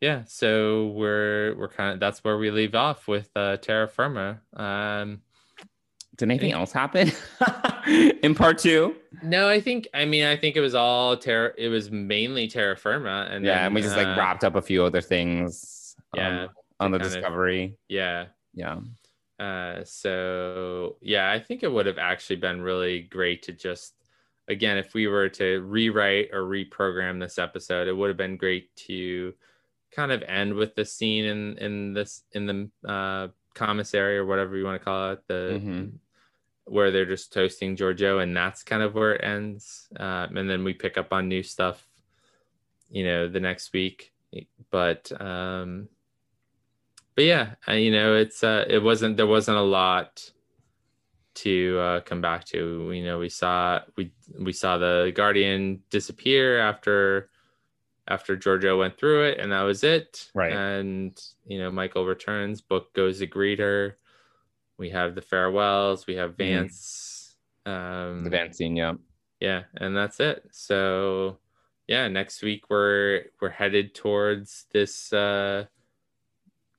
yeah 0.00 0.22
so 0.26 0.88
we're 0.88 1.54
we're 1.56 1.68
kind 1.68 1.94
of 1.94 2.00
that's 2.00 2.22
where 2.24 2.38
we 2.38 2.50
leave 2.50 2.74
off 2.74 3.06
with 3.08 3.30
uh 3.36 3.56
terra 3.58 3.86
firma 3.88 4.40
um 4.56 5.20
Did 6.16 6.30
anything 6.30 6.52
else 6.52 6.72
happen 6.72 7.12
in 8.22 8.34
part 8.34 8.58
two? 8.58 8.96
no 9.22 9.48
i 9.48 9.60
think 9.60 9.86
i 9.94 10.04
mean 10.04 10.24
i 10.24 10.36
think 10.36 10.56
it 10.56 10.60
was 10.60 10.74
all 10.74 11.16
terra 11.16 11.52
it 11.58 11.68
was 11.68 11.90
mainly 11.90 12.48
terra 12.48 12.76
firma 12.76 13.28
and 13.30 13.44
yeah, 13.44 13.54
then, 13.56 13.64
and 13.66 13.74
we 13.74 13.82
just 13.82 13.96
like 13.96 14.06
uh, 14.06 14.16
wrapped 14.18 14.44
up 14.44 14.54
a 14.56 14.62
few 14.62 14.82
other 14.84 15.00
things. 15.00 15.94
um, 16.14 16.20
yeah 16.20 16.46
on 16.80 16.90
the 16.90 16.98
kind 16.98 17.06
of- 17.06 17.12
discovery. 17.12 17.76
yeah 17.88 18.26
Yeah. 18.54 18.80
Uh, 19.38 19.82
so 19.84 20.96
yeah, 21.00 21.30
I 21.30 21.40
think 21.40 21.62
it 21.62 21.72
would 21.72 21.86
have 21.86 21.98
actually 21.98 22.36
been 22.36 22.62
really 22.62 23.02
great 23.02 23.42
to 23.44 23.52
just, 23.52 23.94
again, 24.48 24.76
if 24.78 24.94
we 24.94 25.06
were 25.08 25.28
to 25.30 25.60
rewrite 25.62 26.30
or 26.32 26.42
reprogram 26.42 27.18
this 27.18 27.38
episode, 27.38 27.88
it 27.88 27.92
would 27.96 28.08
have 28.08 28.16
been 28.16 28.36
great 28.36 28.74
to 28.76 29.34
kind 29.90 30.12
of 30.12 30.22
end 30.22 30.54
with 30.54 30.74
the 30.74 30.84
scene 30.84 31.24
in 31.24 31.58
in 31.58 31.92
this 31.92 32.22
in 32.32 32.46
the 32.46 32.88
uh, 32.88 33.28
commissary 33.54 34.18
or 34.18 34.26
whatever 34.26 34.56
you 34.56 34.64
want 34.64 34.80
to 34.80 34.84
call 34.84 35.12
it, 35.12 35.26
the 35.28 35.60
Mhm. 35.62 35.92
where 36.64 36.90
they're 36.90 37.04
just 37.04 37.32
toasting 37.32 37.76
Georgiou, 37.76 38.22
and 38.22 38.36
that's 38.36 38.62
kind 38.62 38.82
of 38.82 38.94
where 38.94 39.14
it 39.14 39.24
ends. 39.24 39.88
Um, 39.96 40.36
and 40.36 40.48
then 40.48 40.64
we 40.64 40.74
pick 40.74 40.96
up 40.98 41.12
on 41.12 41.28
new 41.28 41.42
stuff, 41.42 41.86
you 42.90 43.04
know, 43.04 43.28
the 43.28 43.40
next 43.40 43.72
week. 43.72 44.12
But 44.70 45.12
um, 45.20 45.88
but 47.14 47.24
yeah, 47.24 47.54
you 47.68 47.90
know, 47.90 48.14
it's 48.16 48.42
uh, 48.44 48.64
it 48.68 48.82
wasn't 48.82 49.16
there 49.16 49.26
wasn't 49.26 49.58
a 49.58 49.62
lot 49.62 50.30
to 51.34 51.78
uh, 51.78 52.00
come 52.00 52.20
back 52.20 52.44
to. 52.46 52.92
You 52.92 53.04
know, 53.04 53.18
we 53.18 53.28
saw 53.28 53.80
we 53.96 54.12
we 54.38 54.52
saw 54.52 54.78
the 54.78 55.12
Guardian 55.14 55.82
disappear 55.90 56.58
after 56.58 57.30
after 58.08 58.36
Georgiou 58.36 58.78
went 58.78 58.98
through 58.98 59.24
it, 59.24 59.38
and 59.40 59.50
that 59.52 59.62
was 59.62 59.82
it. 59.84 60.30
Right. 60.34 60.52
And 60.52 61.20
you 61.46 61.58
know, 61.58 61.70
Michael 61.70 62.06
returns. 62.06 62.60
Book 62.60 62.92
goes 62.94 63.18
to 63.20 63.26
greet 63.26 63.58
her. 63.58 63.98
We 64.78 64.90
have 64.90 65.14
the 65.14 65.22
farewells. 65.22 66.06
We 66.06 66.16
have 66.16 66.36
Vance. 66.36 67.36
Um, 67.66 68.24
The 68.24 68.30
van 68.30 68.52
scene, 68.52 68.76
yeah. 68.76 68.92
yeah 69.40 69.62
and 69.78 69.96
that's 69.96 70.20
it 70.20 70.46
so 70.50 71.38
yeah 71.86 72.08
next 72.08 72.42
week 72.42 72.68
we're 72.68 73.24
we're 73.40 73.48
headed 73.48 73.94
towards 73.94 74.66
this 74.70 75.10
uh 75.14 75.64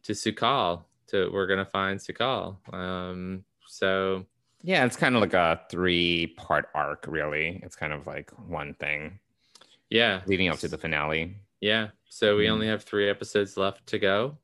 to 0.06 0.14
Su'Kal 0.14 0.84
to 1.08 1.30
we're 1.32 1.47
gonna 1.47 1.66
find 1.66 1.99
Su'Kal. 1.99 2.58
Um 2.74 3.43
so 3.68 4.26
Yeah, 4.64 4.86
it's 4.86 4.95
kind 4.97 5.16
of 5.16 5.22
like 5.22 5.34
a 5.34 5.62
three 5.70 6.28
part 6.38 6.70
arc, 6.74 7.06
really. 7.08 7.60
It's 7.64 7.76
kind 7.76 7.93
of 7.93 8.08
like 8.08 8.32
one 8.49 8.74
thing. 8.76 9.20
Yeah. 9.89 10.22
Leading 10.26 10.49
up 10.49 10.58
to 10.60 10.68
the 10.68 10.78
finale. 10.78 11.36
yeah. 11.62 11.89
So 12.10 12.38
we 12.38 12.45
Mhm. 12.45 12.51
only 12.51 12.68
have 12.68 12.84
three 12.84 13.10
episodes 13.10 13.58
left 13.58 13.86
to 13.88 13.99
go. 13.99 14.38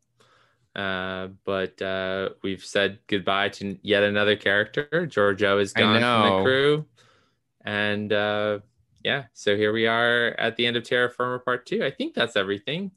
Uh 0.75 1.27
but 1.45 1.81
uh 1.81 2.29
we've 2.43 2.63
said 2.63 2.99
goodbye 3.07 3.49
to 3.49 3.77
yet 3.81 4.03
another 4.03 4.35
character. 4.35 4.87
Georgiou 4.91 5.59
is 5.61 5.73
gone 5.73 5.99
from 6.01 6.37
the 6.37 6.43
crew. 6.43 6.85
And 7.65 8.11
uh 8.13 8.59
yeah. 9.03 9.25
So 9.33 9.55
here 9.57 9.73
we 9.73 9.87
are 9.87 10.35
at 10.37 10.55
the 10.57 10.65
end 10.67 10.77
of 10.77 10.83
terra 10.83 11.09
firma 11.09 11.39
part 11.39 11.65
two. 11.65 11.83
I 11.83 11.91
think 11.91 12.13
that's 12.13 12.35
everything 12.35 12.91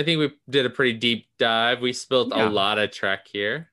i 0.00 0.02
think 0.02 0.18
we 0.18 0.30
did 0.48 0.64
a 0.66 0.70
pretty 0.70 0.92
deep 0.98 1.26
dive 1.38 1.80
we 1.80 1.92
spilled 1.92 2.32
Yeah. 2.34 2.48
a 2.48 2.50
lot 2.50 2.78
of 2.78 2.90
trek 2.90 3.26
here 3.32 3.68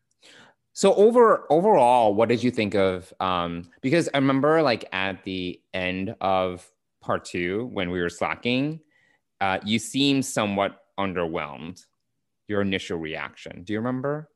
So 0.73 0.93
over 0.93 1.47
overall, 1.49 2.13
what 2.13 2.29
did 2.29 2.43
you 2.45 2.51
think 2.51 2.75
of 2.75 3.11
um 3.19 3.51
because 3.81 4.05
I 4.13 4.17
remember 4.21 4.61
like 4.61 4.83
at 4.93 5.23
the 5.23 5.59
end 5.73 6.13
of 6.21 6.47
part 7.01 7.25
two 7.25 7.65
when 7.73 7.89
we 7.89 7.99
were 7.99 8.09
slacking, 8.19 8.81
uh 9.41 9.57
you 9.65 9.79
seemed 9.79 10.23
somewhat 10.25 10.71
underwhelmed. 10.99 11.77
Your 12.47 12.61
initial 12.61 12.97
reaction. 12.99 13.63
Do 13.65 13.73
you 13.73 13.79
remember? 13.79 14.29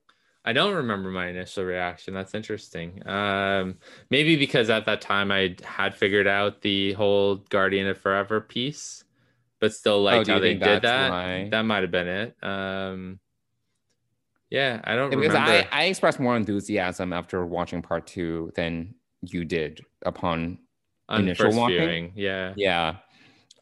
I 0.44 0.52
don't 0.54 0.74
remember 0.76 1.10
my 1.12 1.28
initial 1.30 1.64
reaction. 1.64 2.14
That's 2.18 2.34
interesting. 2.34 2.90
Um, 3.08 3.78
maybe 4.10 4.36
because 4.36 4.70
at 4.72 4.86
that 4.90 5.00
time 5.00 5.32
I 5.32 5.56
had 5.64 5.94
figured 5.94 6.28
out 6.28 6.62
the 6.62 6.94
whole 6.94 7.36
Guardian 7.56 7.88
of 7.88 7.98
Forever 8.00 8.42
piece, 8.42 9.04
but 9.62 9.74
still 9.74 10.02
liked 10.04 10.28
Oh, 10.30 10.34
how 10.34 10.40
they 10.40 10.56
did 10.56 10.82
that. 10.82 11.10
why? 11.12 11.48
That 11.50 11.62
might 11.62 11.84
have 11.84 11.92
been 11.92 12.08
it. 12.08 12.36
Um, 12.44 13.20
yeah, 14.50 14.82
I 14.84 14.96
don't 14.96 15.10
because 15.12 15.28
remember. 15.30 15.68
I, 15.72 15.84
I 15.84 15.84
expressed 15.86 16.20
more 16.20 16.36
enthusiasm 16.36 17.14
after 17.14 17.46
watching 17.46 17.82
part 17.82 18.06
two 18.08 18.52
than 18.56 18.96
you 19.22 19.46
did 19.46 19.80
upon 20.06 20.58
On 21.08 21.22
Initial 21.22 21.54
watching? 21.56 21.78
viewing, 21.78 22.12
yeah. 22.16 22.54
Yeah. 22.58 22.96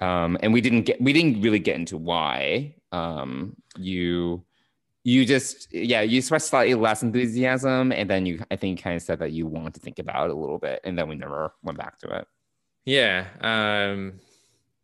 Um, 0.01 0.37
and 0.41 0.51
we 0.53 0.61
didn't 0.61 0.83
get 0.83 0.99
we 1.01 1.13
didn't 1.13 1.41
really 1.41 1.59
get 1.59 1.75
into 1.75 1.97
why. 1.97 2.73
Um, 2.91 3.55
you 3.77 4.43
you 5.03 5.25
just 5.25 5.71
yeah, 5.73 6.01
you 6.01 6.17
expressed 6.19 6.49
slightly 6.49 6.73
less 6.73 7.03
enthusiasm, 7.03 7.91
and 7.91 8.09
then 8.09 8.25
you 8.25 8.43
I 8.49 8.55
think 8.55 8.81
kind 8.81 8.95
of 8.95 9.01
said 9.01 9.19
that 9.19 9.31
you 9.33 9.45
wanted 9.45 9.73
to 9.75 9.79
think 9.81 9.99
about 9.99 10.29
it 10.29 10.33
a 10.35 10.39
little 10.39 10.57
bit, 10.57 10.79
and 10.85 10.97
then 10.97 11.07
we 11.09 11.15
never 11.15 11.53
went 11.61 11.77
back 11.77 11.99
to 11.99 12.19
it. 12.19 12.27
Yeah. 12.85 13.27
Um 13.41 14.19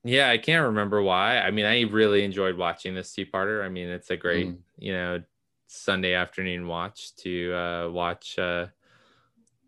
yeah, 0.06 0.30
I 0.30 0.38
can't 0.38 0.66
remember 0.68 1.02
why. 1.02 1.40
I 1.40 1.50
mean, 1.52 1.66
I 1.66 1.82
really 1.82 2.24
enjoyed 2.24 2.56
watching 2.58 2.94
this 2.96 3.12
two-parter. 3.14 3.66
I 3.66 3.70
mean, 3.70 3.90
it's 3.90 4.10
a 4.12 4.16
great, 4.18 4.48
Mm. 4.48 4.58
you 4.78 4.94
know, 4.94 5.22
Sunday 5.68 6.14
afternoon 6.14 6.68
watch 6.68 7.16
to 7.18 7.54
uh 7.54 7.90
watch 7.90 8.38
uh 8.40 8.68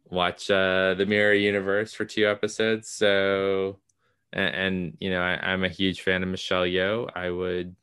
watch 0.10 0.50
uh 0.50 0.94
the 0.98 1.06
Mirror 1.06 1.34
Universe 1.34 1.94
for 1.94 2.06
two 2.06 2.28
episodes. 2.28 2.88
So 2.90 3.80
and, 4.32 4.56
and 4.56 4.98
you 5.00 5.10
know, 5.10 5.22
I, 5.22 5.52
I'm 5.52 5.64
a 5.64 5.70
huge 5.70 6.02
fan 6.02 6.24
of 6.24 6.30
Michelle 6.30 6.64
Yeoh. 6.66 7.10
I 7.16 7.30
would 7.30 7.76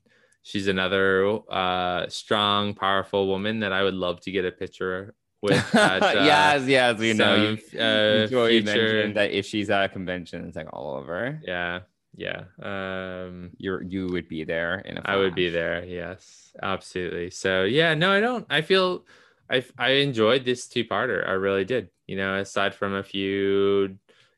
she's 0.42 0.68
another 0.68 1.40
uh 1.50 2.09
strong, 2.09 2.74
powerful 2.74 3.26
woman 3.26 3.61
that 3.61 3.72
I 3.72 3.82
would 3.82 3.94
love 3.94 4.20
to 4.22 4.30
get 4.30 4.44
a 4.44 4.52
picture 4.52 5.14
with 5.42 5.74
at, 5.74 6.02
uh, 6.02 6.22
yes, 6.24 6.66
yes, 6.66 6.98
we 6.98 7.12
know 7.12 7.34
you. 7.34 7.78
uh, 7.78 8.28
future- 8.28 8.62
mentioned 8.64 9.16
that 9.16 9.32
if 9.32 9.44
she's 9.44 9.68
at 9.70 9.84
a 9.84 9.88
convention, 9.88 10.46
it's 10.46 10.57
like 10.57 10.72
all 10.72 10.94
over. 10.96 11.40
Yeah, 11.44 11.80
yeah. 12.16 12.44
Um, 12.62 13.50
You're 13.58 13.82
you 13.82 14.08
would 14.08 14.28
be 14.28 14.44
there 14.44 14.80
in 14.80 14.98
a 14.98 15.02
I 15.04 15.16
would 15.16 15.34
be 15.34 15.50
there. 15.50 15.84
Yes, 15.84 16.52
absolutely. 16.62 17.30
So 17.30 17.64
yeah, 17.64 17.94
no, 17.94 18.12
I 18.12 18.20
don't. 18.20 18.46
I 18.48 18.62
feel 18.62 19.04
I 19.50 19.64
I 19.78 19.90
enjoyed 20.02 20.44
this 20.44 20.68
two 20.68 20.84
parter. 20.84 21.26
I 21.26 21.32
really 21.32 21.64
did. 21.64 21.88
You 22.06 22.16
know, 22.16 22.36
aside 22.36 22.74
from 22.74 22.94
a 22.94 23.02
few, 23.02 23.96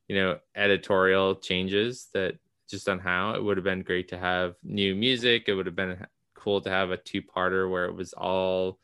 you 0.09 0.17
know, 0.17 0.39
editorial 0.55 1.37
changes 1.37 2.09
that 2.15 2.37
just 2.71 2.89
on 2.89 2.99
how 2.99 3.35
it 3.35 3.43
would 3.43 3.57
have 3.57 3.65
been 3.65 3.83
great 3.83 4.09
to 4.09 4.19
have 4.19 4.55
new 4.63 4.95
music. 4.95 5.45
It 5.47 5.55
would 5.55 5.67
have 5.67 5.77
been 5.77 6.07
cool 6.35 6.61
to 6.63 6.71
have 6.71 6.91
a 6.91 6.97
two 6.97 7.23
parter 7.23 7.71
where 7.71 7.87
it 7.87 7.95
was 7.95 8.13
all 8.13 8.79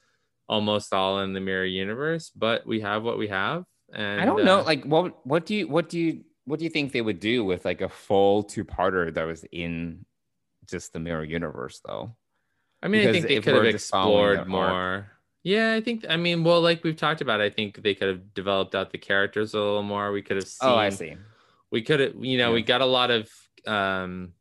almost 0.49 0.93
all 0.93 1.20
in 1.20 1.32
the 1.32 1.40
mirror 1.40 1.64
universe. 1.64 2.30
But 2.30 2.66
we 2.66 2.80
have 2.80 3.03
what 3.03 3.18
we 3.18 3.28
have. 3.28 3.64
And 3.95 4.20
I 4.20 4.24
don't 4.24 4.45
know. 4.45 4.61
uh, 4.61 4.64
Like, 4.64 4.84
what 4.84 5.26
what 5.26 5.47
do 5.47 5.55
you 5.55 5.68
what 5.68 5.88
do 5.88 5.99
you 5.99 6.24
what 6.45 6.59
do 6.59 6.64
you 6.64 6.70
think 6.70 6.93
they 6.93 7.01
would 7.03 7.20
do 7.20 7.45
with 7.45 7.64
like 7.64 7.80
a 7.80 7.88
full 7.88 8.43
two 8.43 8.64
parter 8.64 9.12
that 9.14 9.24
was 9.24 9.45
in 9.53 10.05
just 10.66 10.93
the 10.93 11.01
mirror 11.01 11.24
universe 11.24 11.80
though? 11.84 12.14
I 12.82 12.88
mean, 12.88 13.09
I 13.09 13.12
think 13.12 13.28
they 13.28 13.40
could 13.40 13.55
have 13.55 13.62
we're 13.62 13.72
just 13.72 13.90
following 13.90 14.38
explored 14.38 14.38
arc- 14.38 14.49
more. 14.49 15.12
Yeah, 15.45 15.74
I 15.74 15.80
think. 15.80 16.05
I 16.09 16.16
mean, 16.16 16.45
well, 16.45 16.61
like 16.61 16.82
we've 16.84 16.97
talked 16.97 17.20
about, 17.20 17.40
I 17.40 17.51
think 17.51 17.82
they 17.82 17.95
could 17.95 18.09
have 18.09 18.34
developed 18.34 18.74
out 18.74 18.90
the 18.90 18.99
characters 18.99 19.55
a 19.55 19.59
little 19.59 19.82
more. 19.82 20.12
We 20.12 20.22
could 20.22 20.36
have 20.36 20.47
seen. 20.49 20.68
Oh, 20.68 20.76
I 20.76 20.88
see. 20.90 21.16
We 21.70 21.82
could 21.82 22.01
have, 22.01 22.14
you 22.20 22.38
know, 22.38 22.53
we 22.53 22.61
Yeah. 22.61 22.66
got 22.66 22.80
a 22.80 22.86
lot 22.86 23.11
of. 23.11 23.30
um 23.66 24.34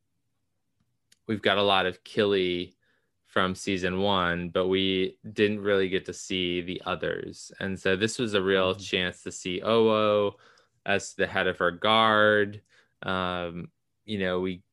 We've 1.27 1.41
got 1.41 1.57
a 1.57 1.63
lot 1.63 1.85
of 1.85 2.03
Killy 2.03 2.75
from 3.27 3.55
season 3.55 3.99
one, 4.01 4.49
but 4.49 4.67
we 4.67 5.17
didn't 5.31 5.61
really 5.61 5.87
get 5.87 6.05
to 6.07 6.13
see 6.13 6.61
the 6.61 6.81
others, 6.85 7.51
and 7.59 7.79
so 7.79 7.95
this 7.95 8.19
was 8.19 8.33
a 8.33 8.41
real 8.41 8.75
Mhm. 8.75 8.83
chance 8.89 9.23
to 9.23 9.31
see 9.31 9.61
Oo 9.61 10.31
as 10.85 11.13
the 11.13 11.27
head 11.27 11.47
of 11.47 11.57
her 11.59 11.71
guard. 11.71 12.61
Um, 13.03 13.69
you 14.05 14.19
know, 14.19 14.39
we 14.39 14.63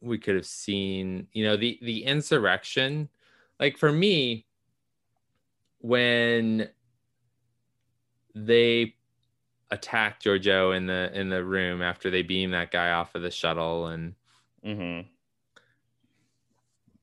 we 0.00 0.18
could 0.18 0.34
have 0.34 0.46
seen, 0.46 1.28
you 1.32 1.44
know, 1.44 1.56
the 1.56 1.78
the 1.82 2.04
insurrection. 2.04 3.08
Like 3.60 3.78
for 3.78 3.92
me, 3.92 4.46
when 5.78 6.68
they 8.34 8.96
attacked 9.70 10.24
Georgiou 10.24 10.76
in 10.76 10.86
the 10.86 11.10
in 11.18 11.28
the 11.28 11.44
room 11.44 11.82
after 11.82 12.10
they 12.10 12.22
beam 12.22 12.50
that 12.50 12.70
guy 12.70 12.90
off 12.92 13.14
of 13.14 13.22
the 13.22 13.30
shuttle 13.30 13.88
and 13.88 14.14
Mm-hmm. 14.64 15.06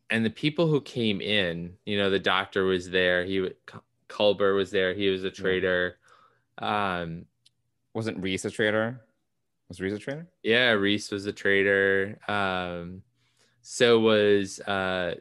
and 0.09 0.25
the 0.25 0.31
people 0.31 0.67
who 0.67 0.81
came 0.81 1.21
in, 1.21 1.73
you 1.85 1.95
know, 1.97 2.09
the 2.09 2.17
doctor 2.19 2.63
was 2.63 2.89
there. 2.89 3.23
He 3.23 3.51
Culber 4.09 4.55
was 4.55 4.71
there. 4.71 4.93
He 4.95 5.09
was 5.09 5.23
a 5.23 5.31
traitor. 5.31 5.99
Um, 6.57 7.25
Wasn't 7.93 8.21
Rhys 8.21 8.45
a 8.45 8.51
traitor? 8.51 9.01
Was 9.67 9.79
Rhys 9.79 9.93
a 9.93 9.99
traitor? 9.99 10.27
yeah, 10.43 10.71
Rhys 10.71 11.11
was 11.11 11.25
a 11.25 11.33
traitor. 11.33 12.19
Um, 12.27 13.03
so 13.61 13.99
was 13.99 14.59
uh, 14.61 15.15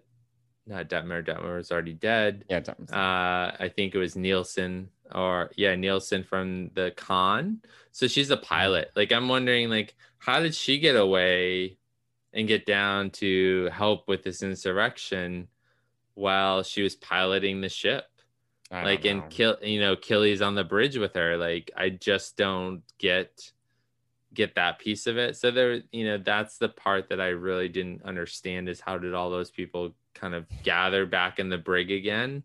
not 0.67 0.89
Detmer. 0.89 1.25
Detmer 1.25 1.57
was 1.57 1.71
already 1.71 1.95
dead. 1.95 2.45
Yeah, 2.49 2.61
Thomas. 2.61 2.91
Uh, 2.91 3.57
I 3.59 3.71
think 3.75 3.95
it 3.95 3.99
was 3.99 4.17
Nilsson 4.17 4.89
or 5.13 5.51
yeah, 5.57 5.75
Nilsson 5.75 6.25
from 6.25 6.71
the 6.75 6.93
con. 6.97 7.61
So 7.93 8.07
she's 8.07 8.31
a 8.31 8.37
pilot. 8.37 8.91
Like 8.97 9.13
I'm 9.13 9.29
wondering, 9.29 9.69
like, 9.69 9.95
how 10.19 10.41
did 10.41 10.55
she 10.55 10.79
get 10.79 10.97
away 10.97 11.79
and 12.33 12.49
get 12.49 12.67
down 12.67 13.11
to 13.11 13.69
help 13.73 14.09
with 14.09 14.23
this 14.23 14.43
insurrection 14.43 15.49
while 16.15 16.63
she 16.63 16.83
was 16.83 16.95
piloting 16.95 17.61
the 17.61 17.69
ship? 17.69 18.05
I 18.71 18.85
like 18.85 19.05
and 19.05 19.29
kill 19.31 19.57
you 19.63 19.81
know 19.81 19.97
Killy's 19.97 20.43
on 20.43 20.55
the 20.55 20.65
bridge 20.65 20.97
with 20.97 21.15
her 21.15 21.37
like 21.37 21.71
I 21.77 21.89
just 21.89 22.37
don't 22.37 22.83
get 22.99 23.53
get 24.33 24.55
that 24.55 24.79
piece 24.79 25.07
of 25.07 25.19
it. 25.19 25.37
So 25.37 25.51
there 25.51 25.83
you 25.91 26.05
know 26.05 26.19
that's 26.19 26.59
the 26.59 26.69
part 26.69 27.09
that 27.09 27.21
I 27.21 27.29
really 27.29 27.69
didn't 27.69 28.03
understand 28.05 28.69
is 28.69 28.81
how 28.81 28.99
did 28.99 29.15
all 29.15 29.31
those 29.31 29.51
people 29.51 29.95
kind 30.15 30.35
of 30.35 30.47
gather 30.63 31.05
back 31.05 31.39
in 31.39 31.49
the 31.49 31.59
brig 31.59 31.91
again 31.91 32.45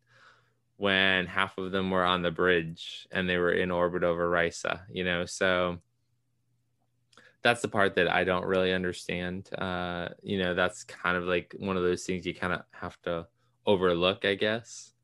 when 0.77 1.25
half 1.25 1.57
of 1.57 1.71
them 1.71 1.91
were 1.91 2.03
on 2.03 2.21
the 2.21 2.31
bridge 2.31 3.07
and 3.11 3.29
they 3.29 3.37
were 3.37 3.53
in 3.53 3.71
orbit 3.71 4.03
over 4.03 4.29
Risa 4.29 4.81
you 4.89 5.03
know? 5.03 5.25
So 5.25 5.77
that's 7.43 7.61
the 7.61 7.67
part 7.67 7.93
that 7.95 8.11
I 8.11 8.23
don't 8.23 8.45
really 8.45 8.73
understand. 8.73 9.47
Uh 9.55 10.09
you 10.23 10.39
know 10.39 10.55
that's 10.55 10.83
kind 10.83 11.17
of 11.17 11.25
like 11.25 11.55
one 11.59 11.77
of 11.77 11.83
those 11.83 12.03
things 12.03 12.25
you 12.25 12.33
kind 12.33 12.53
of 12.53 12.63
have 12.71 12.99
to 13.03 13.27
overlook 13.67 14.25
I 14.25 14.33
guess 14.33 14.94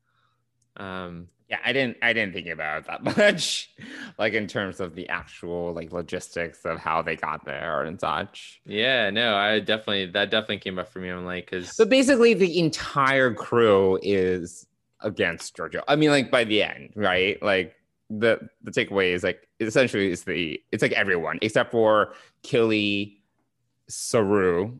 um 0.76 1.28
yeah, 1.52 1.58
I 1.66 1.74
didn't 1.74 1.98
I 2.00 2.14
didn't 2.14 2.32
think 2.32 2.48
about 2.48 2.80
it 2.80 2.86
that 2.86 3.04
much, 3.18 3.70
like 4.18 4.32
in 4.32 4.46
terms 4.46 4.80
of 4.80 4.94
the 4.94 5.06
actual 5.10 5.74
like 5.74 5.92
logistics 5.92 6.64
of 6.64 6.78
how 6.78 7.02
they 7.02 7.14
got 7.14 7.44
there 7.44 7.82
and 7.82 8.00
such. 8.00 8.62
Yeah, 8.64 9.10
no, 9.10 9.36
I 9.36 9.60
definitely 9.60 10.06
that 10.12 10.30
definitely 10.30 10.58
came 10.58 10.78
up 10.78 10.88
for 10.88 11.00
me. 11.00 11.10
I'm 11.10 11.26
like, 11.26 11.50
because 11.50 11.74
But 11.76 11.90
basically, 11.90 12.32
the 12.32 12.58
entire 12.58 13.34
crew 13.34 13.98
is 14.02 14.66
against 15.00 15.54
Georgiou. 15.54 15.82
I 15.86 15.96
mean, 15.96 16.08
like 16.08 16.30
by 16.30 16.44
the 16.44 16.62
end, 16.62 16.92
right? 16.96 17.42
Like 17.42 17.74
the 18.08 18.48
the 18.62 18.70
takeaway 18.70 19.12
is 19.12 19.22
like 19.22 19.46
essentially 19.60 20.10
it's 20.10 20.22
the 20.22 20.58
it's 20.72 20.82
like 20.82 20.92
everyone 20.92 21.38
except 21.42 21.70
for 21.70 22.14
Killy, 22.42 23.22
Saru, 23.88 24.78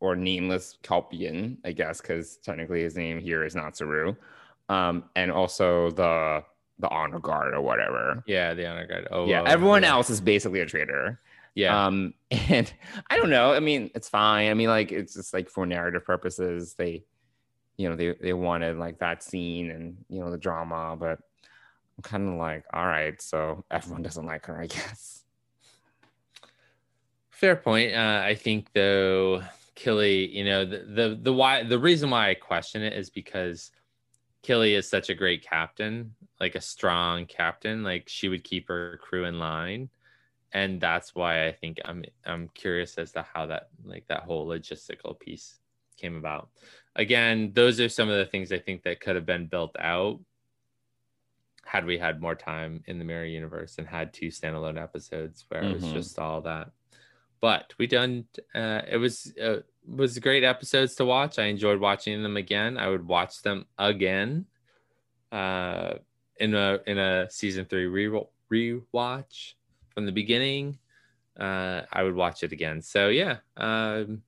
or 0.00 0.16
nameless 0.16 0.76
Kelpian, 0.82 1.56
I 1.64 1.72
guess, 1.72 2.02
because 2.02 2.36
technically 2.38 2.82
his 2.82 2.94
name 2.94 3.20
here 3.20 3.42
is 3.44 3.54
not 3.54 3.76
Saru, 3.76 4.16
um, 4.70 5.04
and 5.16 5.32
also 5.32 5.90
the 5.90 6.44
the 6.78 6.88
honor 6.88 7.18
guard 7.18 7.52
or 7.54 7.60
whatever. 7.60 8.22
yeah, 8.26 8.54
the 8.54 8.66
honor 8.66 8.86
guard. 8.86 9.08
Oh, 9.10 9.26
yeah, 9.26 9.42
oh, 9.42 9.44
everyone 9.44 9.82
yeah. 9.82 9.90
else 9.90 10.08
is 10.08 10.20
basically 10.20 10.60
a 10.60 10.66
traitor. 10.66 11.20
Yeah, 11.54 11.86
Um, 11.86 12.14
and 12.30 12.72
I 13.10 13.16
don't 13.16 13.30
know. 13.30 13.52
I 13.52 13.60
mean, 13.60 13.90
it's 13.94 14.08
fine. 14.08 14.48
I 14.48 14.54
mean, 14.54 14.68
like 14.68 14.92
it's 14.92 15.14
just 15.14 15.34
like 15.34 15.50
for 15.50 15.66
narrative 15.66 16.04
purposes, 16.04 16.74
they, 16.74 17.04
you 17.76 17.90
know, 17.90 17.96
they 17.96 18.14
they 18.20 18.32
wanted 18.32 18.78
like 18.78 19.00
that 19.00 19.22
scene 19.22 19.70
and 19.70 19.96
you 20.08 20.20
know 20.20 20.30
the 20.30 20.38
drama, 20.38 20.96
but 20.98 21.18
I'm 21.98 22.02
kind 22.02 22.28
of 22.28 22.34
like, 22.36 22.64
all 22.72 22.86
right, 22.86 23.20
so 23.20 23.64
everyone 23.70 24.02
doesn't 24.02 24.24
like 24.24 24.46
her, 24.46 24.58
I 24.58 24.66
guess. 24.66 25.24
fair 27.30 27.56
point. 27.56 27.92
Uh, 27.92 28.22
I 28.24 28.36
think 28.36 28.72
though, 28.72 29.42
Killy, 29.74 30.28
you 30.28 30.44
know, 30.44 30.64
the, 30.64 30.78
the 30.78 31.18
the 31.20 31.32
why 31.32 31.64
the 31.64 31.78
reason 31.78 32.10
why 32.10 32.30
I 32.30 32.34
question 32.34 32.82
it 32.82 32.92
is 32.92 33.10
because 33.10 33.72
Killy 34.42 34.74
is 34.74 34.88
such 34.88 35.10
a 35.10 35.14
great 35.14 35.42
captain, 35.42 36.14
like 36.40 36.54
a 36.54 36.60
strong 36.60 37.26
captain. 37.26 37.82
Like 37.82 38.08
she 38.08 38.28
would 38.28 38.44
keep 38.44 38.68
her 38.68 38.98
crew 39.02 39.24
in 39.24 39.38
line, 39.38 39.90
and 40.52 40.80
that's 40.80 41.14
why 41.14 41.46
I 41.48 41.52
think 41.52 41.78
I'm 41.84 42.04
I'm 42.26 42.48
curious 42.50 42.98
as 42.98 43.12
to 43.12 43.22
how 43.22 43.46
that 43.46 43.70
like 43.84 44.06
that 44.08 44.24
whole 44.24 44.46
logistical 44.48 45.18
piece 45.18 45.60
came 45.98 46.16
about. 46.16 46.50
Again, 46.96 47.52
those 47.54 47.80
are 47.80 47.88
some 47.90 48.08
of 48.10 48.18
the 48.18 48.26
things 48.26 48.52
I 48.52 48.58
think 48.58 48.82
that 48.84 49.00
could 49.00 49.16
have 49.16 49.26
been 49.26 49.48
built 49.48 49.76
out 49.78 50.20
had 51.64 51.84
we 51.84 51.98
had 51.98 52.20
more 52.20 52.34
time 52.34 52.82
in 52.86 52.98
the 52.98 53.04
mirror 53.04 53.24
universe 53.24 53.78
and 53.78 53.86
had 53.86 54.12
two 54.12 54.28
standalone 54.28 54.80
episodes 54.82 55.44
where 55.48 55.64
it 55.64 55.70
was 55.70 55.82
Mhm. 55.82 55.92
just 55.92 56.18
all 56.18 56.40
that 56.40 56.70
but 57.40 57.74
we 57.78 57.86
done 57.86 58.26
uh 58.54 58.82
it 58.88 58.96
was 58.98 59.32
uh, 59.42 59.60
was 59.90 60.18
great 60.18 60.44
episodes 60.44 60.94
to 60.96 61.04
watch. 61.04 61.38
I 61.38 61.44
enjoyed 61.44 61.80
watching 61.80 62.22
them 62.22 62.36
again. 62.36 62.78
I 62.78 62.88
would 62.88 63.06
watch 63.06 63.42
them 63.42 63.66
again 63.78 64.46
uh 65.32 65.94
in 66.38 66.54
a 66.54 66.78
in 66.86 66.98
a 66.98 67.30
season 67.30 67.64
three 67.64 67.86
re 67.86 68.08
rewatch 68.50 69.54
from 69.90 70.06
the 70.06 70.12
beginning. 70.12 70.78
Uh 71.38 71.82
i 71.92 72.02
would 72.02 72.14
watch 72.14 72.42
it 72.42 72.52
again. 72.52 72.82
So 72.82 73.08
yeah 73.08 73.38
um 73.56 74.22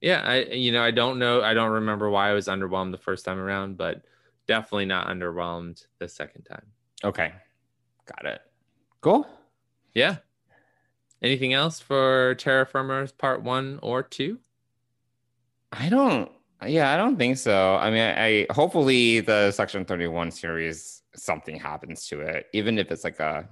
yeah 0.00 0.22
i 0.24 0.42
you 0.44 0.72
know 0.72 0.82
i 0.82 0.90
don't 0.90 1.18
know 1.18 1.42
i 1.42 1.54
don't 1.54 1.70
remember 1.70 2.10
why 2.10 2.28
i 2.28 2.32
was 2.32 2.48
underwhelmed 2.48 2.90
the 2.90 2.98
first 2.98 3.24
time 3.24 3.38
around 3.38 3.76
but 3.76 4.02
definitely 4.46 4.84
not 4.84 5.06
underwhelmed 5.06 5.86
the 5.98 6.08
second 6.08 6.42
time. 6.42 6.66
Okay, 7.04 7.32
got 8.06 8.24
it. 8.24 8.40
Cool. 9.00 9.26
yeah. 9.94 10.16
Anything 11.22 11.52
else 11.52 11.78
for 11.78 12.34
Terra 12.34 12.66
Firma 12.66 13.06
Part 13.16 13.42
One 13.42 13.78
or 13.82 14.02
Two? 14.02 14.38
I 15.72 15.88
don't. 15.88 16.30
Yeah, 16.66 16.92
I 16.92 16.96
don't 16.96 17.16
think 17.16 17.38
so. 17.38 17.76
I 17.76 17.90
mean, 17.90 18.00
I, 18.00 18.42
I 18.42 18.46
hopefully 18.52 19.20
the 19.20 19.50
Section 19.50 19.84
Thirty 19.84 20.06
One 20.06 20.30
series 20.30 21.02
something 21.14 21.56
happens 21.58 22.06
to 22.08 22.20
it, 22.20 22.46
even 22.52 22.78
if 22.78 22.90
it's 22.92 23.04
like 23.04 23.18
a 23.20 23.48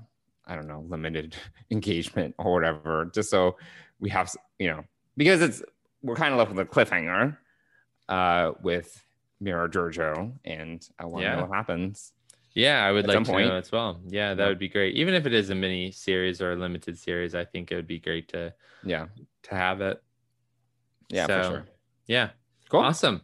I 0.47 0.55
don't 0.55 0.69
know 0.69 0.85
limited 0.89 1.35
engagement 1.71 2.35
or 2.39 2.53
whatever, 2.53 3.11
just 3.13 3.31
so 3.31 3.57
we 3.99 4.11
have 4.11 4.33
you 4.59 4.69
know 4.69 4.85
because 5.17 5.43
it's 5.43 5.63
we're 6.03 6.15
kind 6.15 6.33
of 6.33 6.39
left 6.39 6.53
with 6.53 6.61
a 6.61 6.65
cliffhanger 6.71 7.37
uh, 8.09 8.53
with 8.63 9.03
Mirror 9.41 9.69
Georgiou, 9.71 10.33
and 10.45 10.87
I 10.99 11.07
want 11.07 11.23
to 11.23 11.29
Yeah. 11.31 11.37
know 11.37 11.47
what 11.47 11.57
happens. 11.57 12.13
Yeah, 12.53 12.85
I 12.85 12.91
would 12.93 13.07
like 13.07 13.23
to 13.25 13.31
point. 13.31 13.49
know 13.49 13.57
as 13.57 13.71
well. 13.73 14.01
Yeah, 14.09 14.35
that 14.35 14.43
Yeah. 14.43 14.49
would 14.49 14.59
be 14.59 14.69
great. 14.69 14.95
Even 14.97 15.15
if 15.15 15.27
it 15.27 15.33
is 15.33 15.51
a 15.51 15.55
mini 15.55 15.91
series 15.93 16.41
or 16.43 16.53
a 16.53 16.57
limited 16.57 16.99
series, 16.99 17.35
I 17.35 17.45
think 17.45 17.71
it 17.73 17.77
would 17.77 17.87
be 17.87 17.99
great 17.99 18.29
to 18.29 18.55
Yeah, 18.85 19.07
to 19.45 19.55
have 19.55 19.81
it. 19.81 20.03
yeah, 21.09 21.27
for 21.27 21.43
sure. 21.43 21.67
Yeah. 22.11 22.31
Cool. 22.69 22.81
Awesome. 22.81 23.21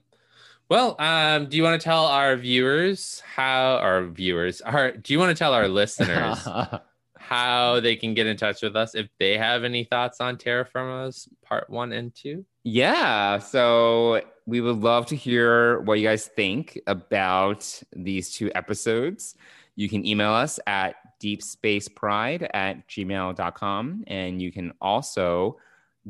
Well, 0.68 0.94
um, 1.00 1.48
do 1.48 1.56
you 1.56 1.64
want 1.64 1.80
to 1.80 1.84
tell 1.84 2.06
our 2.06 2.36
viewers 2.36 3.20
how 3.20 3.78
our 3.78 4.04
viewers 4.06 4.60
are? 4.60 4.92
do 4.92 5.12
you 5.12 5.18
want 5.18 5.36
to 5.36 5.38
tell 5.38 5.52
our 5.52 5.66
listeners 5.66 6.38
how 7.18 7.80
they 7.80 7.96
can 7.96 8.14
get 8.14 8.28
in 8.28 8.36
touch 8.36 8.62
with 8.62 8.76
us 8.76 8.94
if 8.94 9.08
they 9.18 9.36
have 9.36 9.64
any 9.64 9.82
thoughts 9.82 10.20
on 10.20 10.38
Terra 10.38 10.64
Firma 10.64 11.10
part 11.44 11.68
one 11.68 11.92
and 11.92 12.14
two? 12.14 12.44
Yeah, 12.62 13.40
so 13.40 14.22
we 14.46 14.60
would 14.60 14.78
love 14.78 15.06
to 15.06 15.16
hear 15.16 15.80
what 15.80 15.98
you 15.98 16.06
guys 16.06 16.26
think 16.26 16.80
about 16.86 17.82
these 17.92 18.30
two 18.30 18.52
episodes. 18.54 19.34
You 19.74 19.88
can 19.88 20.06
email 20.06 20.30
us 20.30 20.60
at 20.68 20.94
deepspacepride 21.20 22.48
at 22.54 22.88
gmail.com. 22.88 24.04
And 24.06 24.40
you 24.40 24.52
can 24.52 24.72
also 24.80 25.58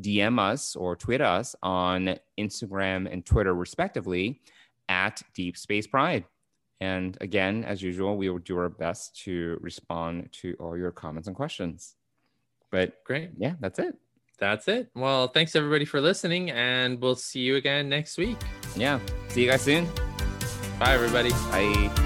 DM 0.01 0.38
us 0.38 0.76
or 0.76 0.97
tweet 0.97 1.20
us 1.20 1.55
on 1.62 2.16
Instagram 2.38 3.11
and 3.11 3.24
Twitter, 3.24 3.55
respectively, 3.55 4.40
at 4.88 5.22
Deep 5.34 5.57
Space 5.57 5.86
Pride. 5.86 6.24
And 6.80 7.16
again, 7.20 7.64
as 7.64 7.82
usual, 7.82 8.16
we 8.16 8.28
will 8.28 8.38
do 8.38 8.59
our 8.59 8.68
best 8.68 9.18
to 9.24 9.57
respond 9.61 10.28
to 10.42 10.55
all 10.61 10.76
your 10.76 10.90
comments 10.92 11.26
and 11.26 11.34
questions. 11.34 11.94
But 12.70 13.03
Great. 13.05 13.30
yeah, 13.38 13.55
that's 13.61 13.78
it. 13.78 13.97
That's 14.38 14.68
it. 14.68 14.90
Well, 14.94 15.28
thanks 15.28 15.57
everybody 15.57 15.86
for 15.86 16.01
listening, 16.01 16.51
and 16.51 17.01
we'll 17.01 17.14
see 17.14 17.40
you 17.40 17.57
again 17.57 17.88
next 17.88 18.18
week. 18.18 18.36
Yeah. 18.76 19.01
See 19.28 19.44
you 19.44 19.51
guys 19.51 19.62
soon. 19.62 19.86
Bye, 20.78 20.92
everybody. 20.92 21.30
Bye. 21.30 22.05